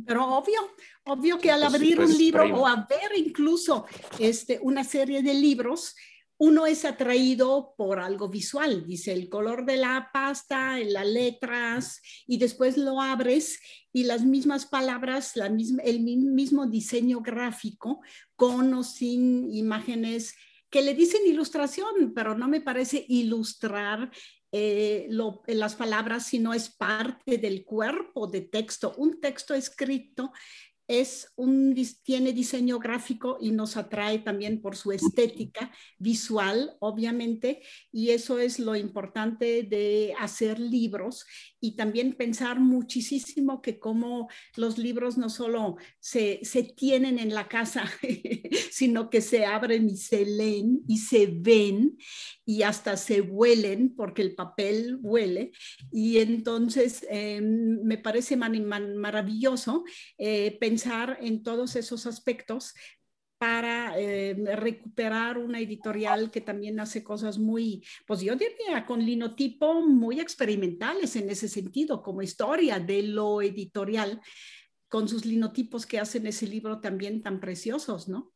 Pero 0.06 0.36
obvio, 0.36 0.60
obvio 1.04 1.38
que 1.38 1.50
al 1.50 1.62
pues 1.62 1.74
abrir 1.74 2.00
un 2.00 2.16
libro 2.16 2.44
o 2.60 2.66
a 2.66 2.86
ver 2.88 3.16
incluso 3.16 3.86
este, 4.18 4.58
una 4.60 4.84
serie 4.84 5.22
de 5.22 5.32
libros, 5.32 5.94
uno 6.40 6.66
es 6.66 6.84
atraído 6.84 7.74
por 7.76 7.98
algo 7.98 8.28
visual, 8.28 8.86
dice 8.86 9.12
el 9.12 9.28
color 9.28 9.64
de 9.64 9.76
la 9.76 10.10
pasta, 10.12 10.78
las 10.78 11.06
letras, 11.06 12.00
y 12.28 12.38
después 12.38 12.76
lo 12.76 13.00
abres 13.00 13.58
y 13.92 14.04
las 14.04 14.24
mismas 14.24 14.64
palabras, 14.64 15.34
la 15.34 15.48
misma, 15.48 15.82
el 15.82 16.00
mismo 16.00 16.66
diseño 16.66 17.20
gráfico, 17.22 18.00
con 18.36 18.72
o 18.72 18.84
sin 18.84 19.52
imágenes 19.52 20.36
que 20.70 20.82
le 20.82 20.94
dicen 20.94 21.26
ilustración, 21.26 22.12
pero 22.14 22.36
no 22.36 22.48
me 22.48 22.60
parece 22.60 23.04
ilustrar 23.08 24.10
eh, 24.52 25.08
las 25.46 25.74
palabras, 25.74 26.26
sino 26.26 26.54
es 26.54 26.70
parte 26.70 27.38
del 27.38 27.64
cuerpo 27.64 28.26
de 28.26 28.42
texto. 28.42 28.94
Un 28.96 29.20
texto 29.20 29.54
escrito 29.54 30.32
es 30.88 31.30
un, 31.36 31.76
tiene 32.02 32.32
diseño 32.32 32.78
gráfico 32.78 33.36
y 33.40 33.50
nos 33.50 33.76
atrae 33.76 34.20
también 34.20 34.62
por 34.62 34.74
su 34.74 34.90
estética 34.90 35.70
visual, 35.98 36.76
obviamente, 36.80 37.62
y 37.92 38.10
eso 38.10 38.38
es 38.38 38.58
lo 38.58 38.74
importante 38.74 39.62
de 39.64 40.14
hacer 40.18 40.58
libros 40.58 41.26
y 41.60 41.76
también 41.76 42.14
pensar 42.14 42.58
muchísimo 42.58 43.60
que 43.60 43.78
como 43.78 44.28
los 44.56 44.78
libros 44.78 45.18
no 45.18 45.28
solo 45.28 45.76
se, 46.00 46.40
se 46.42 46.62
tienen 46.62 47.18
en 47.18 47.34
la 47.34 47.48
casa, 47.48 47.84
sino 48.70 49.10
que 49.10 49.20
se 49.20 49.44
abren 49.44 49.90
y 49.90 49.96
se 49.98 50.24
leen 50.24 50.80
y 50.88 50.98
se 50.98 51.26
ven 51.26 51.98
y 52.48 52.62
hasta 52.62 52.96
se 52.96 53.20
huelen 53.20 53.94
porque 53.94 54.22
el 54.22 54.34
papel 54.34 54.96
huele. 55.02 55.52
Y 55.92 56.16
entonces 56.16 57.06
em, 57.10 57.82
me 57.82 57.98
parece 57.98 58.38
maravilloso 58.38 59.84
eh, 60.16 60.56
pensar 60.58 61.18
en 61.20 61.42
todos 61.42 61.76
esos 61.76 62.06
aspectos 62.06 62.72
para 63.36 64.00
eh, 64.00 64.34
recuperar 64.56 65.36
una 65.36 65.60
editorial 65.60 66.30
que 66.30 66.40
también 66.40 66.80
hace 66.80 67.04
cosas 67.04 67.38
muy, 67.38 67.84
pues 68.06 68.22
yo 68.22 68.34
diría, 68.34 68.86
con 68.86 69.04
linotipo 69.04 69.82
muy 69.82 70.18
experimentales 70.18 71.16
en 71.16 71.28
ese 71.28 71.48
sentido, 71.48 72.02
como 72.02 72.22
historia 72.22 72.80
de 72.80 73.02
lo 73.02 73.42
editorial, 73.42 74.22
con 74.88 75.06
sus 75.06 75.26
linotipos 75.26 75.84
que 75.84 75.98
hacen 75.98 76.26
ese 76.26 76.46
libro 76.46 76.80
también 76.80 77.22
tan 77.22 77.40
preciosos, 77.40 78.08
¿no? 78.08 78.32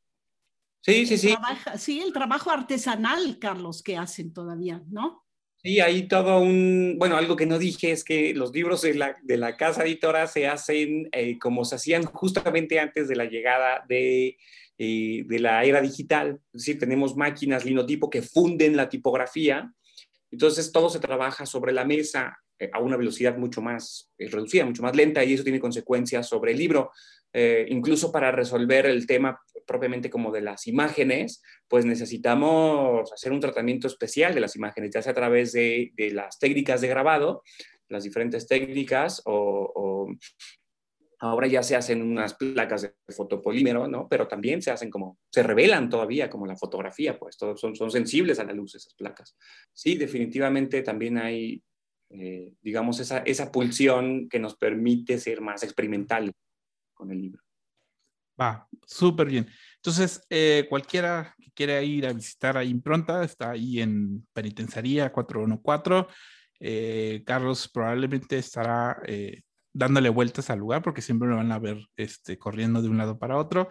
Sí, 0.83 1.07
sí, 1.07 1.17
sí. 1.17 1.35
sí, 1.79 2.01
el 2.01 2.13
trabajo 2.13 2.51
artesanal, 2.51 3.39
Carlos, 3.39 3.83
que 3.83 3.97
hacen 3.97 4.33
todavía, 4.33 4.83
¿no? 4.91 5.23
Sí, 5.63 5.79
hay 5.79 6.09
todo 6.09 6.41
un, 6.41 6.97
bueno, 6.99 7.17
algo 7.17 7.37
que 7.37 7.47
no 7.47 7.57
dije 7.57 7.93
es 7.93 8.03
que 8.03 8.35
los 8.35 8.53
libros 8.53 8.83
de 8.83 8.95
la, 8.95 9.17
de 9.23 9.37
la 9.37 9.57
casa 9.57 9.85
editora 9.85 10.27
se 10.27 10.49
hacen 10.49 11.09
eh, 11.13 11.39
como 11.39 11.65
se 11.65 11.77
hacían 11.77 12.03
justamente 12.03 12.81
antes 12.81 13.07
de 13.07 13.15
la 13.15 13.27
llegada 13.27 13.85
de 13.89 14.37
eh, 14.79 15.23
de 15.25 15.39
la 15.39 15.63
era 15.65 15.81
digital, 15.81 16.41
es 16.53 16.65
decir, 16.65 16.81
tenemos 16.81 17.15
máquinas 17.15 17.65
linotipo 17.65 18.11
que 18.11 18.23
funden 18.23 18.77
la 18.77 18.89
tipografía, 18.89 19.73
entonces 20.33 20.73
todo 20.73 20.89
se 20.89 20.99
trabaja 20.99 21.47
sobre 21.47 21.73
la 21.73 21.85
mesa 21.85 22.37
eh, 22.59 22.69
a 22.73 22.81
una 22.81 22.97
velocidad 22.97 23.37
mucho 23.37 23.63
más 23.63 24.11
reducida, 24.19 24.65
mucho 24.65 24.83
más 24.83 24.97
lenta, 24.97 25.23
y 25.23 25.35
eso 25.35 25.45
tiene 25.45 25.61
consecuencias 25.61 26.29
sobre 26.29 26.53
el 26.53 26.59
libro. 26.59 26.91
incluso 27.69 28.11
para 28.11 28.33
resolver 28.33 28.87
el 28.87 29.07
tema 29.07 29.39
propiamente 29.67 30.11
como 30.11 30.33
de 30.33 30.41
las 30.41 30.67
imágenes, 30.67 31.43
pues 31.69 31.85
necesitamos 31.85 33.13
hacer 33.13 33.33
un 33.33 33.41
tratamiento 33.41 33.87
especial 33.87 34.35
de 34.35 34.41
las 34.41 34.57
imágenes, 34.57 34.91
ya 34.93 35.03
sea 35.03 35.13
a 35.13 35.15
través 35.15 35.53
de, 35.53 35.93
las 36.13 36.39
técnicas 36.39 36.81
de 36.81 36.89
grabado, 36.89 37.43
las 37.89 38.05
diferentes 38.05 38.47
técnicas 38.47 39.23
o, 39.25 40.09
Ahora 41.25 41.47
ya 41.47 41.63
se 41.63 41.77
hacen 41.77 42.03
unas 42.03 42.35
placas 42.35 42.83
de 42.83 42.95
fotopolímero, 43.15 43.87
¿no? 43.87 44.09
Pero 44.09 44.27
también 44.27 44.61
se 44.61 44.73
hacen 44.73 44.91
como, 44.91 45.21
se 45.31 45.45
revelan 45.45 45.89
todavía 45.89 46.29
como 46.29 46.47
la 46.47 46.57
fotografía, 46.57 47.17
pues 47.17 47.37
todos 47.37 47.61
son, 47.61 47.77
son 47.77 47.93
sensibles 47.93 48.41
a 48.41 48.45
la 48.45 48.53
luz 48.53 48.75
esas 48.75 48.93
placas. 48.95 49.37
Sí, 49.73 49.97
definitivamente 49.97 50.83
también 50.83 51.19
hay, 51.19 51.63
eh, 52.11 52.55
digamos, 52.61 52.99
esa, 52.99 53.19
esa 53.19 53.53
pulsión 53.53 54.29
que 54.29 54.41
nos 54.41 54.57
permite 54.57 55.17
ser 55.17 55.41
más 55.41 55.63
experimentales 55.63 56.33
con 56.93 57.13
el 57.13 57.21
libro. 57.21 57.41
Va, 58.41 58.67
súper 58.87 59.29
bien. 59.29 59.47
Entonces, 59.77 60.25
eh, 60.31 60.67
cualquiera 60.69 61.35
que 61.39 61.51
quiera 61.53 61.83
ir 61.83 62.07
a 62.07 62.13
visitar 62.13 62.57
a 62.57 62.65
Impronta, 62.65 63.25
está 63.25 63.51
ahí 63.51 63.81
en 63.81 64.27
Penitenciaría 64.33 65.13
414. 65.13 66.07
Eh, 66.61 67.23
Carlos 67.27 67.69
probablemente 67.73 68.39
estará 68.39 68.99
eh, 69.07 69.43
dándole 69.73 70.09
vueltas 70.09 70.49
al 70.51 70.61
lugar 70.61 70.83
porque 70.83 71.03
siempre 71.03 71.29
lo 71.29 71.37
van 71.37 71.51
a 71.51 71.59
ver 71.59 71.79
este, 71.97 72.39
corriendo 72.39 72.81
de 72.81 72.89
un 72.89 72.99
lado 72.99 73.19
para 73.19 73.37
otro. 73.37 73.69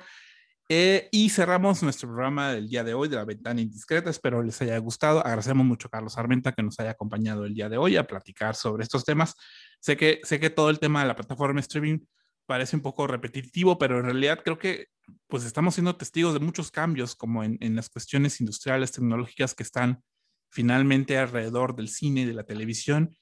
y 1.12 1.30
cerramos 1.30 1.84
nuestro 1.84 2.08
programa 2.10 2.54
del 2.54 2.70
día 2.70 2.84
de 2.84 2.94
hoy 2.94 3.10
de 3.10 3.18
la 3.18 3.26
ventana 3.26 3.60
indiscreta. 3.62 4.10
Espero 4.10 4.42
les 4.42 4.62
haya 4.62 4.78
gustado. 4.78 5.20
Agradecemos 5.20 5.66
mucho 5.66 5.88
a 5.88 5.92
Carlos 5.92 6.18
Armenta 6.18 6.54
que 6.54 6.64
nos 6.64 6.80
haya 6.80 6.92
acompañado 6.92 7.46
el 7.46 7.54
día 7.54 7.68
de 7.68 7.78
hoy 7.78 7.98
a 7.98 8.08
platicar 8.08 8.56
sobre 8.56 8.84
estos 8.84 9.04
temas. 9.04 9.36
Sé 9.82 9.98
que, 9.98 10.22
sé 10.24 10.40
que 10.40 10.50
todo 10.50 10.70
el 10.70 10.80
tema 10.80 11.02
de 11.02 11.08
la 11.08 11.16
plataforma 11.16 11.60
streaming 11.60 12.00
parece 12.52 12.76
un 12.76 12.82
poco 12.82 13.08
repetitivo, 13.08 13.78
pero 13.78 13.98
en 14.00 14.04
realidad 14.04 14.42
creo 14.44 14.60
que 14.60 14.88
pues 15.28 15.46
estamos 15.46 15.76
siendo 15.76 15.96
testigos 15.96 16.34
de 16.34 16.42
muchos 16.42 16.70
cambios 16.70 17.16
como 17.16 17.46
en, 17.46 17.58
en 17.62 17.78
las 17.78 17.90
cuestiones 17.90 18.42
industriales, 18.42 18.92
tecnológicas 18.92 19.56
que 19.56 19.64
están 19.64 20.04
finalmente 20.50 21.18
alrededor 21.18 21.78
del 21.78 21.88
cine 21.88 22.22
y 22.22 22.26
de 22.26 22.34
la 22.34 22.44
televisión. 22.44 23.16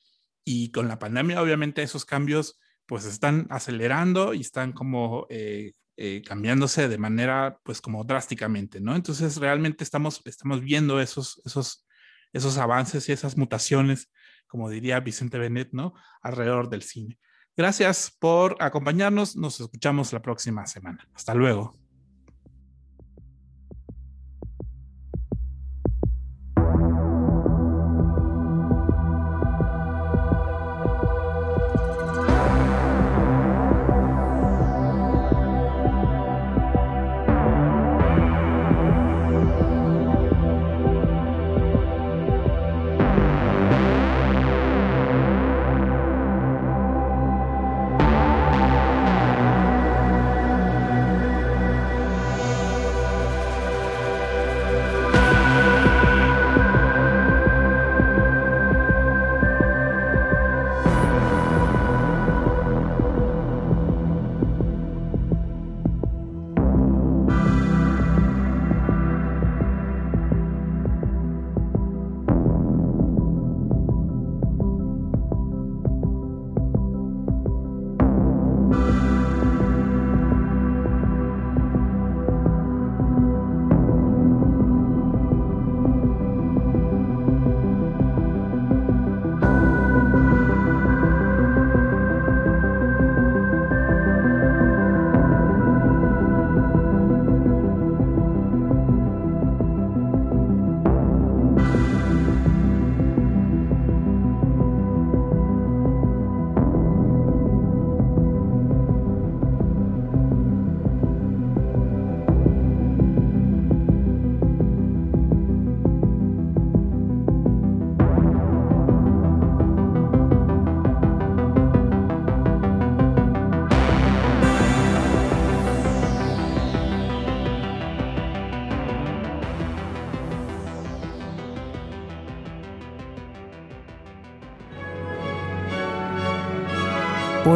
Y 0.44 0.72
con 0.72 0.88
la 0.88 0.98
pandemia, 0.98 1.44
obviamente, 1.44 1.84
esos 1.84 2.06
cambios 2.06 2.60
pues 2.88 3.06
están 3.06 3.46
acelerando 3.52 4.34
y 4.34 4.42
están 4.42 4.72
como 4.74 5.28
eh, 5.30 5.74
eh, 5.96 6.24
cambiándose 6.26 6.88
de 6.88 6.98
manera 6.98 7.60
pues 7.64 7.82
como 7.82 8.04
drásticamente, 8.04 8.82
¿no? 8.82 8.96
Entonces 8.96 9.38
realmente 9.38 9.84
estamos, 9.84 10.24
estamos 10.26 10.62
viendo 10.62 11.00
esos, 11.00 11.40
esos, 11.46 11.86
esos 12.34 12.58
avances 12.58 13.08
y 13.08 13.12
esas 13.12 13.38
mutaciones, 13.38 14.10
como 14.48 14.72
diría 14.72 15.02
Vicente 15.02 15.38
Benet, 15.38 15.70
¿no? 15.72 15.94
Alrededor 16.24 16.72
del 16.72 16.82
cine. 16.82 17.20
Gracias 17.60 18.10
por 18.10 18.56
acompañarnos. 18.62 19.36
Nos 19.36 19.60
escuchamos 19.60 20.14
la 20.14 20.22
próxima 20.22 20.66
semana. 20.66 21.06
Hasta 21.14 21.34
luego. 21.34 21.76